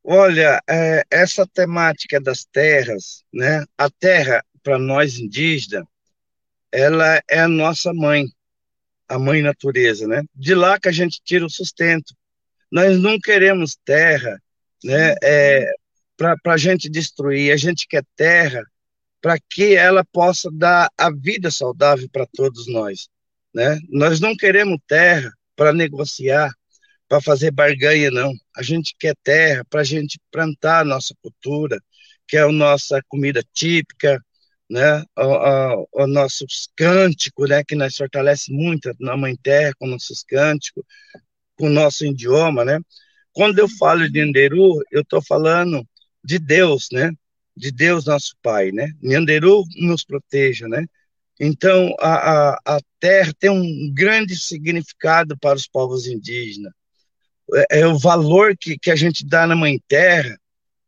Olha, 0.03 0.61
é, 0.69 1.03
essa 1.09 1.47
temática 1.47 2.19
das 2.19 2.43
terras, 2.43 3.23
né? 3.33 3.63
A 3.77 3.89
terra 3.89 4.43
para 4.61 4.77
nós 4.77 5.17
indígenas 5.17 5.85
ela 6.73 7.21
é 7.29 7.39
a 7.39 7.47
nossa 7.47 7.93
mãe, 7.93 8.25
a 9.07 9.19
mãe 9.19 9.43
natureza, 9.43 10.07
né? 10.07 10.23
De 10.33 10.55
lá 10.55 10.79
que 10.79 10.89
a 10.89 10.91
gente 10.91 11.21
tira 11.23 11.45
o 11.45 11.49
sustento. 11.49 12.15
Nós 12.71 12.99
não 12.99 13.19
queremos 13.19 13.77
terra, 13.85 14.41
né? 14.83 15.13
É, 15.23 15.71
para 16.17 16.35
a 16.45 16.57
gente 16.57 16.89
destruir, 16.89 17.51
a 17.51 17.57
gente 17.57 17.87
quer 17.87 18.03
terra 18.15 18.63
para 19.21 19.37
que 19.49 19.75
ela 19.75 20.03
possa 20.03 20.49
dar 20.51 20.89
a 20.97 21.11
vida 21.11 21.51
saudável 21.51 22.09
para 22.11 22.25
todos 22.25 22.67
nós, 22.67 23.07
né? 23.53 23.79
Nós 23.89 24.19
não 24.19 24.35
queremos 24.35 24.79
terra 24.87 25.31
para 25.55 25.71
negociar, 25.71 26.51
para 27.07 27.21
fazer 27.21 27.51
barganha, 27.51 28.09
não. 28.11 28.33
A 28.55 28.63
gente 28.63 28.95
quer 28.97 29.15
terra 29.23 29.63
para 29.69 29.81
a 29.81 29.83
gente 29.83 30.19
plantar 30.31 30.81
a 30.81 30.85
nossa 30.85 31.13
cultura, 31.21 31.79
que 32.27 32.37
é 32.37 32.41
a 32.41 32.51
nossa 32.51 33.01
comida 33.07 33.43
típica, 33.53 34.19
né, 34.69 35.03
o, 35.17 35.87
o, 36.03 36.07
nossos 36.07 36.69
cânticos, 36.75 37.49
né, 37.49 37.63
que 37.63 37.75
nós 37.75 37.95
fortalece 37.95 38.51
muito 38.51 38.91
na 38.99 39.15
Mãe 39.15 39.35
Terra 39.35 39.73
com 39.77 39.87
nossos 39.87 40.23
cânticos, 40.23 40.83
com 41.55 41.67
o 41.67 41.69
nosso 41.69 42.05
idioma, 42.05 42.65
né. 42.65 42.79
Quando 43.33 43.59
eu 43.59 43.67
falo 43.69 44.09
de 44.09 44.25
Nderu, 44.25 44.81
eu 44.91 45.01
estou 45.01 45.21
falando 45.21 45.87
de 46.23 46.39
Deus, 46.39 46.87
né, 46.91 47.11
de 47.55 47.71
Deus 47.71 48.05
nosso 48.05 48.35
Pai, 48.41 48.71
né. 48.71 48.87
Nderu 49.01 49.63
nos 49.77 50.03
proteja, 50.03 50.67
né. 50.67 50.85
Então, 51.39 51.93
a, 51.99 52.53
a, 52.53 52.59
a 52.65 52.79
terra 52.99 53.33
tem 53.37 53.49
um 53.49 53.91
grande 53.93 54.35
significado 54.35 55.37
para 55.37 55.57
os 55.57 55.67
povos 55.67 56.07
indígenas. 56.07 56.71
É, 57.69 57.81
é 57.81 57.87
o 57.87 57.97
valor 57.97 58.55
que, 58.57 58.77
que 58.77 58.91
a 58.91 58.95
gente 58.95 59.25
dá 59.25 59.45
na 59.45 59.55
Mãe 59.55 59.81
Terra. 59.87 60.37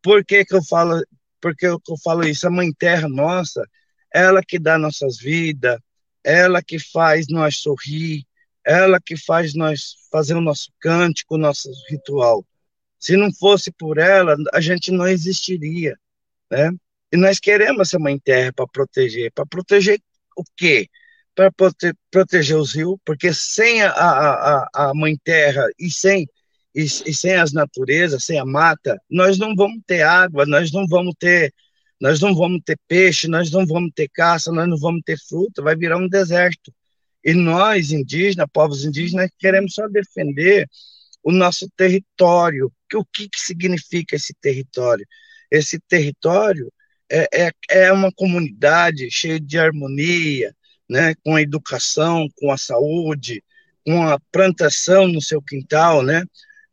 Por 0.01 0.24
que, 0.24 0.45
que 0.45 0.56
eu 0.56 0.64
falo 0.64 1.01
porque 1.45 1.68
eu, 1.68 1.80
eu 1.88 1.95
falo 2.03 2.28
isso, 2.28 2.47
a 2.47 2.49
mãe 2.49 2.74
terra 2.74 3.08
nossa, 3.08 3.64
ela 4.12 4.41
que 4.41 4.58
dá 4.58 4.80
nossas 4.80 5.20
vidas, 5.20 5.78
ela 6.24 6.60
que 6.60 6.80
faz 6.80 7.28
nós 7.30 7.58
sorrir, 7.58 8.26
ela 8.66 8.99
que 8.99 9.16
faz 9.16 9.53
nós 9.53 9.93
fazer 10.12 10.34
o 10.34 10.41
nosso 10.41 10.72
cântico, 10.80 11.36
o 11.36 11.38
nosso 11.38 11.70
ritual. 11.88 12.43
Se 12.99 13.16
não 13.16 13.32
fosse 13.32 13.72
por 13.72 13.99
ela, 13.99 14.36
a 14.51 14.60
gente 14.60 14.89
não 14.89 15.08
existiria, 15.08 15.95
né? 16.49 16.72
E 17.12 17.16
nós 17.16 17.39
queremos 17.39 17.89
essa 17.89 17.99
mãe 17.99 18.18
terra 18.18 18.51
para 18.51 18.66
proteger, 18.68 19.32
para 19.32 19.45
proteger 19.45 20.01
o 20.36 20.43
quê? 20.58 20.89
Para 21.36 21.51
prote 21.51 21.93
proteger 22.10 22.58
os 22.58 22.74
rios, 22.74 22.97
porque 23.06 23.32
sem 23.36 23.84
a, 23.84 23.91
a, 23.91 24.70
a 24.74 24.93
mãe 24.95 25.16
terra 25.24 25.64
e 25.78 25.91
sem 25.91 26.28
e, 26.76 26.84
e 26.84 27.13
sem 27.13 27.36
as 27.36 27.53
naturezas, 27.53 28.26
sem 28.26 28.38
a 28.38 28.45
mata, 28.45 28.99
nós 29.09 29.38
não 29.38 29.55
vamos 29.55 29.82
ter 29.88 30.01
água, 30.01 30.45
nós 30.45 30.71
não 30.71 30.86
vamos 30.88 31.15
ter 31.17 31.53
nós 31.99 32.19
não 32.19 32.36
vamos 32.36 32.61
ter 32.65 32.78
peixe, 32.89 33.28
nós 33.28 33.49
não 33.49 33.65
vamos 33.65 33.91
ter 33.95 34.09
caça, 34.09 34.51
nós 34.51 34.67
não 34.67 34.78
vamos 34.78 35.01
ter 35.05 35.17
fruta, 35.17 35.61
vai 35.61 35.76
virar 35.78 35.97
um 35.97 36.09
deserto. 36.09 36.73
E 37.23 37.34
nós, 37.34 37.91
indígenas, 37.91 38.47
povos 38.51 38.84
indígenas, 38.84 39.30
queremos 39.39 39.73
só 39.73 39.88
defender 39.88 40.69
o 41.23 41.32
nosso 41.32 41.69
território. 41.76 42.71
O 42.93 43.05
que, 43.05 43.30
que 43.30 43.39
significa 43.39 44.17
esse 44.17 44.34
território? 44.41 45.07
Esse 45.49 45.80
território 45.88 46.71
é, 47.09 47.47
é, 47.47 47.51
é 47.69 47.91
uma 47.93 48.11
comunidade 48.11 49.09
cheia 49.09 49.39
de 49.39 49.57
harmonia, 49.57 50.53
né, 50.88 51.15
com 51.23 51.36
a 51.36 51.41
educação, 51.41 52.28
com 52.36 52.51
a 52.51 52.57
saúde, 52.57 53.43
com 53.86 54.03
a 54.03 54.19
plantação 54.32 55.07
no 55.07 55.21
seu 55.21 55.41
quintal, 55.41 56.03
né? 56.03 56.23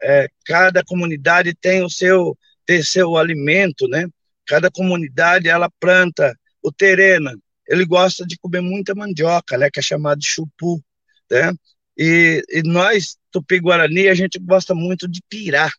É, 0.02 0.28
cada 0.44 0.84
comunidade 0.84 1.54
tem 1.54 1.82
o 1.82 1.88
seu, 1.88 2.36
tem 2.66 2.82
seu 2.82 3.16
alimento, 3.16 3.86
né? 3.88 4.06
Cada 4.46 4.70
comunidade 4.70 5.48
ela 5.48 5.70
planta 5.80 6.36
o 6.62 6.72
terena. 6.72 7.32
Ele 7.68 7.84
gosta 7.84 8.26
de 8.26 8.36
comer 8.38 8.60
muita 8.60 8.94
mandioca, 8.94 9.56
né? 9.56 9.70
Que 9.70 9.80
é 9.80 9.82
chamado 9.82 10.18
de 10.18 10.26
chupu, 10.26 10.82
né? 11.30 11.52
E, 11.96 12.42
e 12.50 12.62
nós 12.62 13.16
tupi-guarani 13.30 14.08
a 14.08 14.14
gente 14.14 14.38
gosta 14.38 14.74
muito 14.74 15.08
de 15.08 15.20
pirá. 15.28 15.70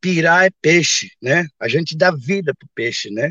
Pirá 0.00 0.44
é 0.44 0.50
peixe, 0.60 1.10
né? 1.22 1.46
A 1.58 1.68
gente 1.68 1.96
dá 1.96 2.10
vida 2.10 2.52
pro 2.54 2.68
peixe, 2.74 3.10
né? 3.10 3.30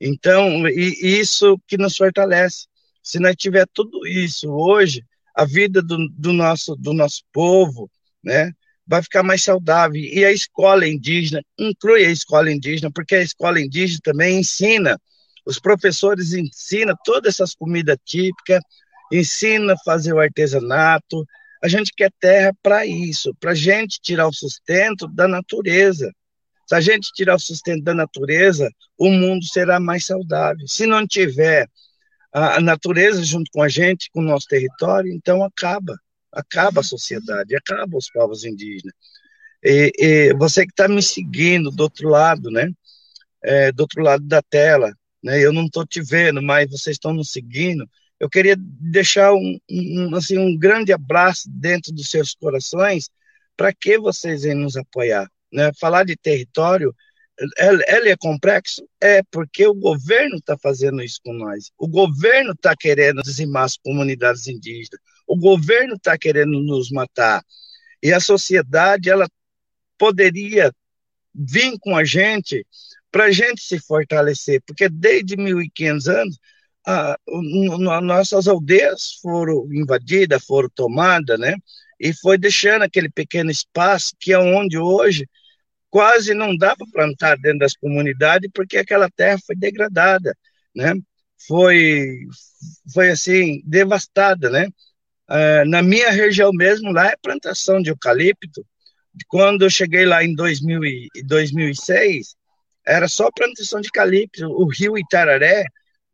Então, 0.00 0.68
e, 0.68 0.98
e 1.00 1.20
isso 1.20 1.58
que 1.66 1.76
nos 1.76 1.96
fortalece. 1.96 2.66
Se 3.02 3.18
nós 3.18 3.36
tiver 3.36 3.66
tudo 3.72 4.06
isso 4.06 4.50
hoje, 4.50 5.04
a 5.34 5.44
vida 5.44 5.80
do, 5.82 6.08
do 6.10 6.32
nosso 6.32 6.76
do 6.76 6.92
nosso 6.92 7.22
povo, 7.32 7.90
né? 8.22 8.52
Vai 8.92 9.02
ficar 9.02 9.22
mais 9.22 9.42
saudável. 9.42 9.96
E 9.96 10.22
a 10.22 10.30
escola 10.30 10.86
indígena, 10.86 11.42
inclui 11.58 12.04
a 12.04 12.10
escola 12.10 12.52
indígena, 12.52 12.90
porque 12.94 13.14
a 13.14 13.22
escola 13.22 13.58
indígena 13.58 14.00
também 14.04 14.38
ensina, 14.38 15.00
os 15.46 15.58
professores 15.58 16.34
ensinam 16.34 16.94
todas 17.02 17.34
essas 17.34 17.54
comidas 17.54 17.96
típicas, 18.04 18.60
ensina 19.10 19.72
a 19.72 19.78
fazer 19.82 20.12
o 20.12 20.20
artesanato. 20.20 21.26
A 21.64 21.68
gente 21.68 21.90
quer 21.96 22.12
terra 22.20 22.52
para 22.62 22.84
isso, 22.84 23.34
para 23.40 23.52
a 23.52 23.54
gente 23.54 23.98
tirar 23.98 24.28
o 24.28 24.32
sustento 24.32 25.08
da 25.08 25.26
natureza. 25.26 26.12
Se 26.66 26.74
a 26.74 26.80
gente 26.82 27.10
tirar 27.14 27.36
o 27.36 27.40
sustento 27.40 27.82
da 27.82 27.94
natureza, 27.94 28.68
o 28.98 29.08
mundo 29.08 29.42
será 29.46 29.80
mais 29.80 30.04
saudável. 30.04 30.68
Se 30.68 30.84
não 30.84 31.06
tiver 31.06 31.66
a 32.30 32.60
natureza 32.60 33.24
junto 33.24 33.50
com 33.54 33.62
a 33.62 33.70
gente, 33.70 34.10
com 34.12 34.20
o 34.20 34.24
nosso 34.24 34.46
território, 34.48 35.10
então 35.10 35.42
acaba 35.42 35.96
acaba 36.32 36.80
a 36.80 36.84
sociedade, 36.84 37.54
acaba 37.54 37.96
os 37.96 38.10
povos 38.10 38.44
indígenas. 38.44 38.94
E, 39.62 39.92
e 39.98 40.34
você 40.34 40.64
que 40.64 40.72
está 40.72 40.88
me 40.88 41.02
seguindo 41.02 41.70
do 41.70 41.82
outro 41.82 42.08
lado, 42.08 42.50
né? 42.50 42.70
É, 43.42 43.72
do 43.72 43.80
outro 43.80 44.02
lado 44.02 44.24
da 44.24 44.42
tela, 44.42 44.92
né? 45.22 45.40
Eu 45.44 45.52
não 45.52 45.66
estou 45.66 45.86
te 45.86 46.00
vendo, 46.02 46.42
mas 46.42 46.70
vocês 46.70 46.96
estão 46.96 47.12
nos 47.12 47.30
seguindo. 47.30 47.88
Eu 48.18 48.28
queria 48.28 48.56
deixar 48.58 49.32
um, 49.34 49.58
um, 49.70 50.14
assim, 50.14 50.38
um 50.38 50.56
grande 50.56 50.92
abraço 50.92 51.48
dentro 51.50 51.92
dos 51.92 52.08
seus 52.10 52.34
corações 52.34 53.08
para 53.56 53.72
que 53.72 53.98
vocês 53.98 54.42
venham 54.42 54.60
nos 54.60 54.76
apoiar. 54.76 55.28
Né? 55.52 55.70
Falar 55.78 56.04
de 56.04 56.16
território, 56.16 56.94
ele 57.88 58.10
é 58.10 58.16
complexo? 58.16 58.86
É, 59.00 59.22
porque 59.30 59.66
o 59.66 59.74
governo 59.74 60.36
está 60.36 60.56
fazendo 60.56 61.02
isso 61.02 61.20
com 61.24 61.32
nós. 61.32 61.70
O 61.78 61.88
governo 61.88 62.52
está 62.52 62.76
querendo 62.76 63.22
dizimar 63.22 63.64
as 63.64 63.76
comunidades 63.76 64.46
indígenas. 64.46 65.00
O 65.26 65.36
governo 65.36 65.94
está 65.94 66.16
querendo 66.18 66.60
nos 66.60 66.90
matar. 66.90 67.42
E 68.02 68.12
a 68.12 68.20
sociedade, 68.20 69.10
ela 69.10 69.28
poderia 69.96 70.72
vir 71.34 71.78
com 71.80 71.96
a 71.96 72.04
gente 72.04 72.66
para 73.10 73.24
a 73.24 73.30
gente 73.30 73.62
se 73.62 73.78
fortalecer, 73.78 74.62
porque 74.66 74.88
desde 74.88 75.36
1500 75.36 76.08
anos, 76.08 76.38
a, 76.86 77.12
a, 77.12 78.00
nossas 78.00 78.48
aldeias 78.48 79.18
foram 79.20 79.68
invadidas, 79.72 80.44
foram 80.44 80.68
tomadas, 80.74 81.38
né? 81.38 81.54
E 82.00 82.12
foi 82.12 82.36
deixando 82.38 82.82
aquele 82.82 83.10
pequeno 83.10 83.50
espaço 83.50 84.14
que 84.18 84.32
é 84.32 84.38
onde 84.38 84.78
hoje 84.78 85.28
quase 85.90 86.34
não 86.34 86.56
dá 86.56 86.74
para 86.74 86.86
plantar 86.90 87.36
dentro 87.36 87.60
das 87.60 87.76
comunidades, 87.76 88.50
porque 88.52 88.78
aquela 88.78 89.10
terra 89.10 89.38
foi 89.46 89.54
degradada, 89.54 90.36
né? 90.74 90.94
Foi, 91.46 92.26
foi 92.92 93.10
assim, 93.10 93.62
devastada, 93.64 94.48
né? 94.50 94.68
Uh, 95.32 95.64
na 95.66 95.80
minha 95.82 96.10
região 96.10 96.52
mesmo, 96.52 96.92
lá 96.92 97.08
é 97.08 97.16
plantação 97.16 97.80
de 97.80 97.88
eucalipto. 97.88 98.66
Quando 99.28 99.62
eu 99.62 99.70
cheguei 99.70 100.04
lá 100.04 100.22
em 100.22 100.34
2000 100.34 100.84
e 100.84 101.08
2006, 101.24 102.34
era 102.86 103.08
só 103.08 103.30
plantação 103.30 103.80
de 103.80 103.88
eucalipto. 103.88 104.44
O 104.46 104.68
rio 104.68 104.98
Itararé 104.98 105.64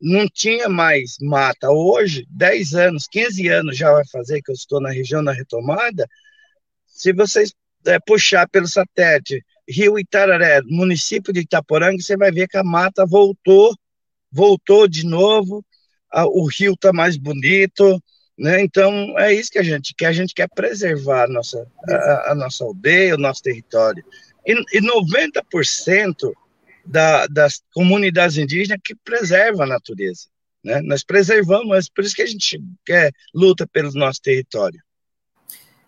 não 0.01 0.29
tinha 0.29 0.69
mais 0.69 1.17
mata. 1.21 1.69
Hoje, 1.69 2.25
10 2.31 2.75
anos, 2.75 3.09
15 3.11 3.49
anos 3.49 3.77
já 3.77 3.91
vai 3.91 4.07
fazer 4.07 4.41
que 4.41 4.53
eu 4.53 4.55
estou 4.55 4.81
na 4.81 4.91
região 4.91 5.21
na 5.21 5.33
retomada. 5.33 6.07
Se 6.87 7.13
vocês 7.13 7.53
é, 7.87 7.99
puxar 7.99 8.49
pelo 8.49 8.69
satélite 8.69 9.45
Rio 9.69 9.99
Itararé, 9.99 10.63
município 10.63 11.33
de 11.33 11.41
Itaporanga, 11.41 12.01
você 12.01 12.17
vai 12.17 12.31
ver 12.31 12.47
que 12.47 12.57
a 12.57 12.63
mata 12.63 13.05
voltou, 13.05 13.75
voltou 14.31 14.87
de 14.87 15.05
novo, 15.05 15.65
o 16.33 16.47
rio 16.47 16.73
está 16.73 16.93
mais 16.93 17.17
bonito, 17.17 18.01
né? 18.39 18.63
Então, 18.63 19.19
é 19.19 19.35
isso 19.35 19.51
que 19.51 19.59
a 19.59 19.63
gente 19.63 19.95
quer, 19.95 20.07
a 20.07 20.13
gente 20.13 20.33
quer 20.33 20.49
preservar 20.49 21.25
a 21.25 21.29
nossa, 21.29 21.67
a, 21.89 22.33
a 22.33 22.35
nossa 22.35 22.65
aldeia, 22.65 23.17
o 23.17 23.19
nosso 23.19 23.43
território. 23.43 24.05
E, 24.47 24.53
e 24.73 24.81
90% 24.81 26.33
da, 26.85 27.27
das 27.27 27.61
comunidades 27.75 28.39
indígenas 28.39 28.81
que 28.83 28.95
preservam 28.95 29.63
a 29.63 29.67
natureza. 29.67 30.27
Né? 30.65 30.81
Nós 30.83 31.03
preservamos, 31.05 31.89
por 31.89 32.05
isso 32.05 32.15
que 32.15 32.23
a 32.23 32.27
gente 32.27 32.63
quer, 32.87 33.13
luta 33.35 33.67
pelo 33.67 33.93
nosso 33.93 34.23
território. 34.23 34.81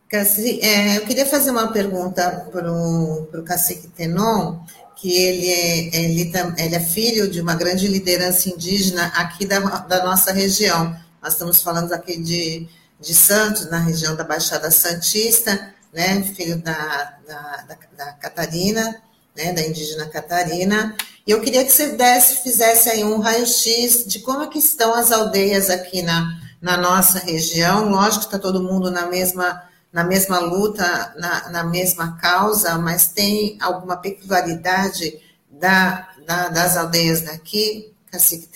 Cassi, 0.08 0.60
é, 0.60 0.96
eu 0.96 1.02
queria 1.02 1.24
fazer 1.24 1.52
uma 1.52 1.72
pergunta 1.72 2.48
para 2.50 2.70
o 2.72 3.44
cacique 3.44 3.86
Tenon, 3.88 4.58
que 4.96 5.16
ele 5.16 5.48
é, 5.48 5.96
ele, 5.96 6.32
ele 6.58 6.74
é 6.74 6.80
filho 6.80 7.30
de 7.30 7.40
uma 7.40 7.54
grande 7.54 7.86
liderança 7.86 8.48
indígena 8.48 9.06
aqui 9.14 9.46
da, 9.46 9.60
da 9.60 10.04
nossa 10.04 10.32
região. 10.32 10.98
Nós 11.22 11.34
estamos 11.34 11.62
falando 11.62 11.92
aqui 11.92 12.18
de, 12.18 12.66
de 12.98 13.14
Santos, 13.14 13.70
na 13.70 13.78
região 13.78 14.16
da 14.16 14.24
Baixada 14.24 14.70
Santista, 14.70 15.74
né, 15.92 16.22
filho 16.22 16.56
da, 16.58 17.18
da, 17.26 17.64
da, 17.68 17.78
da 17.96 18.12
Catarina, 18.12 19.02
né, 19.36 19.52
da 19.52 19.60
indígena 19.60 20.06
Catarina. 20.06 20.96
E 21.26 21.30
eu 21.30 21.40
queria 21.42 21.64
que 21.64 21.70
você 21.70 21.88
desse, 21.88 22.42
fizesse 22.42 22.88
aí 22.88 23.04
um 23.04 23.20
raio-x 23.20 24.06
de 24.06 24.20
como 24.20 24.44
é 24.44 24.46
que 24.46 24.58
estão 24.58 24.94
as 24.94 25.12
aldeias 25.12 25.68
aqui 25.68 26.00
na, 26.00 26.40
na 26.60 26.78
nossa 26.78 27.18
região. 27.18 27.88
Lógico 27.90 28.20
que 28.20 28.26
está 28.26 28.38
todo 28.38 28.62
mundo 28.62 28.90
na 28.90 29.06
mesma, 29.06 29.62
na 29.92 30.02
mesma 30.02 30.38
luta, 30.38 31.14
na, 31.18 31.50
na 31.50 31.64
mesma 31.64 32.16
causa, 32.16 32.78
mas 32.78 33.08
tem 33.08 33.58
alguma 33.60 33.98
peculiaridade 33.98 35.20
da, 35.50 36.08
da, 36.26 36.48
das 36.48 36.78
aldeias 36.78 37.20
daqui, 37.20 37.92
Cacique? 38.10 38.48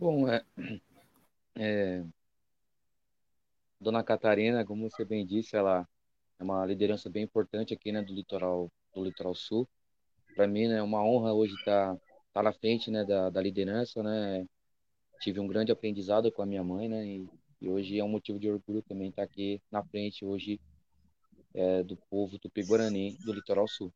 Bom, 0.00 0.26
é, 0.26 0.42
é, 1.56 2.02
Dona 3.78 4.02
Catarina, 4.02 4.64
como 4.64 4.88
você 4.88 5.04
bem 5.04 5.26
disse, 5.26 5.56
ela 5.56 5.86
é 6.38 6.42
uma 6.42 6.64
liderança 6.64 7.10
bem 7.10 7.24
importante 7.24 7.74
aqui, 7.74 7.92
né, 7.92 8.00
do 8.00 8.14
litoral, 8.14 8.72
do 8.94 9.04
litoral 9.04 9.34
sul. 9.34 9.68
Para 10.34 10.48
mim, 10.48 10.68
né, 10.68 10.78
é 10.78 10.82
uma 10.82 11.04
honra 11.04 11.34
hoje 11.34 11.52
estar 11.52 11.94
tá, 11.94 12.00
tá 12.32 12.42
na 12.42 12.50
frente, 12.50 12.90
né, 12.90 13.04
da, 13.04 13.28
da 13.28 13.42
liderança, 13.42 14.02
né. 14.02 14.46
Tive 15.20 15.38
um 15.38 15.46
grande 15.46 15.70
aprendizado 15.70 16.32
com 16.32 16.40
a 16.40 16.46
minha 16.46 16.64
mãe, 16.64 16.88
né, 16.88 17.06
e, 17.06 17.28
e 17.60 17.68
hoje 17.68 17.98
é 17.98 18.02
um 18.02 18.08
motivo 18.08 18.38
de 18.38 18.48
orgulho 18.48 18.80
também 18.80 19.10
estar 19.10 19.26
tá 19.26 19.30
aqui 19.30 19.60
na 19.70 19.84
frente 19.84 20.24
hoje 20.24 20.58
é, 21.52 21.82
do 21.82 21.98
povo 22.08 22.38
tupi-guarani 22.38 23.18
do 23.22 23.34
litoral 23.34 23.68
sul. 23.68 23.92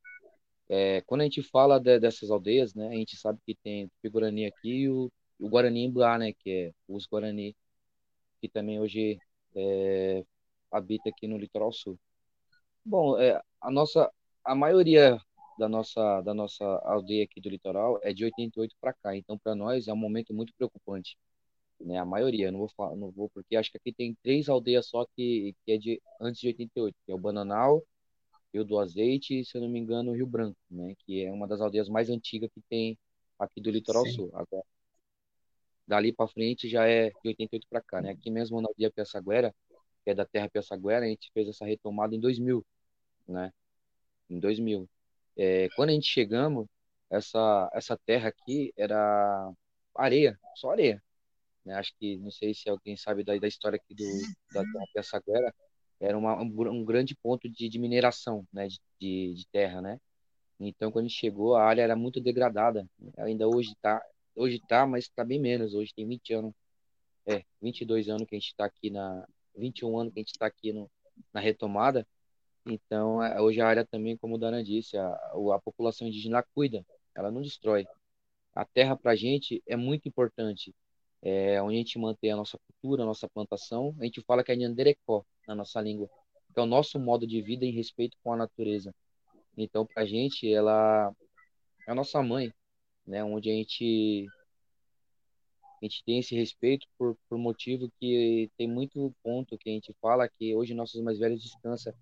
É, 0.68 1.00
quando 1.06 1.22
a 1.22 1.24
gente 1.24 1.42
fala 1.42 1.80
de, 1.80 1.98
dessas 1.98 2.30
aldeias, 2.30 2.74
né, 2.74 2.88
a 2.88 2.94
gente 2.94 3.16
sabe 3.16 3.38
que 3.46 3.54
tem 3.54 3.88
tupi-guarani 3.88 4.44
aqui 4.44 4.82
e 4.82 4.90
o 4.90 5.10
o 5.44 5.48
Guarani 5.48 5.84
Emblá, 5.84 6.16
né, 6.18 6.32
que 6.32 6.50
é 6.50 6.72
os 6.88 7.06
Guarani, 7.06 7.54
que 8.40 8.48
também 8.48 8.80
hoje 8.80 9.18
é, 9.54 10.24
habita 10.70 11.10
aqui 11.10 11.28
no 11.28 11.36
litoral 11.36 11.70
sul. 11.70 11.98
Bom, 12.82 13.18
é, 13.18 13.38
a 13.60 13.70
nossa, 13.70 14.10
a 14.42 14.54
maioria 14.54 15.18
da 15.58 15.68
nossa, 15.68 16.22
da 16.22 16.32
nossa 16.32 16.64
aldeia 16.84 17.24
aqui 17.24 17.42
do 17.42 17.50
litoral 17.50 18.00
é 18.02 18.14
de 18.14 18.24
88 18.24 18.74
para 18.80 18.94
cá, 18.94 19.14
então 19.14 19.38
para 19.38 19.54
nós 19.54 19.86
é 19.86 19.92
um 19.92 19.96
momento 19.96 20.32
muito 20.32 20.54
preocupante. 20.54 21.18
né? 21.78 21.98
A 21.98 22.06
maioria, 22.06 22.50
não 22.50 22.60
vou 22.60 22.70
falar, 22.70 22.96
não 22.96 23.10
vou, 23.10 23.28
porque 23.28 23.54
acho 23.54 23.70
que 23.70 23.76
aqui 23.76 23.92
tem 23.92 24.16
três 24.22 24.48
aldeias 24.48 24.86
só 24.86 25.06
que, 25.14 25.54
que 25.64 25.72
é 25.72 25.76
de 25.76 26.02
antes 26.18 26.40
de 26.40 26.46
88, 26.48 26.96
que 27.04 27.12
é 27.12 27.14
o 27.14 27.18
Bananal, 27.18 27.82
Rio 28.52 28.64
do 28.64 28.78
Azeite 28.78 29.40
e, 29.40 29.44
se 29.44 29.58
eu 29.58 29.60
não 29.60 29.68
me 29.68 29.78
engano, 29.78 30.12
o 30.12 30.14
Rio 30.14 30.26
Branco, 30.26 30.56
né? 30.70 30.94
Que 31.00 31.24
é 31.24 31.30
uma 31.30 31.46
das 31.46 31.60
aldeias 31.60 31.88
mais 31.90 32.08
antigas 32.08 32.50
que 32.54 32.62
tem 32.62 32.96
aqui 33.38 33.60
do 33.60 33.70
Litoral 33.70 34.06
Sim. 34.06 34.12
Sul. 34.12 34.30
Agora, 34.32 34.64
dali 35.86 36.12
para 36.12 36.28
frente 36.28 36.68
já 36.68 36.86
é 36.86 37.10
de 37.10 37.28
88 37.28 37.66
para 37.68 37.80
cá, 37.82 38.00
né? 38.02 38.10
Aqui 38.12 38.30
mesmo 38.30 38.60
na 38.60 38.68
aldeia 38.68 38.90
Piaçaguera, 38.90 39.54
que 40.04 40.10
é 40.10 40.14
da 40.14 40.24
terra 40.24 40.48
Piaçaguera, 40.48 41.04
a 41.04 41.08
gente 41.08 41.30
fez 41.32 41.48
essa 41.48 41.64
retomada 41.64 42.14
em 42.14 42.20
2000, 42.20 42.64
né? 43.28 43.52
Em 44.30 44.38
2000. 44.40 44.88
É, 45.36 45.68
quando 45.76 45.90
a 45.90 45.92
gente 45.92 46.06
chegamos, 46.06 46.66
essa 47.10 47.70
essa 47.74 47.96
terra 48.06 48.28
aqui 48.28 48.72
era 48.76 49.52
areia, 49.96 50.38
só 50.56 50.70
areia. 50.72 51.02
Né? 51.64 51.74
Acho 51.74 51.92
que, 51.98 52.16
não 52.18 52.30
sei 52.30 52.54
se 52.54 52.68
alguém 52.68 52.96
sabe 52.96 53.24
da, 53.24 53.36
da 53.36 53.48
história 53.48 53.76
aqui 53.76 53.94
do, 53.94 54.04
da, 54.52 54.62
da 54.62 54.86
Piaçaguera, 54.92 55.54
era 56.00 56.16
uma, 56.18 56.36
um, 56.42 56.52
um, 56.70 56.84
grande 56.84 57.14
ponto 57.16 57.48
de, 57.48 57.68
de 57.68 57.78
mineração 57.78 58.46
né? 58.52 58.68
De, 58.68 58.80
de, 59.00 59.34
de, 59.34 59.46
terra, 59.48 59.80
né? 59.80 60.00
Então, 60.60 60.90
quando 60.92 61.06
a 61.06 61.08
gente 61.08 61.18
chegou, 61.18 61.56
a 61.56 61.64
área 61.64 61.82
era 61.82 61.96
muito 61.96 62.20
degradada. 62.20 62.88
Ainda 63.18 63.48
hoje 63.48 63.72
está, 63.72 64.02
hoje 64.34 64.60
tá, 64.68 64.86
mas 64.86 65.04
está 65.04 65.24
bem 65.24 65.38
menos. 65.40 65.74
Hoje 65.74 65.92
tem 65.94 66.06
20 66.06 66.34
anos, 66.34 66.52
é, 67.26 67.44
22 67.60 68.08
anos 68.08 68.28
que 68.28 68.34
a 68.34 68.38
gente 68.38 68.48
está 68.48 68.64
aqui 68.66 68.90
na, 68.90 69.26
21 69.56 69.98
anos 69.98 70.12
que 70.12 70.20
a 70.20 70.22
gente 70.22 70.32
está 70.32 70.46
aqui 70.46 70.72
no, 70.72 70.90
na 71.32 71.40
retomada. 71.40 72.06
Então, 72.66 73.22
é, 73.22 73.40
hoje 73.40 73.60
a 73.60 73.66
área 73.68 73.86
também, 73.86 74.16
como 74.16 74.36
o 74.36 74.38
Dana 74.38 74.62
disse, 74.62 74.96
a, 74.96 75.08
a 75.08 75.60
população 75.62 76.06
indígena 76.08 76.42
cuida, 76.54 76.84
ela 77.14 77.30
não 77.30 77.42
destrói. 77.42 77.86
A 78.54 78.64
terra 78.64 78.96
para 78.96 79.12
a 79.12 79.16
gente 79.16 79.62
é 79.66 79.76
muito 79.76 80.08
importante 80.08 80.74
é, 81.22 81.60
onde 81.62 81.76
a 81.76 81.78
gente 81.78 81.98
mantém 81.98 82.32
a 82.32 82.36
nossa 82.36 82.58
cultura, 82.58 83.02
a 83.02 83.06
nossa 83.06 83.28
plantação. 83.28 83.94
A 84.00 84.04
gente 84.04 84.20
fala 84.22 84.44
que 84.44 84.52
é 84.52 84.56
Nhanderecó 84.56 85.24
na 85.48 85.54
nossa 85.54 85.80
língua, 85.80 86.08
que 86.52 86.60
é 86.60 86.62
o 86.62 86.66
nosso 86.66 86.98
modo 86.98 87.26
de 87.26 87.40
vida 87.42 87.64
em 87.64 87.72
respeito 87.72 88.16
com 88.22 88.32
a 88.32 88.36
natureza. 88.36 88.94
Então, 89.56 89.86
para 89.86 90.02
a 90.02 90.06
gente, 90.06 90.52
ela 90.52 91.12
é 91.86 91.92
a 91.92 91.94
nossa 91.94 92.22
mãe, 92.22 92.52
né? 93.06 93.22
Onde 93.24 93.50
a 93.50 93.52
gente 93.52 94.26
a 95.82 95.84
gente 95.84 96.02
tem 96.04 96.18
esse 96.18 96.34
respeito 96.34 96.86
por, 96.96 97.16
por 97.28 97.36
motivo 97.38 97.90
que 98.00 98.50
tem 98.56 98.66
muito 98.66 99.14
ponto 99.22 99.58
que 99.58 99.68
a 99.68 99.72
gente 99.72 99.94
fala 100.00 100.28
que 100.28 100.54
hoje 100.54 100.72
nossos 100.72 101.02
mais 101.02 101.18
velhos 101.18 101.42
descansam 101.42 101.92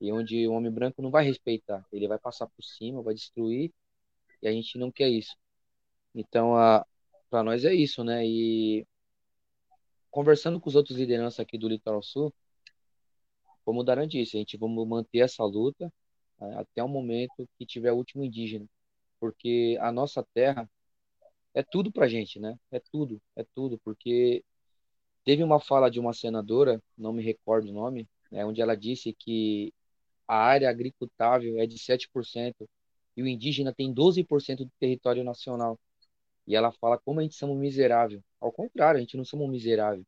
e 0.00 0.12
onde 0.12 0.46
o 0.48 0.52
homem 0.52 0.72
branco 0.72 1.00
não 1.00 1.10
vai 1.10 1.24
respeitar, 1.24 1.86
ele 1.92 2.08
vai 2.08 2.18
passar 2.18 2.48
por 2.48 2.62
cima, 2.64 3.02
vai 3.02 3.14
destruir 3.14 3.72
e 4.42 4.48
a 4.48 4.52
gente 4.52 4.76
não 4.76 4.90
quer 4.90 5.08
isso. 5.08 5.36
Então, 6.14 6.56
a, 6.56 6.84
para 7.30 7.44
nós 7.44 7.64
é 7.64 7.72
isso, 7.74 8.02
né? 8.04 8.26
E 8.26 8.86
conversando 10.10 10.60
com 10.60 10.68
os 10.68 10.74
outros 10.76 10.98
lideranças 10.98 11.40
aqui 11.40 11.56
do 11.56 11.68
Litoral 11.68 12.02
Sul, 12.02 12.34
como 13.64 13.80
o 13.80 13.84
Daran 13.84 14.08
disse, 14.08 14.36
a 14.36 14.40
gente 14.40 14.56
vamos 14.56 14.86
manter 14.86 15.20
essa 15.20 15.44
luta 15.44 15.92
né, 16.40 16.54
até 16.58 16.82
o 16.82 16.88
momento 16.88 17.48
que 17.56 17.64
tiver 17.64 17.92
o 17.92 17.96
último 17.96 18.24
indígena, 18.24 18.66
porque 19.22 19.78
a 19.80 19.92
nossa 19.92 20.26
terra 20.34 20.68
é 21.54 21.62
tudo 21.62 21.92
pra 21.92 22.08
gente, 22.08 22.40
né? 22.40 22.58
É 22.72 22.80
tudo, 22.80 23.22
é 23.36 23.44
tudo, 23.54 23.78
porque 23.84 24.44
teve 25.24 25.44
uma 25.44 25.60
fala 25.60 25.88
de 25.88 26.00
uma 26.00 26.12
senadora, 26.12 26.82
não 26.98 27.12
me 27.12 27.22
recordo 27.22 27.68
o 27.70 27.72
nome, 27.72 28.08
né, 28.32 28.44
onde 28.44 28.60
ela 28.60 28.76
disse 28.76 29.12
que 29.14 29.72
a 30.26 30.36
área 30.36 30.68
agricultável 30.68 31.56
é 31.60 31.66
de 31.66 31.78
7% 31.78 32.68
e 33.16 33.22
o 33.22 33.28
indígena 33.28 33.72
tem 33.72 33.94
12% 33.94 34.64
do 34.64 34.72
território 34.80 35.22
nacional. 35.22 35.78
E 36.44 36.56
ela 36.56 36.72
fala 36.72 36.98
como 36.98 37.20
a 37.20 37.22
gente 37.22 37.36
somos 37.36 37.56
miserável. 37.56 38.24
Ao 38.40 38.50
contrário, 38.50 38.98
a 38.98 39.00
gente 39.00 39.16
não 39.16 39.24
somos 39.24 39.48
miserável. 39.48 40.04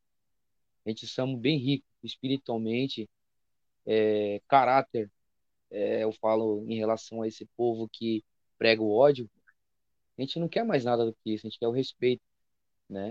A 0.85 0.91
gente 0.91 1.07
somos 1.07 1.41
bem 1.41 1.57
rico 1.59 1.87
espiritualmente, 2.03 3.09
é, 3.87 4.43
caráter. 4.49 5.09
É, 5.71 6.05
eu 6.05 6.13
falo 6.15 6.65
em 6.69 6.77
relação 6.77 7.23
a 7.23 7.29
esse 7.29 7.47
povo 7.57 7.89
que 7.93 8.25
prega 8.59 8.83
o 8.83 8.93
ódio. 8.93 9.31
A 10.19 10.23
gente 10.23 10.39
não 10.39 10.49
quer 10.49 10.65
mais 10.65 10.85
nada 10.85 11.05
do 11.05 11.15
que 11.15 11.35
isso. 11.35 11.47
A 11.47 11.51
gente 11.51 11.59
quer 11.59 11.69
o 11.69 11.73
respeito, 11.73 12.23
né? 12.89 13.11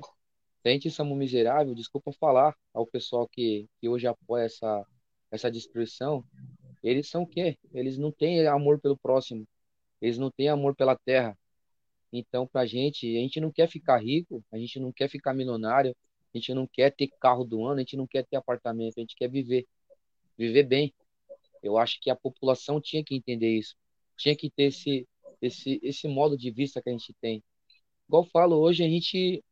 Se 0.62 0.70
a 0.70 0.72
gente 0.72 0.90
somos 0.92 1.18
miserável, 1.18 1.76
desculpa 1.76 2.12
falar 2.14 2.56
ao 2.74 2.88
pessoal 2.88 3.28
que, 3.28 3.68
que 3.80 3.90
hoje 3.90 4.08
apoia 4.08 4.46
essa 4.46 4.86
essa 5.34 5.50
destruição. 5.50 6.24
Eles 6.84 7.10
são 7.10 7.24
o 7.24 7.28
quê? 7.28 7.58
Eles 7.74 7.98
não 7.98 8.12
têm 8.12 8.46
amor 8.48 8.80
pelo 8.80 8.96
próximo. 8.96 9.48
Eles 10.00 10.18
não 10.18 10.30
têm 10.30 10.48
amor 10.48 10.76
pela 10.76 10.96
terra. 10.96 11.36
Então, 12.12 12.46
para 12.46 12.62
a 12.62 12.66
gente, 12.68 13.08
a 13.18 13.20
gente 13.20 13.42
não 13.42 13.52
quer 13.52 13.68
ficar 13.68 13.98
rico, 13.98 14.44
a 14.52 14.58
gente 14.58 14.80
não 14.80 14.92
quer 14.92 15.10
ficar 15.10 15.34
milionário, 15.34 15.96
a 16.34 16.38
gente 16.38 16.54
não 16.54 16.68
quer 16.68 16.92
ter 16.92 17.08
carro 17.20 17.44
do 17.44 17.66
ano, 17.66 17.78
a 17.78 17.80
gente 17.80 17.98
não 17.98 18.06
quer 18.06 18.24
ter 18.26 18.36
apartamento, 18.36 18.98
a 18.98 19.02
gente 19.02 19.16
quer 19.16 19.28
viver, 19.28 19.66
viver 20.38 20.64
bem. 20.64 20.94
Eu 21.64 21.78
acho 21.78 22.00
que 22.00 22.12
a 22.12 22.16
população 22.16 22.80
tinha 22.80 23.04
que 23.04 23.16
entender 23.16 23.58
isso, 23.58 23.76
tinha 24.16 24.36
que 24.36 24.52
ter 24.52 24.66
esse, 24.66 25.08
esse, 25.44 25.80
esse 25.84 26.08
modo 26.08 26.38
de 26.38 26.50
vista 26.52 26.82
que 26.82 26.90
a 26.90 26.92
gente 26.94 27.14
tem. 27.22 27.44
Igual 28.08 28.24
eu 28.24 28.30
falo, 28.30 28.58
hoje 28.58 28.84
a 28.84 28.88
gente 28.88 29.44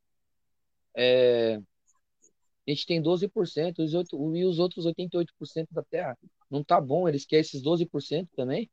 é, 0.96 1.56
a 2.68 2.72
gente 2.72 2.86
tem 2.86 3.02
12% 3.02 3.80
os 3.80 3.94
e 3.94 4.46
os 4.46 4.60
outros 4.60 4.86
88% 4.86 5.68
da 5.72 5.84
terra. 5.84 6.18
Não 6.50 6.64
tá 6.64 6.80
bom, 6.80 7.08
eles 7.08 7.26
querem 7.26 7.42
esses 7.42 7.62
12% 7.62 8.30
também? 8.36 8.70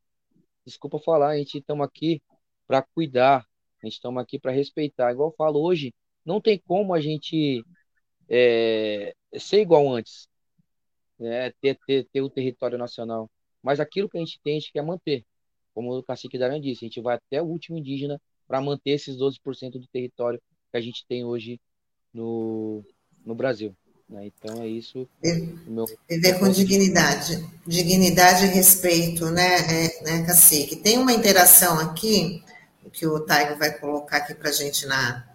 Desculpa 0.65 0.99
falar, 0.99 1.31
a 1.31 1.39
gente 1.39 1.59
estamos 1.59 1.87
aqui 1.87 2.23
para 2.67 2.83
cuidar, 2.83 3.47
a 3.83 3.87
gente 3.87 3.95
estamos 3.95 4.23
aqui 4.23 4.39
para 4.39 4.53
respeitar. 4.53 5.13
Igual 5.13 5.31
eu 5.31 5.37
falo 5.37 5.63
hoje, 5.63 5.95
não 6.25 6.41
tem 6.41 6.59
como 6.59 6.95
a 6.95 7.01
gente 7.01 7.65
é, 8.29 9.15
ser 9.39 9.61
igual 9.63 9.89
antes, 9.93 10.29
né? 11.19 11.51
ter, 11.61 11.79
ter, 11.87 12.07
ter 12.13 12.21
o 12.21 12.31
território 12.31 12.79
nacional. 12.79 13.31
Mas 13.63 13.81
aquilo 13.81 14.09
que 14.09 14.19
a 14.19 14.21
gente 14.21 14.41
tem, 14.43 14.57
a 14.57 14.61
gente 14.61 14.73
quer 14.73 14.83
manter. 14.83 15.25
Como 15.79 15.97
o 15.97 16.03
cacique 16.03 16.37
Daran 16.37 16.61
disse, 16.61 16.85
a 16.85 16.89
gente 16.89 17.01
vai 17.01 17.15
até 17.15 17.41
o 17.41 17.45
último 17.45 17.79
indígena 17.79 18.21
para 18.49 18.61
manter 18.61 18.91
esses 18.91 19.17
12% 19.17 19.75
do 19.75 19.87
território 19.87 20.43
que 20.73 20.77
a 20.77 20.81
gente 20.81 21.07
tem 21.09 21.25
hoje 21.25 21.61
no, 22.13 22.83
no 23.25 23.33
Brasil. 23.33 23.73
Né? 24.09 24.27
Então 24.27 24.61
é 24.61 24.67
isso. 24.67 25.09
Meu... 25.69 25.85
Viver 26.11 26.41
com 26.41 26.49
dignidade. 26.49 27.49
Dignidade 27.65 28.47
e 28.47 28.49
respeito, 28.49 29.31
né, 29.31 29.55
é, 29.71 30.03
né, 30.03 30.27
cacique? 30.27 30.75
Tem 30.75 30.99
uma 30.99 31.13
interação 31.13 31.79
aqui 31.79 32.43
que 32.93 33.07
o 33.07 33.21
Taigo 33.21 33.57
vai 33.57 33.71
colocar 33.79 34.17
aqui 34.17 34.35
para 34.35 34.49
a 34.49 34.53
gente 34.53 34.85
na, 34.85 35.29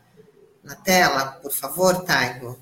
na 0.61 0.75
tela, 0.75 1.39
por 1.41 1.53
favor, 1.53 2.03
Taigo. 2.03 2.59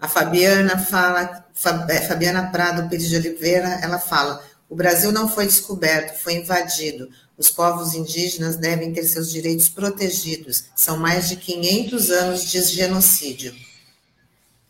A 0.00 0.08
Fabiana 0.08 0.78
fala, 0.78 1.44
é, 1.90 2.00
Fabiana 2.00 2.50
Prado 2.50 2.88
Pires 2.88 3.10
de 3.10 3.16
Oliveira, 3.16 3.68
ela 3.82 3.98
fala: 3.98 4.42
o 4.72 4.74
Brasil 4.74 5.12
não 5.12 5.28
foi 5.28 5.44
descoberto, 5.44 6.18
foi 6.18 6.36
invadido. 6.36 7.10
Os 7.36 7.50
povos 7.50 7.92
indígenas 7.92 8.56
devem 8.56 8.90
ter 8.90 9.04
seus 9.04 9.30
direitos 9.30 9.68
protegidos. 9.68 10.64
São 10.74 10.96
mais 10.96 11.28
de 11.28 11.36
500 11.36 12.10
anos 12.10 12.50
de 12.50 12.62
genocídio. 12.62 13.54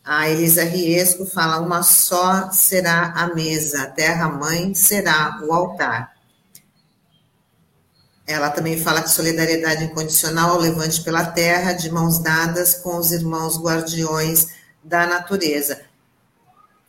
A 0.03 0.29
Elisa 0.29 0.65
Riesco 0.65 1.25
fala: 1.25 1.61
uma 1.61 1.83
só 1.83 2.51
será 2.51 3.13
a 3.15 3.33
mesa, 3.33 3.83
a 3.83 3.91
terra-mãe 3.91 4.73
será 4.73 5.39
o 5.41 5.53
altar. 5.53 6.13
Ela 8.27 8.49
também 8.49 8.77
fala 8.83 9.01
que 9.01 9.09
solidariedade 9.09 9.85
incondicional 9.85 10.49
ao 10.49 10.59
levante 10.59 11.01
pela 11.01 11.27
terra, 11.27 11.71
de 11.71 11.89
mãos 11.89 12.19
dadas 12.19 12.73
com 12.73 12.97
os 12.97 13.13
irmãos 13.13 13.57
guardiões 13.57 14.49
da 14.83 15.07
natureza. 15.07 15.79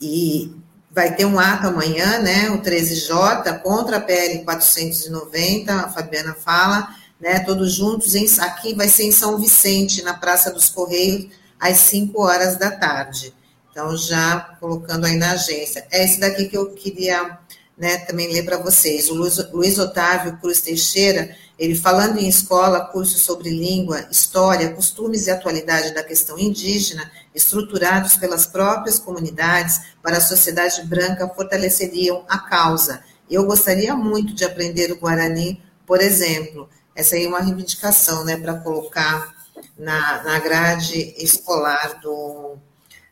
E 0.01 0.64
vai 0.95 1.15
ter 1.15 1.25
um 1.25 1.39
ato 1.39 1.67
amanhã, 1.67 2.21
né, 2.21 2.51
o 2.51 2.63
13J, 2.63 3.61
contra 3.63 3.97
a 3.97 4.01
PL 4.01 4.45
490, 4.45 5.75
a 5.75 5.89
Fabiana 5.89 6.35
fala, 6.35 6.89
né, 7.21 7.41
todos 7.41 7.73
juntos, 7.73 8.15
em, 8.15 8.27
aqui 8.41 8.75
vai 8.75 8.89
ser 8.89 9.05
em 9.05 9.13
São 9.13 9.37
Vicente, 9.37 10.03
na 10.03 10.15
Praça 10.15 10.53
dos 10.53 10.69
Correios, 10.69 11.31
às 11.59 11.79
5 11.79 12.23
horas 12.23 12.57
da 12.57 12.71
tarde. 12.71 13.35
Então, 13.71 13.97
já 13.97 14.57
colocando 14.61 15.05
aí 15.05 15.17
na 15.17 15.33
agência. 15.33 15.85
É 15.91 16.05
esse 16.05 16.21
daqui 16.21 16.45
que 16.45 16.57
eu 16.57 16.71
queria 16.75 17.39
né, 17.77 17.97
também 17.99 18.33
ler 18.33 18.45
para 18.45 18.59
vocês. 18.59 19.09
O 19.09 19.15
Luiz, 19.15 19.37
Luiz, 19.53 19.79
Otávio 19.81 20.39
Cruz 20.39 20.61
Teixeira, 20.61 21.35
ele 21.59 21.77
falando 21.77 22.19
em 22.19 22.29
escola, 22.29 22.87
cursos 22.87 23.23
sobre 23.23 23.49
língua, 23.49 24.07
história, 24.11 24.73
costumes 24.73 25.27
e 25.27 25.31
atualidade 25.31 25.95
da 25.95 26.03
questão 26.03 26.39
indígena, 26.39 27.11
estruturados 27.35 28.17
pelas 28.17 28.47
próprias 28.47 28.99
comunidades 28.99 29.81
para 30.03 30.19
a 30.19 30.21
sociedade 30.21 30.83
branca, 30.83 31.29
fortaleceriam 31.29 32.25
a 32.29 32.39
causa. 32.39 33.03
Eu 33.31 33.47
gostaria 33.47 33.95
muito 33.95 34.35
de 34.35 34.45
aprender 34.45 34.91
o 34.91 34.99
Guarani, 34.99 35.63
por 35.87 36.01
exemplo. 36.01 36.69
Essa 36.95 37.15
aí 37.15 37.25
é 37.25 37.29
uma 37.29 37.41
reivindicação, 37.41 38.25
né, 38.25 38.37
para 38.37 38.55
colocar 38.55 39.33
na, 39.79 40.23
na 40.23 40.39
grade 40.39 41.15
escolar 41.19 42.01
do, 42.01 42.57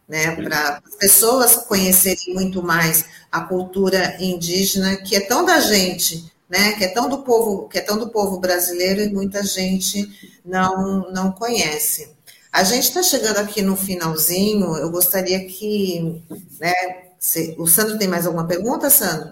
né, 0.08 0.34
para 0.36 0.80
as 0.84 0.94
pessoas 0.96 1.56
conhecerem 1.56 2.34
muito 2.34 2.62
mais 2.62 3.04
a 3.30 3.40
cultura 3.40 4.16
indígena, 4.20 4.96
que 4.96 5.16
é 5.16 5.20
tão 5.20 5.44
da 5.44 5.60
gente, 5.60 6.30
né, 6.52 6.72
que 6.72 6.84
é 6.84 6.88
tão 6.88 7.08
do 7.08 7.22
povo, 7.22 7.66
que 7.66 7.78
é 7.78 7.80
tão 7.80 7.98
do 7.98 8.10
povo 8.10 8.38
brasileiro 8.38 9.00
e 9.00 9.10
muita 9.10 9.42
gente 9.42 10.06
não 10.44 11.10
não 11.10 11.32
conhece. 11.32 12.14
A 12.52 12.62
gente 12.62 12.84
está 12.84 13.02
chegando 13.02 13.38
aqui 13.38 13.62
no 13.62 13.74
finalzinho, 13.74 14.76
eu 14.76 14.90
gostaria 14.90 15.46
que. 15.46 16.22
Né, 16.60 16.72
se, 17.18 17.56
o 17.58 17.66
Sandro 17.66 17.96
tem 17.96 18.06
mais 18.06 18.26
alguma 18.26 18.46
pergunta, 18.46 18.90
Sandro? 18.90 19.30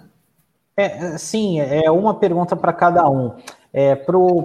É, 0.75 1.19
sim, 1.19 1.61
é 1.61 1.91
uma 1.91 2.19
pergunta 2.19 2.57
para 2.57 2.73
cada 2.73 3.07
um. 3.11 3.37
É, 3.71 3.95
para 3.95 4.17
o 4.17 4.43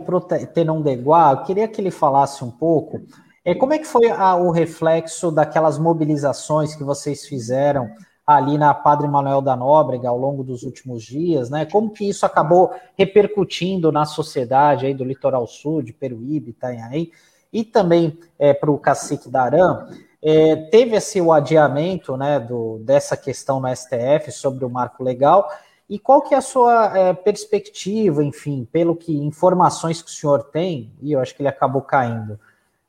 Tenon 0.54 0.82
Deguá, 0.82 1.32
eu 1.32 1.44
queria 1.44 1.68
que 1.70 1.80
ele 1.80 1.92
falasse 1.92 2.44
um 2.44 2.52
pouco 2.52 3.02
é, 3.46 3.56
como 3.56 3.74
é 3.74 3.80
que 3.80 3.86
foi 3.86 4.10
a, 4.10 4.36
o 4.36 4.52
reflexo 4.52 5.32
daquelas 5.32 5.78
mobilizações 5.78 6.76
que 6.76 6.84
vocês 6.84 7.26
fizeram 7.26 7.90
ali 8.26 8.58
na 8.58 8.74
Padre 8.74 9.08
Manuel 9.08 9.42
da 9.42 9.56
Nóbrega 9.56 10.10
ao 10.10 10.18
longo 10.18 10.44
dos 10.44 10.64
últimos 10.64 11.04
dias, 11.04 11.50
né? 11.50 11.66
Como 11.66 11.92
que 11.92 12.10
isso 12.10 12.26
acabou 12.26 12.74
repercutindo 12.98 13.92
na 13.92 14.06
sociedade 14.06 14.86
aí 14.86 14.94
do 14.94 15.04
litoral 15.04 15.46
sul, 15.46 15.82
de 15.82 15.94
Peruíbe, 15.94 16.50
Itanhaém, 16.50 17.12
e 17.54 17.64
também 17.64 18.18
é, 18.40 18.54
para 18.54 18.72
o 18.72 18.80
cacique 18.80 19.30
da 19.30 19.50
é, 20.28 20.56
teve 20.72 20.96
esse 20.96 21.22
o 21.22 21.32
adiamento 21.32 22.18
né, 22.18 22.40
do, 22.40 22.80
dessa 22.80 23.16
questão 23.16 23.60
no 23.60 23.68
STF 23.74 24.32
sobre 24.32 24.66
o 24.66 24.70
marco 24.70 25.04
legal, 25.04 25.48
e 25.88 26.00
qual 26.00 26.24
que 26.24 26.34
é 26.34 26.38
a 26.38 26.42
sua 26.42 26.98
é, 26.98 27.14
perspectiva, 27.14 28.24
enfim, 28.24 28.68
pelo 28.72 28.96
que 28.96 29.16
informações 29.16 30.02
que 30.02 30.10
o 30.10 30.14
senhor 30.14 30.46
tem, 30.46 30.92
e 31.00 31.12
eu 31.12 31.20
acho 31.20 31.36
que 31.36 31.44
ele 31.44 31.50
acabou 31.50 31.84
caindo, 31.84 32.40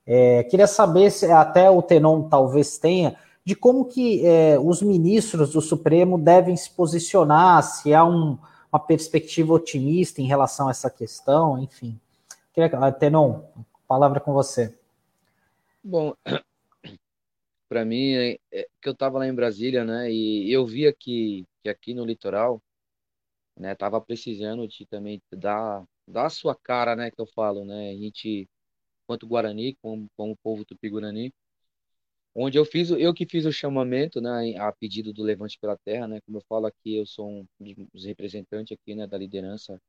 é, 0.06 0.44
queria 0.44 0.66
saber 0.66 1.10
se 1.10 1.30
até 1.30 1.68
o 1.68 1.82
Tenon 1.82 2.22
talvez 2.22 2.78
tenha, 2.78 3.16
de 3.46 3.54
como 3.54 3.84
que 3.84 4.26
é, 4.26 4.58
os 4.58 4.82
ministros 4.82 5.52
do 5.52 5.60
Supremo 5.60 6.18
devem 6.18 6.56
se 6.56 6.68
posicionar, 6.68 7.62
se 7.62 7.94
há 7.94 8.04
um, 8.04 8.36
uma 8.72 8.80
perspectiva 8.80 9.54
otimista 9.54 10.20
em 10.20 10.26
relação 10.26 10.66
a 10.66 10.72
essa 10.72 10.90
questão, 10.90 11.62
enfim. 11.62 11.96
Queria, 12.52 12.90
Tenon, 12.90 13.42
palavra 13.86 14.18
com 14.18 14.32
você. 14.32 14.76
Bom, 15.82 16.12
para 17.68 17.84
mim, 17.84 18.14
é, 18.14 18.38
é, 18.50 18.66
que 18.82 18.88
eu 18.88 18.92
estava 18.92 19.18
lá 19.18 19.28
em 19.28 19.34
Brasília, 19.34 19.84
né, 19.84 20.10
e 20.10 20.52
eu 20.52 20.66
via 20.66 20.92
que, 20.92 21.46
que 21.62 21.68
aqui 21.68 21.94
no 21.94 22.04
litoral, 22.04 22.60
né, 23.56 23.76
tava 23.76 24.00
precisando 24.00 24.66
de 24.66 24.84
também 24.86 25.22
dar, 25.32 25.84
dar 26.04 26.26
a 26.26 26.30
sua 26.30 26.56
cara, 26.56 26.96
né, 26.96 27.12
que 27.12 27.20
eu 27.20 27.26
falo, 27.26 27.64
né, 27.64 27.90
a 27.90 27.94
gente 27.94 28.48
quanto 29.06 29.24
Guarani, 29.24 29.76
como, 29.80 30.08
como 30.16 30.36
povo 30.42 30.64
tupi-guarani, 30.64 31.32
onde 32.38 32.58
eu 32.58 32.64
fiz, 32.66 32.90
eu 32.90 33.14
que 33.14 33.26
fiz 33.26 33.46
o 33.46 33.52
chamamento, 33.52 34.20
né, 34.20 34.54
a 34.58 34.70
pedido 34.72 35.12
do 35.12 35.22
Levante 35.22 35.58
pela 35.58 35.76
Terra, 35.78 36.06
né, 36.06 36.20
como 36.20 36.36
eu 36.38 36.42
falo 36.48 36.66
aqui, 36.66 36.96
eu 36.96 37.06
sou 37.06 37.28
um 37.30 37.46
dos 37.92 38.04
representantes 38.04 38.76
aqui, 38.76 38.94
né, 38.94 39.06
da 39.06 39.16
liderança 39.16 39.80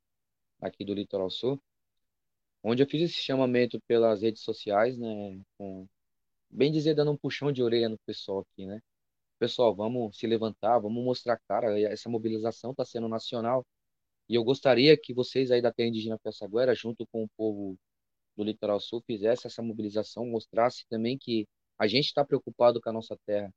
aqui 0.60 0.84
do 0.84 0.94
Litoral 0.94 1.30
Sul, 1.30 1.60
onde 2.62 2.82
eu 2.82 2.86
fiz 2.88 3.02
esse 3.02 3.20
chamamento 3.20 3.78
pelas 3.86 4.22
redes 4.22 4.42
sociais, 4.42 4.96
né, 4.98 5.38
com, 5.58 5.86
bem 6.50 6.72
dizer, 6.72 6.94
dando 6.94 7.12
um 7.12 7.16
puxão 7.18 7.52
de 7.52 7.62
orelha 7.62 7.88
no 7.88 7.98
pessoal 8.06 8.40
aqui, 8.40 8.64
né, 8.66 8.80
pessoal, 9.38 9.74
vamos 9.74 10.18
se 10.18 10.26
levantar, 10.26 10.78
vamos 10.78 11.04
mostrar 11.04 11.34
a 11.34 11.38
cara, 11.48 11.78
essa 11.80 12.08
mobilização 12.08 12.70
está 12.72 12.84
sendo 12.84 13.08
nacional, 13.08 13.64
e 14.28 14.34
eu 14.36 14.44
gostaria 14.44 14.96
que 14.96 15.12
vocês 15.14 15.50
aí 15.50 15.60
da 15.62 15.72
Terra 15.72 15.88
Indígena 15.90 16.18
Pessaguera, 16.18 16.74
junto 16.74 17.06
com 17.08 17.24
o 17.24 17.28
povo 17.36 17.76
do 18.36 18.44
Litoral 18.44 18.80
Sul 18.80 19.02
fizesse 19.06 19.46
essa 19.46 19.62
mobilização, 19.62 20.26
mostrasse 20.26 20.86
também 20.88 21.18
que 21.18 21.46
a 21.78 21.86
gente 21.86 22.06
está 22.06 22.24
preocupado 22.24 22.80
com 22.80 22.90
a 22.90 22.92
nossa 22.92 23.16
terra. 23.26 23.52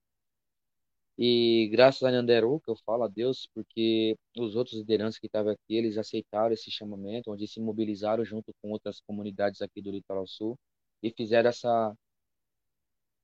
E 1.17 1.69
graças 1.72 2.01
a 2.03 2.11
Nhanderu, 2.11 2.59
que 2.61 2.69
eu 2.72 2.76
falo 2.86 3.03
a 3.03 3.07
Deus, 3.07 3.47
porque 3.53 4.17
os 4.38 4.55
outros 4.55 4.78
lideranças 4.80 5.19
que 5.19 5.28
estavam 5.28 5.51
aqui, 5.51 5.76
eles 5.76 5.97
aceitaram 5.97 6.53
esse 6.53 6.72
chamamento, 6.72 7.32
onde 7.32 7.47
se 7.47 7.59
mobilizaram 7.61 8.26
junto 8.26 8.51
com 8.61 8.72
outras 8.72 8.99
comunidades 9.01 9.61
aqui 9.61 9.82
do 9.82 9.91
Litoral 9.91 10.26
Sul 10.28 10.57
e 11.03 11.11
fizeram 11.11 11.49
essa 11.49 11.95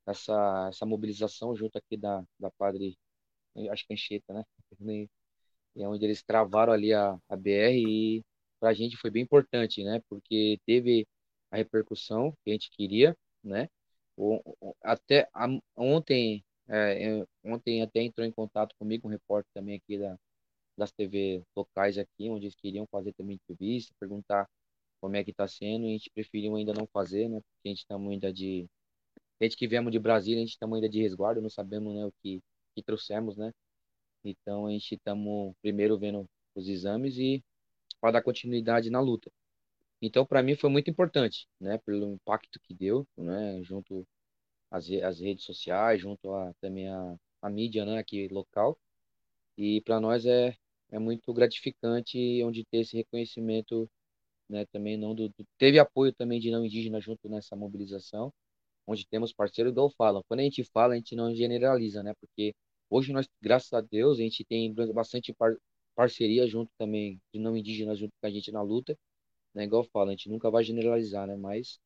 essa, 0.06 0.68
essa 0.70 0.86
mobilização 0.86 1.56
junto 1.56 1.78
aqui 1.78 1.98
da, 1.98 2.24
da 2.40 2.50
Padre, 2.52 2.98
acho 3.72 3.86
que 3.88 3.94
é 3.94 4.34
né? 4.34 4.44
E 5.76 5.84
é 5.84 5.88
onde 5.88 6.06
eles 6.06 6.24
travaram 6.24 6.74
ali 6.74 6.94
a, 6.94 7.18
a 7.30 7.36
BR 7.36 7.76
e 7.88 8.24
para 8.60 8.70
a 8.70 8.74
gente 8.74 8.98
foi 8.98 9.12
bem 9.12 9.24
importante, 9.24 9.84
né? 9.84 10.02
Porque 10.10 10.60
teve 10.66 11.08
a 11.52 11.58
repercussão 11.58 12.32
que 12.44 12.50
a 12.52 12.54
gente 12.54 12.70
queria, 12.72 13.16
né? 13.44 13.70
Até 14.84 15.30
ontem, 15.76 16.44
é, 16.68 17.26
ontem 17.44 17.82
até 17.82 18.02
entrou 18.02 18.26
em 18.26 18.32
contato 18.32 18.76
comigo 18.80 19.08
um 19.08 19.12
repórter 19.12 19.52
também 19.54 19.76
aqui 19.76 19.98
da, 19.98 20.18
das 20.78 20.92
TV 20.92 21.44
locais 21.56 21.98
aqui, 21.98 22.30
onde 22.30 22.46
eles 22.46 22.56
queriam 22.56 22.88
fazer 22.88 23.14
também 23.14 23.36
entrevista, 23.36 23.94
perguntar 24.00 24.48
como 25.02 25.16
é 25.16 25.24
que 25.24 25.32
está 25.32 25.48
sendo, 25.48 25.86
e 25.86 25.90
a 25.90 25.92
gente 25.94 26.10
preferiu 26.12 26.56
ainda 26.56 26.74
não 26.74 26.88
fazer, 26.88 27.30
né? 27.30 27.40
Porque 27.42 27.68
a 27.68 27.70
gente 27.70 27.80
está 27.80 27.96
ainda 27.96 28.34
de. 28.34 28.68
A 29.40 29.44
gente 29.46 29.58
que 29.58 29.68
viemos 29.68 29.92
de 29.92 30.00
Brasília, 30.00 30.40
a 30.40 30.46
gente 30.46 30.54
está 30.54 30.66
ainda 30.66 30.90
de 30.90 31.02
resguardo, 31.02 31.42
não 31.42 31.50
sabemos 31.50 31.96
né, 31.96 32.06
o 32.06 32.12
que, 32.24 32.42
que 32.76 32.84
trouxemos, 32.84 33.38
né? 33.38 33.52
Então 34.24 34.68
a 34.68 34.72
gente 34.72 34.96
estamos 34.96 35.54
primeiro 35.62 35.98
vendo 35.98 36.26
os 36.56 36.68
exames 36.68 37.18
e 37.18 37.44
para 38.02 38.14
dar 38.14 38.24
continuidade 38.24 38.90
na 38.90 39.00
luta. 39.00 39.32
Então, 40.02 40.26
para 40.26 40.44
mim, 40.44 40.56
foi 40.56 40.70
muito 40.70 40.90
importante, 40.90 41.48
né? 41.60 41.78
Pelo 41.80 42.14
impacto 42.14 42.60
que 42.62 42.74
deu, 42.74 43.08
né? 43.18 43.62
Junto 43.64 44.08
às, 44.72 44.90
às 45.04 45.20
redes 45.20 45.46
sociais, 45.46 46.02
junto 46.02 46.34
a, 46.34 46.54
também 46.62 46.90
a, 46.90 47.18
a 47.42 47.50
mídia, 47.50 47.86
né? 47.86 47.98
Aqui 48.00 48.28
local. 48.30 48.78
E 49.58 49.82
para 49.82 50.00
nós 50.00 50.26
é, 50.26 50.56
é 50.92 51.00
muito 51.00 51.34
gratificante 51.34 52.18
onde 52.44 52.66
ter 52.66 52.80
esse 52.80 52.98
reconhecimento, 52.98 53.90
né? 54.50 54.66
Também 54.68 54.98
não 54.98 55.16
do, 55.16 55.30
do, 55.30 55.46
teve 55.58 55.80
apoio 55.80 56.14
também 56.14 56.40
de 56.40 56.52
não 56.52 56.66
indígena 56.66 57.02
junto 57.02 57.30
nessa 57.30 57.56
mobilização, 57.56 58.34
onde 58.88 59.08
temos 59.08 59.34
parceiros 59.34 59.72
igual 59.74 59.90
falam. 59.92 60.24
Quando 60.28 60.42
a 60.42 60.44
gente 60.44 60.64
fala, 60.66 60.94
a 60.96 60.98
gente 60.98 61.16
não 61.16 61.34
generaliza, 61.36 62.04
né? 62.04 62.14
Porque 62.22 62.56
hoje 62.90 63.14
nós, 63.14 63.28
graças 63.42 63.74
a 63.74 63.82
Deus, 63.82 64.20
a 64.20 64.24
gente 64.24 64.46
tem 64.46 64.74
bastante 64.94 65.34
par, 65.34 65.56
parceria 65.96 66.48
junto 66.48 66.72
também 66.78 67.22
de 67.34 67.40
não 67.40 67.58
indígenas 67.58 68.00
junto 68.00 68.14
com 68.22 68.28
a 68.28 68.32
gente 68.32 68.52
na 68.52 68.62
luta 68.62 68.98
né? 69.58 69.64
Igual 69.64 69.84
eu 69.84 69.90
falo, 69.90 70.10
a 70.10 70.12
gente 70.12 70.30
nunca 70.30 70.52
vai 70.52 70.64
generalizar, 70.64 71.28
né? 71.28 71.36
Mas 71.36 71.80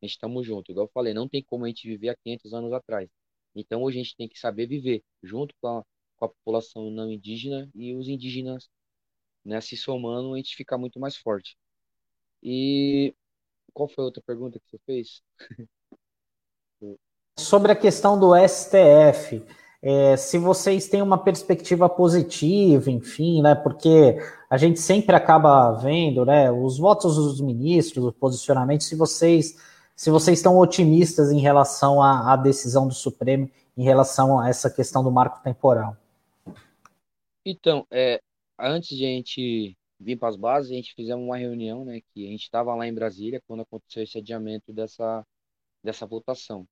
a 0.00 0.06
gente 0.06 0.12
estamos 0.14 0.46
juntos. 0.46 0.70
Igual 0.70 0.86
eu 0.86 0.90
falei, 0.92 1.12
não 1.12 1.28
tem 1.28 1.42
como 1.44 1.64
a 1.66 1.68
gente 1.68 1.86
viver 1.86 2.08
há 2.08 2.16
500 2.16 2.54
anos 2.54 2.72
atrás. 2.72 3.08
Então 3.54 3.82
hoje 3.82 4.00
a 4.00 4.02
gente 4.02 4.16
tem 4.16 4.28
que 4.28 4.38
saber 4.38 4.66
viver 4.66 5.04
junto 5.22 5.54
com 5.60 5.68
a, 5.68 5.84
com 6.16 6.24
a 6.24 6.28
população 6.28 6.90
não 6.90 7.10
indígena 7.10 7.70
e 7.74 7.94
os 7.94 8.08
indígenas, 8.08 8.68
né? 9.44 9.60
Se 9.60 9.76
somando, 9.76 10.32
a 10.32 10.38
gente 10.38 10.56
fica 10.56 10.78
muito 10.78 10.98
mais 10.98 11.16
forte. 11.16 11.56
E 12.42 13.14
qual 13.74 13.88
foi 13.88 14.02
a 14.02 14.06
outra 14.06 14.22
pergunta 14.26 14.58
que 14.58 14.70
você 14.70 14.78
fez? 14.86 15.22
Sobre 17.38 17.72
a 17.72 17.76
questão 17.76 18.18
do 18.18 18.34
STF 18.34 19.42
é, 19.82 20.16
se 20.16 20.38
vocês 20.38 20.88
têm 20.88 21.02
uma 21.02 21.18
perspectiva 21.18 21.88
positiva, 21.88 22.88
enfim, 22.88 23.42
né, 23.42 23.52
porque 23.56 24.16
a 24.48 24.56
gente 24.56 24.78
sempre 24.78 25.16
acaba 25.16 25.72
vendo, 25.72 26.24
né, 26.24 26.52
os 26.52 26.78
votos 26.78 27.16
dos 27.16 27.40
ministros, 27.40 28.04
o 28.04 28.12
posicionamento, 28.12 28.84
se 28.84 28.94
vocês 28.94 29.72
se 29.94 30.10
vocês 30.10 30.38
estão 30.38 30.56
otimistas 30.58 31.30
em 31.30 31.38
relação 31.38 32.02
à, 32.02 32.32
à 32.32 32.36
decisão 32.36 32.88
do 32.88 32.94
Supremo, 32.94 33.48
em 33.76 33.84
relação 33.84 34.40
a 34.40 34.48
essa 34.48 34.70
questão 34.70 35.04
do 35.04 35.12
marco 35.12 35.42
temporal. 35.42 35.96
Então, 37.44 37.86
é, 37.90 38.20
antes 38.58 38.96
de 38.96 39.04
a 39.04 39.08
gente 39.08 39.76
vir 40.00 40.16
para 40.16 40.28
as 40.28 40.36
bases, 40.36 40.70
a 40.72 40.74
gente 40.74 40.94
fizemos 40.94 41.24
uma 41.24 41.36
reunião, 41.36 41.84
né, 41.84 42.00
que 42.12 42.26
a 42.26 42.30
gente 42.30 42.42
estava 42.42 42.74
lá 42.74 42.86
em 42.86 42.94
Brasília 42.94 43.42
quando 43.46 43.60
aconteceu 43.60 44.02
esse 44.02 44.18
adiamento 44.18 44.72
dessa, 44.72 45.24
dessa 45.84 46.06
votação 46.06 46.66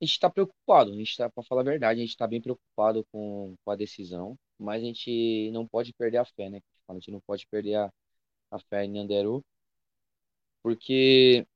a 0.00 0.04
gente 0.04 0.12
está 0.14 0.30
preocupado, 0.30 0.92
a 0.92 0.96
gente 0.96 1.10
está, 1.10 1.28
para 1.30 1.42
falar 1.44 1.60
a 1.62 1.64
verdade, 1.64 2.00
a 2.00 2.02
gente 2.02 2.10
está 2.10 2.26
bem 2.26 2.40
preocupado 2.40 3.04
com, 3.12 3.54
com 3.64 3.70
a 3.70 3.76
decisão, 3.76 4.36
mas 4.58 4.82
a 4.82 4.86
gente 4.86 5.50
não 5.52 5.66
pode 5.66 5.92
perder 5.94 6.18
a 6.18 6.24
fé, 6.24 6.48
né? 6.50 6.60
A 6.88 6.94
gente 6.94 7.10
não 7.10 7.20
pode 7.20 7.46
perder 7.48 7.76
a, 7.76 7.92
a 8.52 8.58
fé 8.60 8.84
em 8.84 8.98
Anderu, 8.98 9.44
porque 10.62 11.46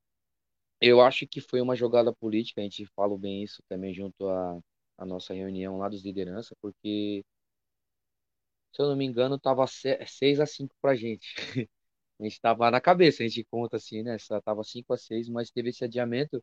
eu 0.80 1.00
acho 1.00 1.26
que 1.26 1.40
foi 1.40 1.60
uma 1.60 1.76
jogada 1.76 2.12
política, 2.14 2.60
a 2.60 2.64
gente 2.64 2.86
fala 2.96 3.18
bem 3.18 3.42
isso 3.44 3.62
também 3.68 3.94
junto 3.94 4.28
à, 4.28 4.60
à 4.98 5.06
nossa 5.06 5.34
reunião 5.34 5.78
lá 5.78 5.88
dos 5.88 6.04
lideranças, 6.04 6.56
porque, 6.60 7.24
se 8.72 8.82
eu 8.82 8.88
não 8.88 8.96
me 8.96 9.04
engano, 9.04 9.36
estava 9.36 9.66
6 9.66 10.40
a 10.40 10.46
5 10.46 10.74
para 10.80 10.92
a 10.92 10.96
gente. 10.96 11.34
A 12.20 12.24
gente 12.24 12.34
estava 12.34 12.70
na 12.70 12.80
cabeça, 12.80 13.22
a 13.24 13.28
gente 13.28 13.44
conta 13.50 13.76
assim, 13.76 14.02
né? 14.02 14.16
Estava 14.16 14.62
5 14.64 14.92
a 14.94 14.96
6, 14.98 15.28
mas 15.28 15.50
teve 15.50 15.70
esse 15.70 15.84
adiamento 15.84 16.42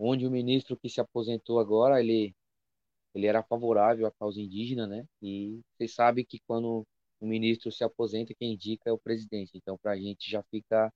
onde 0.00 0.26
o 0.26 0.30
ministro 0.30 0.76
que 0.76 0.88
se 0.88 1.00
aposentou 1.00 1.60
agora, 1.60 2.00
ele, 2.00 2.34
ele 3.14 3.26
era 3.26 3.42
favorável 3.42 4.06
à 4.06 4.12
causa 4.12 4.40
indígena, 4.40 4.86
né? 4.86 5.06
E 5.22 5.60
vocês 5.76 5.94
sabem 5.94 6.24
que 6.24 6.40
quando 6.46 6.86
o 7.20 7.26
ministro 7.26 7.70
se 7.70 7.84
aposenta, 7.84 8.34
quem 8.34 8.54
indica 8.54 8.88
é 8.90 8.92
o 8.92 8.98
presidente. 8.98 9.52
Então, 9.54 9.78
para 9.78 9.92
a 9.92 9.96
gente 9.96 10.30
já 10.30 10.42
fica 10.44 10.92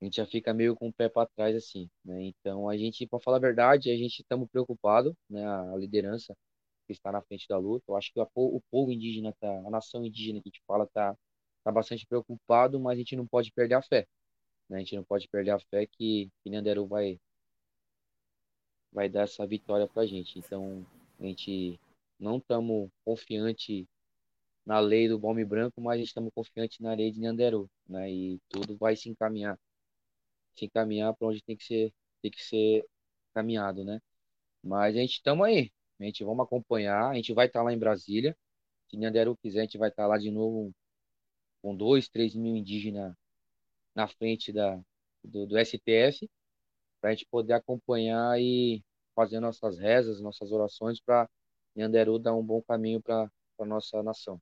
a 0.00 0.04
gente 0.04 0.16
já 0.16 0.26
fica 0.26 0.52
meio 0.52 0.74
com 0.74 0.88
o 0.88 0.92
pé 0.92 1.08
para 1.08 1.28
trás 1.28 1.54
assim, 1.56 1.88
né? 2.04 2.22
Então, 2.24 2.68
a 2.68 2.76
gente, 2.76 3.06
para 3.06 3.20
falar 3.20 3.36
a 3.38 3.40
verdade, 3.40 3.90
a 3.90 3.96
gente 3.96 4.20
estamos 4.20 4.48
preocupado, 4.50 5.16
né? 5.30 5.46
A 5.46 5.76
liderança 5.76 6.34
que 6.86 6.92
está 6.92 7.12
na 7.12 7.22
frente 7.22 7.46
da 7.48 7.58
luta. 7.58 7.84
Eu 7.88 7.96
acho 7.96 8.12
que 8.12 8.20
o 8.20 8.60
povo 8.70 8.90
indígena, 8.92 9.32
tá, 9.40 9.48
a 9.48 9.70
nação 9.70 10.04
indígena 10.04 10.40
que 10.42 10.48
a 10.48 10.50
gente 10.50 10.62
fala, 10.66 10.86
tá, 10.88 11.16
tá 11.64 11.72
bastante 11.72 12.06
preocupado, 12.06 12.80
mas 12.80 12.94
a 12.96 12.98
gente 12.98 13.16
não 13.16 13.26
pode 13.26 13.52
perder 13.52 13.74
a 13.76 13.82
fé. 13.82 14.06
Né? 14.68 14.78
A 14.78 14.80
gente 14.80 14.96
não 14.96 15.04
pode 15.04 15.28
perder 15.28 15.52
a 15.52 15.58
fé 15.60 15.86
que, 15.86 16.30
que 16.42 16.50
vai 16.88 17.18
vai 18.92 19.08
dar 19.08 19.22
essa 19.22 19.46
vitória 19.46 19.88
para 19.88 20.02
a 20.02 20.06
gente. 20.06 20.38
Então, 20.38 20.86
a 21.18 21.24
gente 21.24 21.80
não 22.18 22.38
estamos 22.38 22.90
confiante 23.04 23.88
na 24.64 24.78
lei 24.80 25.08
do 25.08 25.18
Balme 25.18 25.44
Branco, 25.44 25.80
mas 25.80 26.00
estamos 26.00 26.32
confiantes 26.34 26.78
na 26.80 26.94
lei 26.94 27.10
de 27.10 27.20
Nhanderu, 27.20 27.70
né? 27.88 28.10
E 28.10 28.40
tudo 28.48 28.76
vai 28.76 28.96
se 28.96 29.08
encaminhar, 29.08 29.58
se 30.54 30.66
encaminhar 30.66 31.14
para 31.14 31.28
onde 31.28 31.42
tem 31.42 31.56
que 31.56 31.64
ser, 31.64 31.92
tem 32.22 32.30
que 32.30 32.42
ser 32.42 32.86
caminhado, 33.34 33.84
né? 33.84 34.00
Mas 34.62 34.96
a 34.96 35.00
gente 35.00 35.14
estamos 35.14 35.46
aí, 35.46 35.72
a 36.00 36.04
gente 36.04 36.24
vamos 36.24 36.44
acompanhar, 36.44 37.10
a 37.10 37.14
gente 37.14 37.32
vai 37.34 37.46
estar 37.46 37.60
tá 37.60 37.64
lá 37.64 37.72
em 37.72 37.78
Brasília, 37.78 38.36
se 38.88 38.96
Nhanderu 38.96 39.36
quiser, 39.38 39.60
a 39.60 39.62
gente 39.64 39.78
vai 39.78 39.88
estar 39.90 40.04
tá 40.04 40.08
lá 40.08 40.18
de 40.18 40.30
novo 40.30 40.72
com 41.62 41.76
dois, 41.76 42.08
três 42.08 42.34
mil 42.34 42.56
indígenas 42.56 43.14
na 43.94 44.08
frente 44.08 44.52
da, 44.52 44.80
do, 45.24 45.46
do 45.46 45.58
STF, 45.58 46.28
para 47.02 47.10
a 47.10 47.12
gente 47.12 47.26
poder 47.28 47.54
acompanhar 47.54 48.40
e 48.40 48.80
fazer 49.14 49.40
nossas 49.40 49.76
rezas, 49.76 50.20
nossas 50.20 50.52
orações 50.52 51.00
para 51.00 51.28
Nhanderu 51.74 52.16
dar 52.16 52.32
um 52.32 52.42
bom 52.42 52.62
caminho 52.62 53.02
para 53.02 53.28
a 53.58 53.64
nossa 53.64 54.00
nação. 54.04 54.40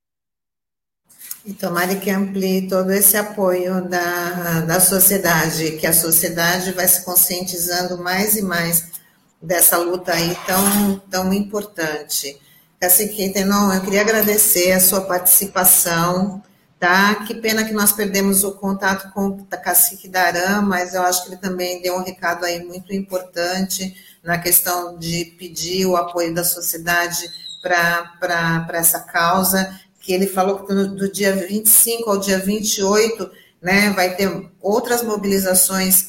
E 1.44 1.54
tomara 1.54 1.96
que 1.96 2.10
amplie 2.10 2.68
todo 2.68 2.92
esse 2.92 3.16
apoio 3.16 3.88
da, 3.88 4.60
da 4.60 4.78
sociedade, 4.78 5.78
que 5.78 5.86
a 5.86 5.92
sociedade 5.92 6.72
vai 6.72 6.86
se 6.86 7.04
conscientizando 7.04 7.96
mais 7.98 8.36
e 8.36 8.42
mais 8.42 8.92
dessa 9.40 9.78
luta 9.78 10.12
aí 10.12 10.36
tão, 10.46 10.98
tão 11.10 11.32
importante. 11.32 12.38
Cacique 12.78 13.32
Tenon, 13.32 13.72
eu 13.72 13.80
queria 13.80 14.02
agradecer 14.02 14.72
a 14.72 14.80
sua 14.80 15.00
participação, 15.02 16.42
tá? 16.80 17.26
Que 17.26 17.34
pena 17.34 17.62
que 17.62 17.74
nós 17.74 17.92
perdemos 17.92 18.42
o 18.42 18.52
contato 18.52 19.12
com 19.12 19.28
o 19.28 19.44
Cacique 19.44 20.08
Daram, 20.08 20.62
mas 20.62 20.94
eu 20.94 21.02
acho 21.02 21.22
que 21.22 21.28
ele 21.28 21.36
também 21.36 21.82
deu 21.82 21.94
um 21.94 22.02
recado 22.02 22.44
aí 22.46 22.64
muito 22.64 22.92
importante 22.94 23.94
na 24.24 24.38
questão 24.38 24.98
de 24.98 25.26
pedir 25.38 25.84
o 25.84 25.94
apoio 25.94 26.34
da 26.34 26.42
sociedade 26.42 27.30
para 27.62 28.66
essa 28.72 29.00
causa 29.00 29.78
que 30.00 30.14
ele 30.14 30.26
falou 30.26 30.64
que 30.64 30.72
do, 30.72 30.96
do 30.96 31.12
dia 31.12 31.36
25 31.36 32.10
ao 32.10 32.18
dia 32.18 32.38
28, 32.38 33.30
né, 33.60 33.90
vai 33.90 34.16
ter 34.16 34.50
outras 34.58 35.02
mobilizações 35.02 36.08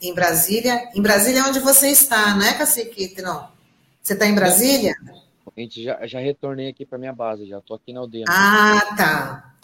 em 0.00 0.14
Brasília. 0.14 0.88
Em 0.94 1.02
Brasília 1.02 1.40
é 1.40 1.42
onde 1.42 1.58
você 1.58 1.88
está, 1.88 2.36
né, 2.36 2.54
Cacique? 2.54 3.20
Não. 3.20 3.48
Você 4.00 4.12
está 4.12 4.26
em 4.26 4.34
Brasília? 4.36 4.94
A 5.56 5.60
gente 5.60 5.82
já, 5.82 6.06
já 6.06 6.20
retornei 6.20 6.68
aqui 6.68 6.86
para 6.86 6.98
minha 6.98 7.12
base, 7.12 7.48
já 7.48 7.58
estou 7.58 7.76
aqui 7.76 7.92
na 7.92 8.00
aldeia. 8.00 8.24
Ah, 8.28 8.94
tá. 8.96 9.55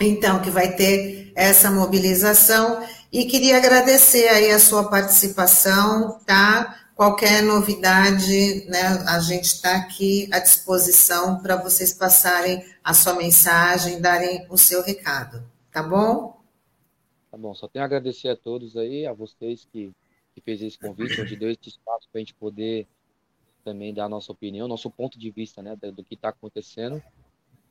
Então, 0.00 0.42
que 0.42 0.50
vai 0.50 0.74
ter 0.74 1.32
essa 1.34 1.70
mobilização. 1.70 2.86
E 3.12 3.26
queria 3.26 3.56
agradecer 3.56 4.28
aí 4.28 4.50
a 4.50 4.58
sua 4.58 4.88
participação, 4.90 6.18
tá? 6.26 6.80
Qualquer 6.96 7.42
novidade, 7.42 8.66
né, 8.68 8.82
a 9.08 9.18
gente 9.18 9.46
está 9.46 9.76
aqui 9.76 10.28
à 10.32 10.38
disposição 10.38 11.40
para 11.42 11.56
vocês 11.56 11.92
passarem 11.92 12.64
a 12.84 12.94
sua 12.94 13.14
mensagem, 13.14 14.00
darem 14.00 14.46
o 14.48 14.56
seu 14.56 14.82
recado, 14.82 15.42
tá 15.72 15.82
bom? 15.82 16.40
Tá 17.32 17.36
bom, 17.36 17.52
só 17.52 17.66
tenho 17.66 17.82
a 17.82 17.86
agradecer 17.86 18.28
a 18.28 18.36
todos 18.36 18.76
aí, 18.76 19.06
a 19.06 19.12
vocês 19.12 19.66
que, 19.72 19.92
que 20.32 20.40
fez 20.40 20.62
esse 20.62 20.78
convite, 20.78 21.20
onde 21.20 21.34
deu 21.34 21.50
esse 21.50 21.68
espaço 21.68 22.08
para 22.12 22.20
a 22.20 22.22
gente 22.22 22.34
poder 22.34 22.86
também 23.64 23.92
dar 23.92 24.04
a 24.04 24.08
nossa 24.08 24.30
opinião, 24.30 24.68
nosso 24.68 24.88
ponto 24.88 25.18
de 25.18 25.30
vista, 25.32 25.62
né, 25.62 25.74
do 25.74 26.04
que 26.04 26.14
está 26.14 26.28
acontecendo. 26.28 27.02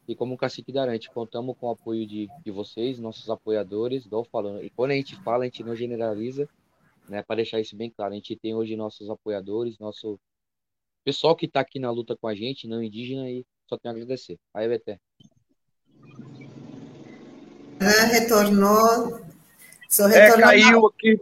E 0.08 0.16
como 0.16 0.36
o 0.36 0.38
Cacique 0.38 0.72
Darante, 0.72 1.10
contamos 1.10 1.56
com 1.58 1.68
o 1.68 1.72
apoio 1.72 2.06
de, 2.06 2.30
de 2.44 2.52
vocês, 2.52 3.00
nossos 3.00 3.30
apoiadores, 3.30 4.06
igual 4.06 4.26
falando. 4.26 4.64
E 4.64 4.70
quando 4.70 4.92
a 4.92 4.96
gente 4.96 5.16
fala, 5.24 5.44
a 5.44 5.46
gente 5.46 5.64
não 5.64 5.76
generaliza, 5.76 6.48
né? 7.08 7.24
Para 7.24 7.38
deixar 7.38 7.60
isso 7.60 7.76
bem 7.76 7.90
claro, 7.90 8.12
a 8.12 8.16
gente 8.16 8.36
tem 8.36 8.54
hoje 8.54 8.76
nossos 8.76 9.10
apoiadores, 9.10 9.80
nosso 9.80 10.20
pessoal 11.04 11.36
que 11.36 11.46
está 11.46 11.62
aqui 11.62 11.80
na 11.80 11.90
luta 11.90 12.18
com 12.18 12.28
a 12.28 12.36
gente, 12.36 12.68
não 12.68 12.84
indígena, 12.84 13.30
e 13.30 13.46
só 13.68 13.78
tenho 13.78 13.94
a 13.94 13.98
agradecer. 13.98 14.38
Aí, 14.54 14.68
Beté. 14.68 15.00
Retornou. 17.80 19.22
Só 19.90 20.08
retornou. 20.08 20.50
É, 20.50 20.62
caiu 20.62 20.88
aqui. 20.88 21.22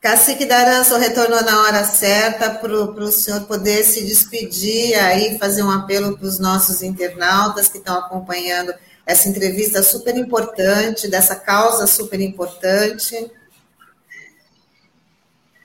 Cacique 0.00 0.46
Daranço 0.46 0.96
retornou 0.96 1.44
na 1.44 1.60
hora 1.60 1.84
certa 1.84 2.48
para 2.48 2.72
o 2.72 3.12
senhor 3.12 3.46
poder 3.46 3.84
se 3.84 4.02
despedir 4.06 4.94
aí, 4.94 5.38
fazer 5.38 5.62
um 5.62 5.70
apelo 5.70 6.16
para 6.16 6.26
os 6.26 6.38
nossos 6.38 6.82
internautas 6.82 7.68
que 7.68 7.76
estão 7.76 7.98
acompanhando 7.98 8.72
essa 9.04 9.28
entrevista 9.28 9.82
super 9.82 10.16
importante, 10.16 11.10
dessa 11.10 11.36
causa 11.36 11.86
super 11.86 12.18
importante. 12.18 13.30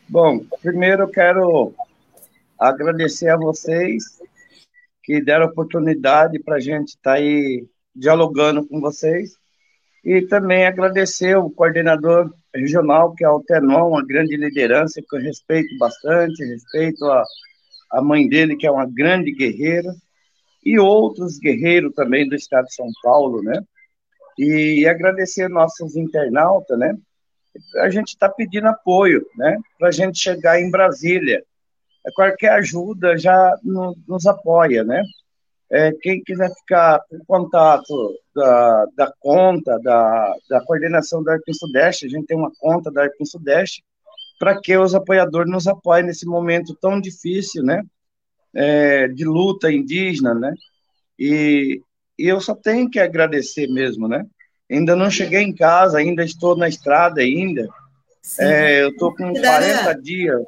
Bom, 0.10 0.44
primeiro 0.62 1.04
eu 1.04 1.08
quero 1.08 1.74
agradecer 2.60 3.30
a 3.30 3.38
vocês 3.38 4.20
que 5.02 5.24
deram 5.24 5.46
oportunidade 5.46 6.40
para 6.40 6.58
a 6.58 6.60
gente 6.60 6.90
estar 6.90 7.12
tá 7.12 7.14
aí 7.14 7.66
dialogando 7.96 8.68
com 8.68 8.82
vocês 8.82 9.38
e 10.04 10.24
também 10.24 10.66
agradecer 10.66 11.38
o 11.38 11.50
coordenador 11.50 12.34
regional, 12.56 13.14
que 13.14 13.24
é 13.24 13.30
o 13.30 13.42
Tenon, 13.42 13.90
uma 13.90 14.06
grande 14.06 14.36
liderança 14.36 15.02
que 15.02 15.16
eu 15.16 15.22
respeito 15.22 15.78
bastante, 15.78 16.44
respeito 16.46 17.06
a, 17.06 17.24
a 17.92 18.02
mãe 18.02 18.28
dele, 18.28 18.56
que 18.56 18.68
é 18.68 18.72
uma 18.72 18.86
grande 18.86 19.32
guerreira, 19.32 19.94
e 20.64 20.80
outros 20.80 21.38
guerreiros 21.38 21.94
também 21.94 22.28
do 22.28 22.36
estado 22.36 22.66
de 22.66 22.74
São 22.74 22.90
Paulo, 23.04 23.44
né? 23.44 23.62
E, 24.38 24.86
agradecer 24.88 25.48
nossos 25.48 25.96
internautas, 25.96 26.78
né? 26.78 26.96
a 27.78 27.90
gente 27.90 28.10
está 28.10 28.30
pedindo 28.30 28.68
apoio, 28.68 29.26
né, 29.38 29.58
para 29.80 29.88
a 29.88 29.92
gente 29.92 30.20
chegar 30.20 30.60
em 30.60 30.70
Brasília. 30.70 31.44
Qualquer 32.14 32.50
ajuda 32.50 33.18
já 33.18 33.58
no, 33.64 33.96
nos 34.08 34.26
apoia, 34.26 34.84
né? 34.84 35.02
É, 35.72 35.92
quem 36.02 36.24
quiser 36.24 36.50
ficar 36.54 37.02
em 37.12 37.24
contato 37.26 38.14
da, 38.36 38.86
da 38.96 39.14
conta, 39.20 39.80
da, 39.80 40.36
da 40.50 40.62
coordenação 40.64 41.24
da 41.24 41.34
Arpim 41.34 41.54
Sudeste, 41.54 42.06
a 42.06 42.10
gente 42.10 42.28
tem 42.28 42.38
uma 42.38 42.52
conta 42.60 42.92
da 42.92 43.04
Arpim 43.04 43.26
Sudeste, 43.26 43.84
para 44.40 44.60
que 44.60 44.78
os 44.78 44.94
apoiadores 44.94 45.52
nos 45.52 45.68
apoiem 45.68 46.06
nesse 46.06 46.26
momento 46.26 46.76
tão 46.80 47.00
difícil, 47.00 47.64
né? 47.64 47.84
É, 48.54 49.08
de 49.08 49.26
luta 49.26 49.72
indígena, 49.72 50.34
né? 50.34 50.54
E, 51.18 51.82
e 52.18 52.28
eu 52.28 52.40
só 52.40 52.54
tenho 52.54 52.90
que 52.90 53.00
agradecer 53.00 53.68
mesmo, 53.68 54.08
né? 54.08 54.26
Ainda 54.70 54.96
não 54.96 55.10
cheguei 55.10 55.42
em 55.42 55.54
casa, 55.54 55.98
ainda 55.98 56.24
estou 56.24 56.56
na 56.56 56.68
estrada 56.68 57.22
ainda. 57.22 57.68
É, 58.40 58.84
eu 58.84 58.90
estou 58.90 59.16
com 59.16 59.34
40 59.34 59.94
dias. 60.02 60.42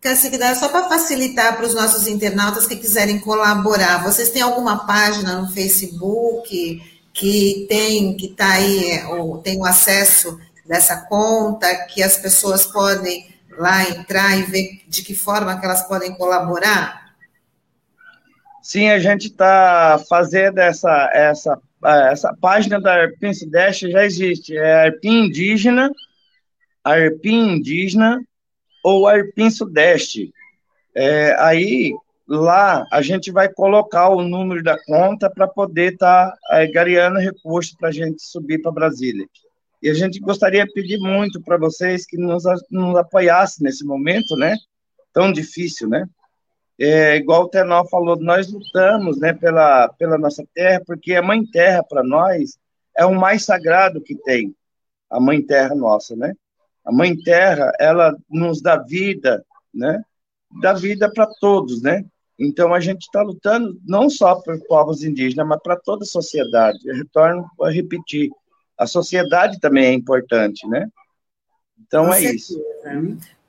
Cassigdar, 0.00 0.56
só 0.56 0.68
para 0.68 0.88
facilitar 0.88 1.56
para 1.56 1.66
os 1.66 1.74
nossos 1.74 2.06
internautas 2.06 2.66
que 2.66 2.76
quiserem 2.76 3.18
colaborar, 3.18 4.02
vocês 4.02 4.30
têm 4.30 4.40
alguma 4.40 4.86
página 4.86 5.40
no 5.40 5.48
Facebook 5.50 6.82
que 7.12 7.66
tem 7.68 8.16
que 8.16 8.26
está 8.26 8.52
aí, 8.52 9.04
ou 9.10 9.38
tem 9.38 9.58
o 9.58 9.64
acesso 9.64 10.40
dessa 10.66 10.96
conta, 11.06 11.66
que 11.86 12.02
as 12.02 12.16
pessoas 12.16 12.64
podem 12.64 13.26
lá 13.58 13.82
entrar 13.90 14.38
e 14.38 14.44
ver 14.44 14.80
de 14.88 15.02
que 15.02 15.14
forma 15.14 15.58
que 15.58 15.66
elas 15.66 15.86
podem 15.86 16.14
colaborar? 16.14 17.14
Sim, 18.62 18.88
a 18.88 18.98
gente 18.98 19.26
está 19.26 20.02
fazendo 20.08 20.58
essa, 20.58 21.10
essa 21.12 21.60
ah, 21.82 22.10
essa 22.10 22.36
página 22.38 22.78
da 22.78 22.92
Arpim 22.92 23.32
Sudeste 23.32 23.90
já 23.90 24.04
existe, 24.04 24.54
é 24.56 24.84
Arpim 24.84 25.24
Indígena, 25.24 25.90
Arpim 26.84 27.54
Indígena 27.56 28.22
ou 28.82 29.06
Arpim 29.06 29.50
Sudeste. 29.50 30.32
É, 30.94 31.34
aí, 31.38 31.94
lá, 32.26 32.86
a 32.90 33.02
gente 33.02 33.30
vai 33.30 33.48
colocar 33.48 34.08
o 34.08 34.22
número 34.22 34.62
da 34.62 34.76
conta 34.84 35.30
para 35.30 35.46
poder 35.46 35.94
estar 35.94 36.30
tá, 36.30 36.58
é, 36.58 36.66
gareando 36.66 37.18
recursos 37.18 37.74
para 37.74 37.88
a 37.88 37.92
gente 37.92 38.22
subir 38.22 38.60
para 38.60 38.72
Brasília. 38.72 39.26
E 39.82 39.88
a 39.88 39.94
gente 39.94 40.20
gostaria 40.20 40.64
de 40.64 40.72
pedir 40.72 40.98
muito 40.98 41.40
para 41.40 41.56
vocês 41.56 42.04
que 42.04 42.18
nos, 42.18 42.44
nos 42.70 42.96
apoiassem 42.96 43.64
nesse 43.64 43.84
momento, 43.84 44.36
né? 44.36 44.56
Tão 45.12 45.32
difícil, 45.32 45.88
né? 45.88 46.06
é, 46.80 47.16
igual 47.16 47.42
o 47.42 47.48
Tenor 47.48 47.86
falou, 47.88 48.16
nós 48.16 48.50
lutamos 48.50 49.20
né, 49.20 49.34
pela, 49.34 49.88
pela 49.90 50.16
nossa 50.16 50.42
terra, 50.54 50.82
porque 50.86 51.14
a 51.14 51.22
Mãe 51.22 51.44
Terra, 51.44 51.84
para 51.84 52.02
nós, 52.02 52.58
é 52.96 53.04
o 53.04 53.14
mais 53.14 53.44
sagrado 53.44 54.00
que 54.00 54.14
tem, 54.14 54.54
a 55.10 55.20
Mãe 55.20 55.42
Terra 55.42 55.74
nossa, 55.74 56.16
né? 56.16 56.32
A 56.84 56.92
Mãe 56.92 57.16
Terra, 57.16 57.72
ela 57.78 58.16
nos 58.28 58.60
dá 58.60 58.76
vida, 58.76 59.44
né? 59.72 60.02
Dá 60.60 60.72
vida 60.72 61.10
para 61.12 61.26
todos, 61.40 61.82
né? 61.82 62.04
Então, 62.38 62.72
a 62.72 62.80
gente 62.80 63.02
está 63.02 63.22
lutando 63.22 63.78
não 63.86 64.08
só 64.08 64.36
por 64.36 64.58
povos 64.66 65.02
indígenas, 65.02 65.46
mas 65.46 65.62
para 65.62 65.76
toda 65.76 66.04
a 66.04 66.08
sociedade. 66.08 66.78
Eu 66.84 66.96
retorno 66.96 67.46
a 67.60 67.70
repetir, 67.70 68.30
a 68.78 68.86
sociedade 68.86 69.60
também 69.60 69.84
é 69.86 69.92
importante, 69.92 70.66
né? 70.66 70.88
Então, 71.78 72.06
Com 72.06 72.14
é 72.14 72.20
certeza. 72.20 72.36
isso. 72.36 72.64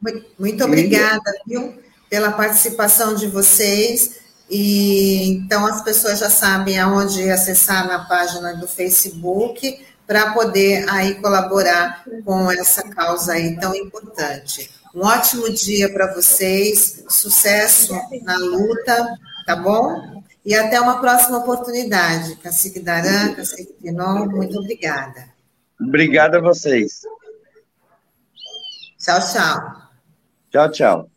Muito, 0.02 0.26
muito 0.38 0.64
obrigada, 0.64 1.32
viu? 1.48 1.82
pela 2.12 2.34
participação 2.34 3.16
de 3.16 3.28
vocês. 3.28 4.20
E 4.50 5.30
então 5.30 5.66
as 5.66 5.82
pessoas 5.82 6.20
já 6.20 6.30
sabem 6.30 6.78
aonde 6.78 7.32
acessar 7.32 7.88
na 7.88 8.00
página 8.00 8.54
do 8.54 8.68
Facebook 8.68 9.80
para 10.12 10.34
poder 10.34 10.84
aí 10.89 11.16
colaborar 11.16 12.03
com 12.26 12.51
essa 12.51 12.84
causa 12.89 13.32
aí 13.32 13.57
tão 13.57 13.74
importante. 13.74 14.70
Um 14.93 15.05
ótimo 15.05 15.49
dia 15.49 15.88
para 15.88 16.14
vocês, 16.14 17.05
sucesso 17.07 17.93
na 18.22 18.36
luta, 18.36 19.18
tá 19.45 19.55
bom? 19.55 20.22
E 20.43 20.53
até 20.53 20.82
uma 20.82 20.99
próxima 20.99 21.38
oportunidade. 21.38 22.36
Cacique 22.43 22.82
Daran, 22.82 23.36
Cacique 23.36 23.72
Pinon, 23.82 24.26
muito 24.26 24.59
obrigada. 24.59 25.30
Obrigada 25.80 26.39
a 26.39 26.41
vocês. 26.41 27.03
Tchau, 28.99 29.20
tchau. 29.22 29.82
Tchau, 30.51 30.72
tchau. 30.72 31.11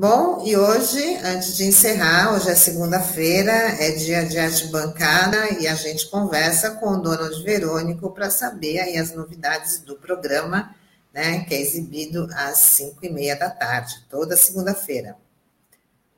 Bom, 0.00 0.44
e 0.46 0.56
hoje, 0.56 1.16
antes 1.24 1.56
de 1.56 1.64
encerrar, 1.64 2.32
hoje 2.32 2.48
é 2.48 2.54
segunda-feira, 2.54 3.50
é 3.50 3.90
dia 3.96 4.24
de 4.24 4.38
arte 4.38 4.68
bancada 4.68 5.60
e 5.60 5.66
a 5.66 5.74
gente 5.74 6.08
conversa 6.08 6.76
com 6.76 6.90
o 6.90 7.02
Donald 7.02 7.42
Verônico 7.42 8.08
para 8.12 8.30
saber 8.30 8.78
aí 8.78 8.96
as 8.96 9.12
novidades 9.12 9.80
do 9.80 9.96
programa, 9.96 10.72
né, 11.12 11.40
que 11.40 11.52
é 11.52 11.60
exibido 11.60 12.28
às 12.32 12.58
cinco 12.58 13.04
e 13.04 13.10
meia 13.10 13.34
da 13.34 13.50
tarde, 13.50 13.96
toda 14.08 14.36
segunda-feira. 14.36 15.16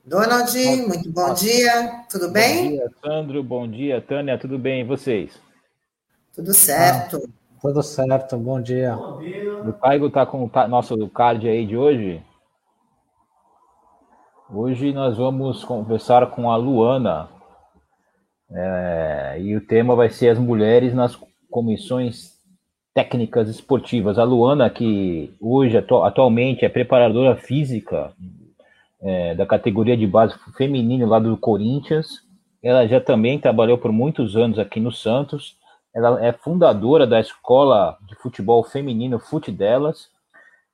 Donald, 0.05 0.55
muito 0.87 1.11
bom 1.11 1.33
dia, 1.33 2.03
tudo 2.07 2.29
bem? 2.29 2.63
Bom 2.63 2.77
dia, 2.77 2.91
Sandro, 3.03 3.43
bom 3.43 3.67
dia, 3.67 3.99
Tânia, 3.99 4.37
tudo 4.37 4.59
bem, 4.59 4.81
e 4.81 4.83
vocês? 4.83 5.31
Tudo 6.35 6.53
certo. 6.53 7.17
Ah, 7.17 7.59
tudo 7.59 7.81
certo, 7.81 8.37
bom 8.37 8.61
dia. 8.61 8.95
Bom 8.95 9.17
dia. 9.17 9.59
O 9.63 9.73
Caigo 9.73 10.05
está 10.05 10.23
com 10.23 10.43
o 10.43 10.67
nosso 10.67 10.95
card 11.09 11.47
aí 11.47 11.65
de 11.65 11.75
hoje? 11.75 12.23
Hoje 14.53 14.91
nós 14.91 15.15
vamos 15.15 15.63
conversar 15.63 16.29
com 16.31 16.51
a 16.51 16.57
Luana 16.57 17.29
é, 18.51 19.37
e 19.39 19.55
o 19.55 19.65
tema 19.65 19.95
vai 19.95 20.09
ser 20.09 20.27
as 20.27 20.37
mulheres 20.37 20.93
nas 20.93 21.17
comissões 21.49 22.33
técnicas 22.93 23.47
esportivas. 23.47 24.19
A 24.19 24.25
Luana, 24.25 24.69
que 24.69 25.33
hoje 25.39 25.77
atu 25.77 26.03
atualmente 26.03 26.65
é 26.65 26.69
preparadora 26.69 27.37
física 27.37 28.11
é, 29.01 29.33
da 29.35 29.45
categoria 29.45 29.95
de 29.95 30.05
base 30.05 30.35
feminino 30.57 31.05
lá 31.05 31.17
do 31.17 31.37
Corinthians, 31.37 32.17
ela 32.61 32.85
já 32.85 32.99
também 32.99 33.39
trabalhou 33.39 33.77
por 33.77 33.93
muitos 33.93 34.35
anos 34.35 34.59
aqui 34.59 34.81
no 34.81 34.91
Santos. 34.91 35.55
Ela 35.95 36.25
é 36.25 36.33
fundadora 36.33 37.07
da 37.07 37.21
escola 37.21 37.97
de 38.05 38.15
futebol 38.15 38.65
feminino 38.65 39.17
Fute 39.17 39.49
Delas 39.49 40.09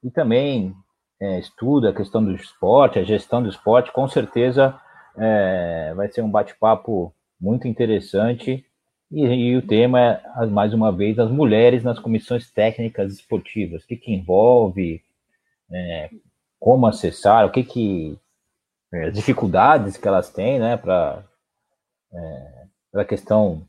e 0.04 0.10
também 0.10 0.74
é, 1.20 1.40
estuda 1.40 1.90
a 1.90 1.94
questão 1.94 2.24
do 2.24 2.34
esporte, 2.36 3.00
a 3.00 3.04
gestão 3.04 3.42
do 3.42 3.50
esporte, 3.50 3.92
com 3.92 4.08
certeza 4.08 4.80
é, 5.18 5.94
vai 5.96 6.08
ser 6.10 6.22
um 6.22 6.30
bate-papo 6.30 7.14
muito 7.40 7.68
interessante. 7.68 8.66
E, 9.12 9.26
e, 9.26 9.56
o 9.56 9.62
tema 9.62 10.00
é, 10.00 10.46
mais 10.48 10.74
uma 10.74 10.92
vez, 10.92 11.18
as 11.18 11.32
mulheres 11.32 11.84
nas 11.84 12.00
comissões 12.00 12.52
técnicas 12.52 13.14
esportivas. 13.14 13.84
O 13.84 13.88
que, 13.88 13.96
que 13.96 14.14
envolve, 14.14 15.02
é, 15.72 16.10
como 16.60 16.88
acessar, 16.88 17.46
o 17.46 17.52
que 17.52 17.64
que 17.64 18.18
é, 18.94 19.06
as 19.08 19.14
dificuldades 19.14 19.98
que 19.98 20.08
elas 20.08 20.30
têm, 20.30 20.60
né, 20.60 20.78
para 20.78 21.24
é, 22.14 22.68
a 22.96 23.06
questão 23.06 23.64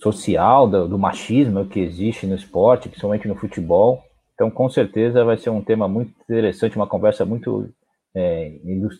social 0.00 0.68
do, 0.68 0.88
do 0.88 0.98
machismo 0.98 1.66
que 1.66 1.80
existe 1.80 2.26
no 2.26 2.34
esporte, 2.34 2.88
principalmente 2.88 3.26
no 3.26 3.34
futebol. 3.34 4.04
Então, 4.42 4.50
com 4.50 4.68
certeza, 4.68 5.24
vai 5.24 5.36
ser 5.36 5.50
um 5.50 5.62
tema 5.62 5.86
muito 5.86 6.12
interessante, 6.20 6.74
uma 6.74 6.88
conversa 6.88 7.24
muito 7.24 7.72
é, 8.12 8.58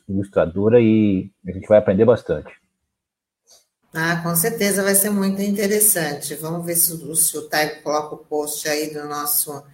ilustradora 0.09 0.81
e 0.81 1.33
a 1.45 1.51
gente 1.51 1.67
vai 1.67 1.79
aprender 1.79 2.05
bastante. 2.05 2.53
Ah, 3.93 4.21
com 4.23 4.37
certeza 4.37 4.85
vai 4.85 4.95
ser 4.95 5.11
muito 5.11 5.43
interessante. 5.43 6.37
Vamos 6.37 6.65
ver 6.65 6.77
se 6.77 6.93
o, 6.93 7.17
se 7.17 7.37
o 7.37 7.49
Taigo 7.49 7.83
coloca 7.83 8.15
o 8.15 8.19
post 8.19 8.69
aí 8.69 8.95
do 8.95 9.03
nosso 9.09 9.65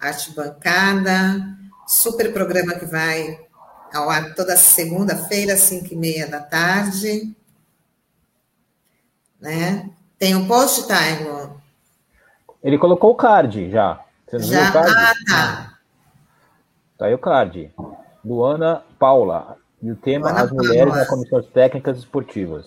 Arte 0.00 0.32
Bancada. 0.32 1.44
Super 1.88 2.32
programa 2.32 2.74
que 2.74 2.86
vai 2.86 3.36
ao 3.92 4.08
ar 4.08 4.32
toda 4.36 4.56
segunda-feira, 4.56 5.54
às 5.54 5.60
5 5.62 5.92
e 5.92 5.96
meia 5.96 6.28
da 6.28 6.38
tarde. 6.38 7.34
Né? 9.40 9.90
Tem 10.20 10.36
um 10.36 10.46
post, 10.46 10.86
Taigo? 10.86 11.60
Ele 12.62 12.78
colocou 12.78 13.10
o 13.10 13.16
card 13.16 13.72
já. 13.72 14.05
Você 14.28 14.38
não 14.38 14.44
Já, 14.44 14.60
viu 14.60 14.68
o 14.70 14.72
card? 14.72 14.94
Ah, 14.96 15.14
tá. 15.28 15.78
Tá 16.98 17.06
aí 17.06 17.14
o 17.14 17.18
card. 17.18 17.72
Luana 18.24 18.82
Paula. 18.98 19.56
E 19.82 19.90
o 19.90 19.96
tema 19.96 20.30
Luana 20.30 20.42
As 20.44 20.50
Mulheres 20.50 20.84
Paula. 20.84 20.96
nas 20.96 21.08
Comissões 21.08 21.46
Técnicas 21.46 21.98
Esportivas. 21.98 22.66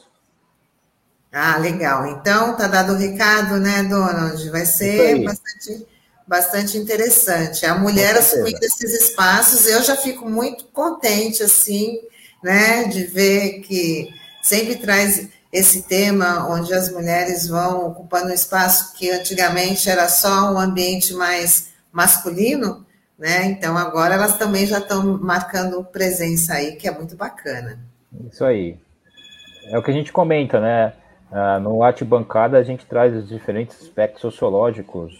Ah, 1.31 1.57
legal. 1.57 2.07
Então, 2.07 2.55
tá 2.55 2.67
dado 2.67 2.93
o 2.93 2.97
recado, 2.97 3.57
né, 3.57 3.83
Donald? 3.83 4.49
Vai 4.49 4.65
ser 4.65 5.23
bastante, 5.23 5.87
bastante 6.27 6.77
interessante. 6.77 7.65
A 7.65 7.75
mulher 7.75 8.15
assumindo 8.17 8.63
esses 8.63 8.93
espaços, 8.93 9.67
eu 9.67 9.83
já 9.83 9.95
fico 9.95 10.27
muito 10.27 10.65
contente, 10.65 11.43
assim, 11.43 11.99
né, 12.43 12.85
de 12.85 13.03
ver 13.03 13.59
que 13.61 14.09
sempre 14.41 14.77
traz 14.77 15.29
esse 15.51 15.87
tema 15.87 16.47
onde 16.49 16.73
as 16.73 16.91
mulheres 16.91 17.47
vão 17.47 17.87
ocupando 17.87 18.27
um 18.27 18.33
espaço 18.33 18.95
que 18.95 19.09
antigamente 19.09 19.89
era 19.89 20.07
só 20.07 20.53
um 20.53 20.59
ambiente 20.59 21.13
mais 21.13 21.73
masculino, 21.91 22.85
né? 23.17 23.45
Então 23.45 23.77
agora 23.77 24.13
elas 24.13 24.37
também 24.37 24.65
já 24.65 24.77
estão 24.77 25.17
marcando 25.17 25.83
presença 25.83 26.53
aí, 26.53 26.75
que 26.75 26.87
é 26.87 26.91
muito 26.91 27.15
bacana. 27.15 27.79
Isso 28.31 28.45
aí. 28.45 28.77
É 29.65 29.77
o 29.77 29.83
que 29.83 29.91
a 29.91 29.93
gente 29.93 30.11
comenta, 30.11 30.59
né? 30.59 30.93
Ah, 31.31 31.59
no 31.59 31.83
Arte 31.83 32.03
Bancada 32.03 32.57
a 32.57 32.63
gente 32.63 32.85
traz 32.85 33.15
os 33.15 33.27
diferentes 33.27 33.81
aspectos 33.81 34.21
sociológicos 34.21 35.13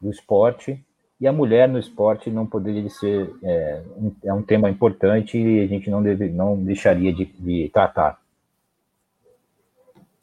do 0.00 0.10
esporte 0.10 0.82
e 1.20 1.26
a 1.26 1.32
mulher 1.32 1.68
no 1.68 1.78
esporte 1.78 2.30
não 2.30 2.46
poderia 2.46 2.88
ser 2.88 3.30
é, 3.42 3.82
um, 3.96 4.12
é 4.24 4.32
um 4.32 4.42
tema 4.42 4.70
importante 4.70 5.38
e 5.38 5.60
a 5.60 5.66
gente 5.66 5.90
não 5.90 6.02
deve, 6.02 6.28
não 6.28 6.56
deixaria 6.56 7.12
de, 7.12 7.24
de 7.24 7.70
tratar. 7.72 8.18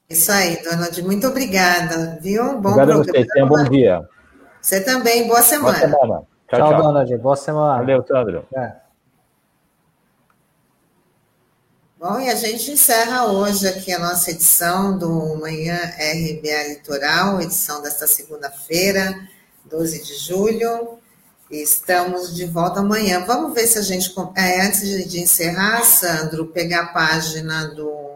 Isso 0.09 0.31
aí, 0.31 0.61
Donald, 0.63 1.01
muito 1.03 1.27
obrigada, 1.27 2.17
viu? 2.21 2.59
Bom 2.59 2.69
Obrigado 2.69 2.91
a 2.91 2.93
programa. 2.95 3.03
vocês, 3.05 3.27
tenham 3.27 3.47
um 3.47 3.49
bom 3.49 3.63
dia. 3.63 4.07
Você 4.61 4.81
também, 4.81 5.21
boa 5.23 5.35
Boa 5.35 5.43
semana. 5.43 5.79
semana. 5.79 6.21
Tchau, 6.47 6.59
Tchau, 6.59 6.69
tchau. 6.69 6.81
Donald. 6.83 7.17
Boa 7.17 7.35
semana. 7.35 7.77
Valeu, 7.79 8.05
Sandro. 8.07 8.45
É. 8.55 8.73
Bom, 11.99 12.19
e 12.19 12.29
a 12.29 12.35
gente 12.35 12.71
encerra 12.71 13.25
hoje 13.25 13.67
aqui 13.67 13.91
a 13.91 13.97
nossa 13.99 14.29
edição 14.29 14.97
do 14.97 15.37
Manhã 15.37 15.75
RBA 15.97 16.67
Litoral, 16.69 17.41
edição 17.41 17.81
desta 17.81 18.05
segunda-feira, 18.05 19.15
12 19.65 20.03
de 20.03 20.15
julho. 20.17 20.99
Estamos 21.49 22.35
de 22.35 22.45
volta 22.45 22.81
amanhã. 22.81 23.23
Vamos 23.25 23.53
ver 23.53 23.65
se 23.65 23.79
a 23.79 23.81
gente. 23.81 24.13
é, 24.35 24.61
antes 24.61 24.81
de, 24.81 25.05
de 25.07 25.19
encerrar, 25.21 25.83
Sandro, 25.83 26.47
pegar 26.47 26.81
a 26.81 26.87
página 26.87 27.69
do, 27.69 28.14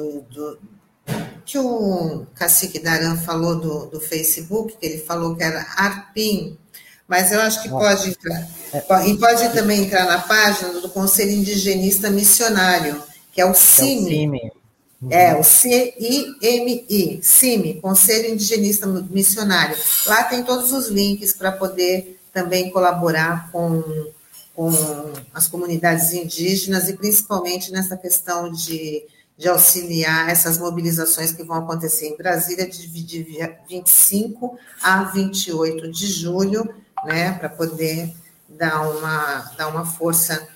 do, 0.00 0.20
do- 0.22 0.58
que 1.44 1.58
o 1.58 2.26
Cacique 2.34 2.78
Daran 2.78 3.16
falou 3.16 3.56
do, 3.60 3.86
do 3.86 4.00
Facebook, 4.00 4.76
que 4.78 4.86
ele 4.86 4.98
falou 4.98 5.34
que 5.34 5.42
era 5.42 5.60
Arpim, 5.76 6.56
mas 7.08 7.32
eu 7.32 7.40
acho 7.40 7.62
que 7.62 7.68
pode 7.68 8.10
entrar. 8.10 8.48
E 9.06 9.18
pode 9.18 9.52
também 9.52 9.82
entrar 9.84 10.06
na 10.06 10.20
página 10.20 10.80
do 10.80 10.88
Conselho 10.88 11.32
Indigenista 11.32 12.08
Missionário, 12.10 13.02
que 13.32 13.40
é 13.40 13.44
o 13.46 13.50
É 13.50 13.54
CIMI. 13.54 14.08
CIMI. 14.10 14.52
É, 15.10 15.34
o 15.34 15.42
CIMI, 15.42 17.20
CIMI, 17.22 17.80
Conselho 17.80 18.34
Indigenista 18.34 18.86
Missionário. 18.86 19.76
Lá 20.06 20.24
tem 20.24 20.44
todos 20.44 20.72
os 20.72 20.88
links 20.88 21.32
para 21.32 21.50
poder 21.52 22.20
também 22.32 22.70
colaborar 22.70 23.50
com, 23.50 23.82
com 24.54 24.70
as 25.34 25.48
comunidades 25.48 26.12
indígenas 26.12 26.88
e 26.88 26.92
principalmente 26.92 27.72
nessa 27.72 27.96
questão 27.96 28.52
de, 28.52 29.02
de 29.40 29.48
auxiliar 29.48 30.28
essas 30.28 30.58
mobilizações 30.58 31.32
que 31.32 31.42
vão 31.42 31.56
acontecer 31.56 32.08
em 32.08 32.16
Brasília 32.16 32.68
de, 32.68 32.86
de 32.86 33.22
25 33.66 34.58
a 34.82 35.04
28 35.04 35.90
de 35.90 36.06
julho, 36.06 36.68
né, 37.06 37.32
para 37.32 37.48
poder 37.48 38.14
dar 38.46 38.82
uma, 38.82 39.50
dar 39.56 39.68
uma 39.68 39.86
força 39.86 40.46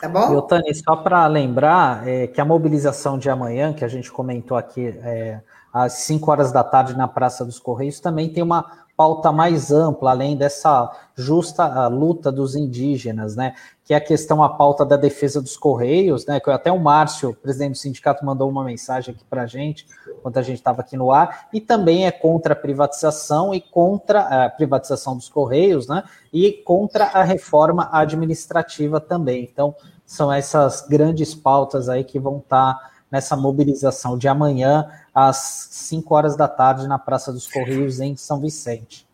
Tá 0.00 0.06
E, 0.06 0.08
bom? 0.08 0.36
Otani, 0.36 0.74
só 0.74 0.96
para 0.96 1.26
lembrar 1.26 2.08
é, 2.08 2.26
que 2.28 2.40
a 2.40 2.46
mobilização 2.46 3.18
de 3.18 3.28
amanhã, 3.28 3.74
que 3.74 3.84
a 3.84 3.88
gente 3.88 4.10
comentou 4.10 4.56
aqui, 4.56 4.86
é, 5.02 5.38
às 5.70 5.92
5 5.92 6.30
horas 6.30 6.50
da 6.50 6.64
tarde 6.64 6.96
na 6.96 7.06
Praça 7.06 7.44
dos 7.44 7.58
Correios, 7.58 8.00
também 8.00 8.32
tem 8.32 8.42
uma 8.42 8.85
pauta 8.96 9.30
mais 9.30 9.70
ampla, 9.70 10.10
além 10.10 10.36
dessa 10.36 10.90
justa 11.14 11.86
luta 11.88 12.32
dos 12.32 12.56
indígenas, 12.56 13.36
né? 13.36 13.54
Que 13.84 13.92
é 13.94 13.98
a 13.98 14.00
questão, 14.00 14.42
a 14.42 14.48
pauta 14.48 14.84
da 14.84 14.96
defesa 14.96 15.40
dos 15.40 15.56
Correios, 15.56 16.24
né? 16.26 16.40
Que 16.40 16.50
até 16.50 16.72
o 16.72 16.78
Márcio, 16.78 17.34
presidente 17.34 17.72
do 17.72 17.78
sindicato, 17.78 18.24
mandou 18.24 18.48
uma 18.48 18.64
mensagem 18.64 19.14
aqui 19.14 19.24
para 19.28 19.42
a 19.42 19.46
gente, 19.46 19.86
quando 20.22 20.38
a 20.38 20.42
gente 20.42 20.56
estava 20.56 20.80
aqui 20.80 20.96
no 20.96 21.12
ar, 21.12 21.48
e 21.52 21.60
também 21.60 22.06
é 22.06 22.10
contra 22.10 22.54
a 22.54 22.56
privatização 22.56 23.54
e 23.54 23.60
contra 23.60 24.46
a 24.46 24.48
privatização 24.48 25.14
dos 25.14 25.28
Correios, 25.28 25.86
né? 25.86 26.02
E 26.32 26.52
contra 26.52 27.04
a 27.04 27.22
reforma 27.22 27.88
administrativa 27.92 28.98
também. 28.98 29.44
Então, 29.44 29.74
são 30.06 30.32
essas 30.32 30.86
grandes 30.88 31.34
pautas 31.34 31.88
aí 31.88 32.02
que 32.02 32.18
vão 32.18 32.38
estar 32.38 32.74
tá 32.74 32.90
nessa 33.10 33.36
mobilização 33.36 34.16
de 34.16 34.28
amanhã 34.28 34.88
às 35.16 35.68
5 35.70 36.14
horas 36.14 36.36
da 36.36 36.46
tarde 36.46 36.86
na 36.86 36.98
Praça 36.98 37.32
dos 37.32 37.46
Correios 37.46 38.00
em 38.00 38.14
São 38.18 38.38
Vicente. 38.38 39.08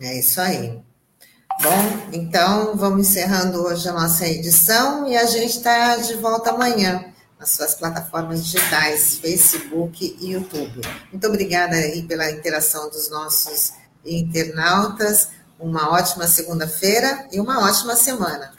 É 0.00 0.18
isso 0.18 0.40
aí. 0.40 0.82
Bom, 1.62 2.08
então 2.12 2.76
vamos 2.76 3.08
encerrando 3.08 3.62
hoje 3.62 3.88
a 3.88 3.92
nossa 3.92 4.26
edição 4.26 5.06
e 5.06 5.16
a 5.16 5.24
gente 5.24 5.56
está 5.56 5.98
de 5.98 6.14
volta 6.16 6.50
amanhã 6.50 7.04
nas 7.38 7.50
suas 7.50 7.74
plataformas 7.74 8.44
digitais, 8.44 9.18
Facebook 9.18 10.16
e 10.20 10.32
YouTube. 10.32 10.80
Muito 11.12 11.26
obrigada 11.28 11.76
aí 11.76 12.02
pela 12.02 12.28
interação 12.28 12.90
dos 12.90 13.08
nossos 13.08 13.72
internautas. 14.04 15.30
Uma 15.60 15.92
ótima 15.92 16.26
segunda-feira 16.26 17.28
e 17.30 17.38
uma 17.38 17.64
ótima 17.64 17.94
semana. 17.94 18.52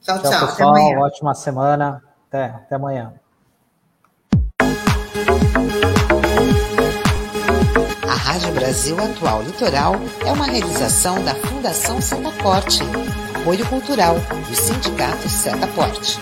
Tchau, 0.00 0.20
tchau. 0.20 0.30
tchau 0.30 0.46
pessoal. 0.46 0.52
Até 0.52 0.62
amanhã. 0.62 0.98
Ótima 1.00 1.34
semana. 1.34 2.02
Até, 2.28 2.44
até 2.44 2.76
amanhã. 2.76 3.14
A 8.06 8.14
Rádio 8.14 8.52
Brasil 8.52 8.98
Atual 8.98 9.42
Litoral 9.42 9.96
é 10.26 10.32
uma 10.32 10.46
realização 10.46 11.22
da 11.24 11.34
Fundação 11.34 12.00
Setaporte, 12.00 12.82
apoio 13.34 13.64
cultural 13.66 14.16
do 14.48 14.54
Sindicato 14.54 15.28
Setaporte. 15.28 16.18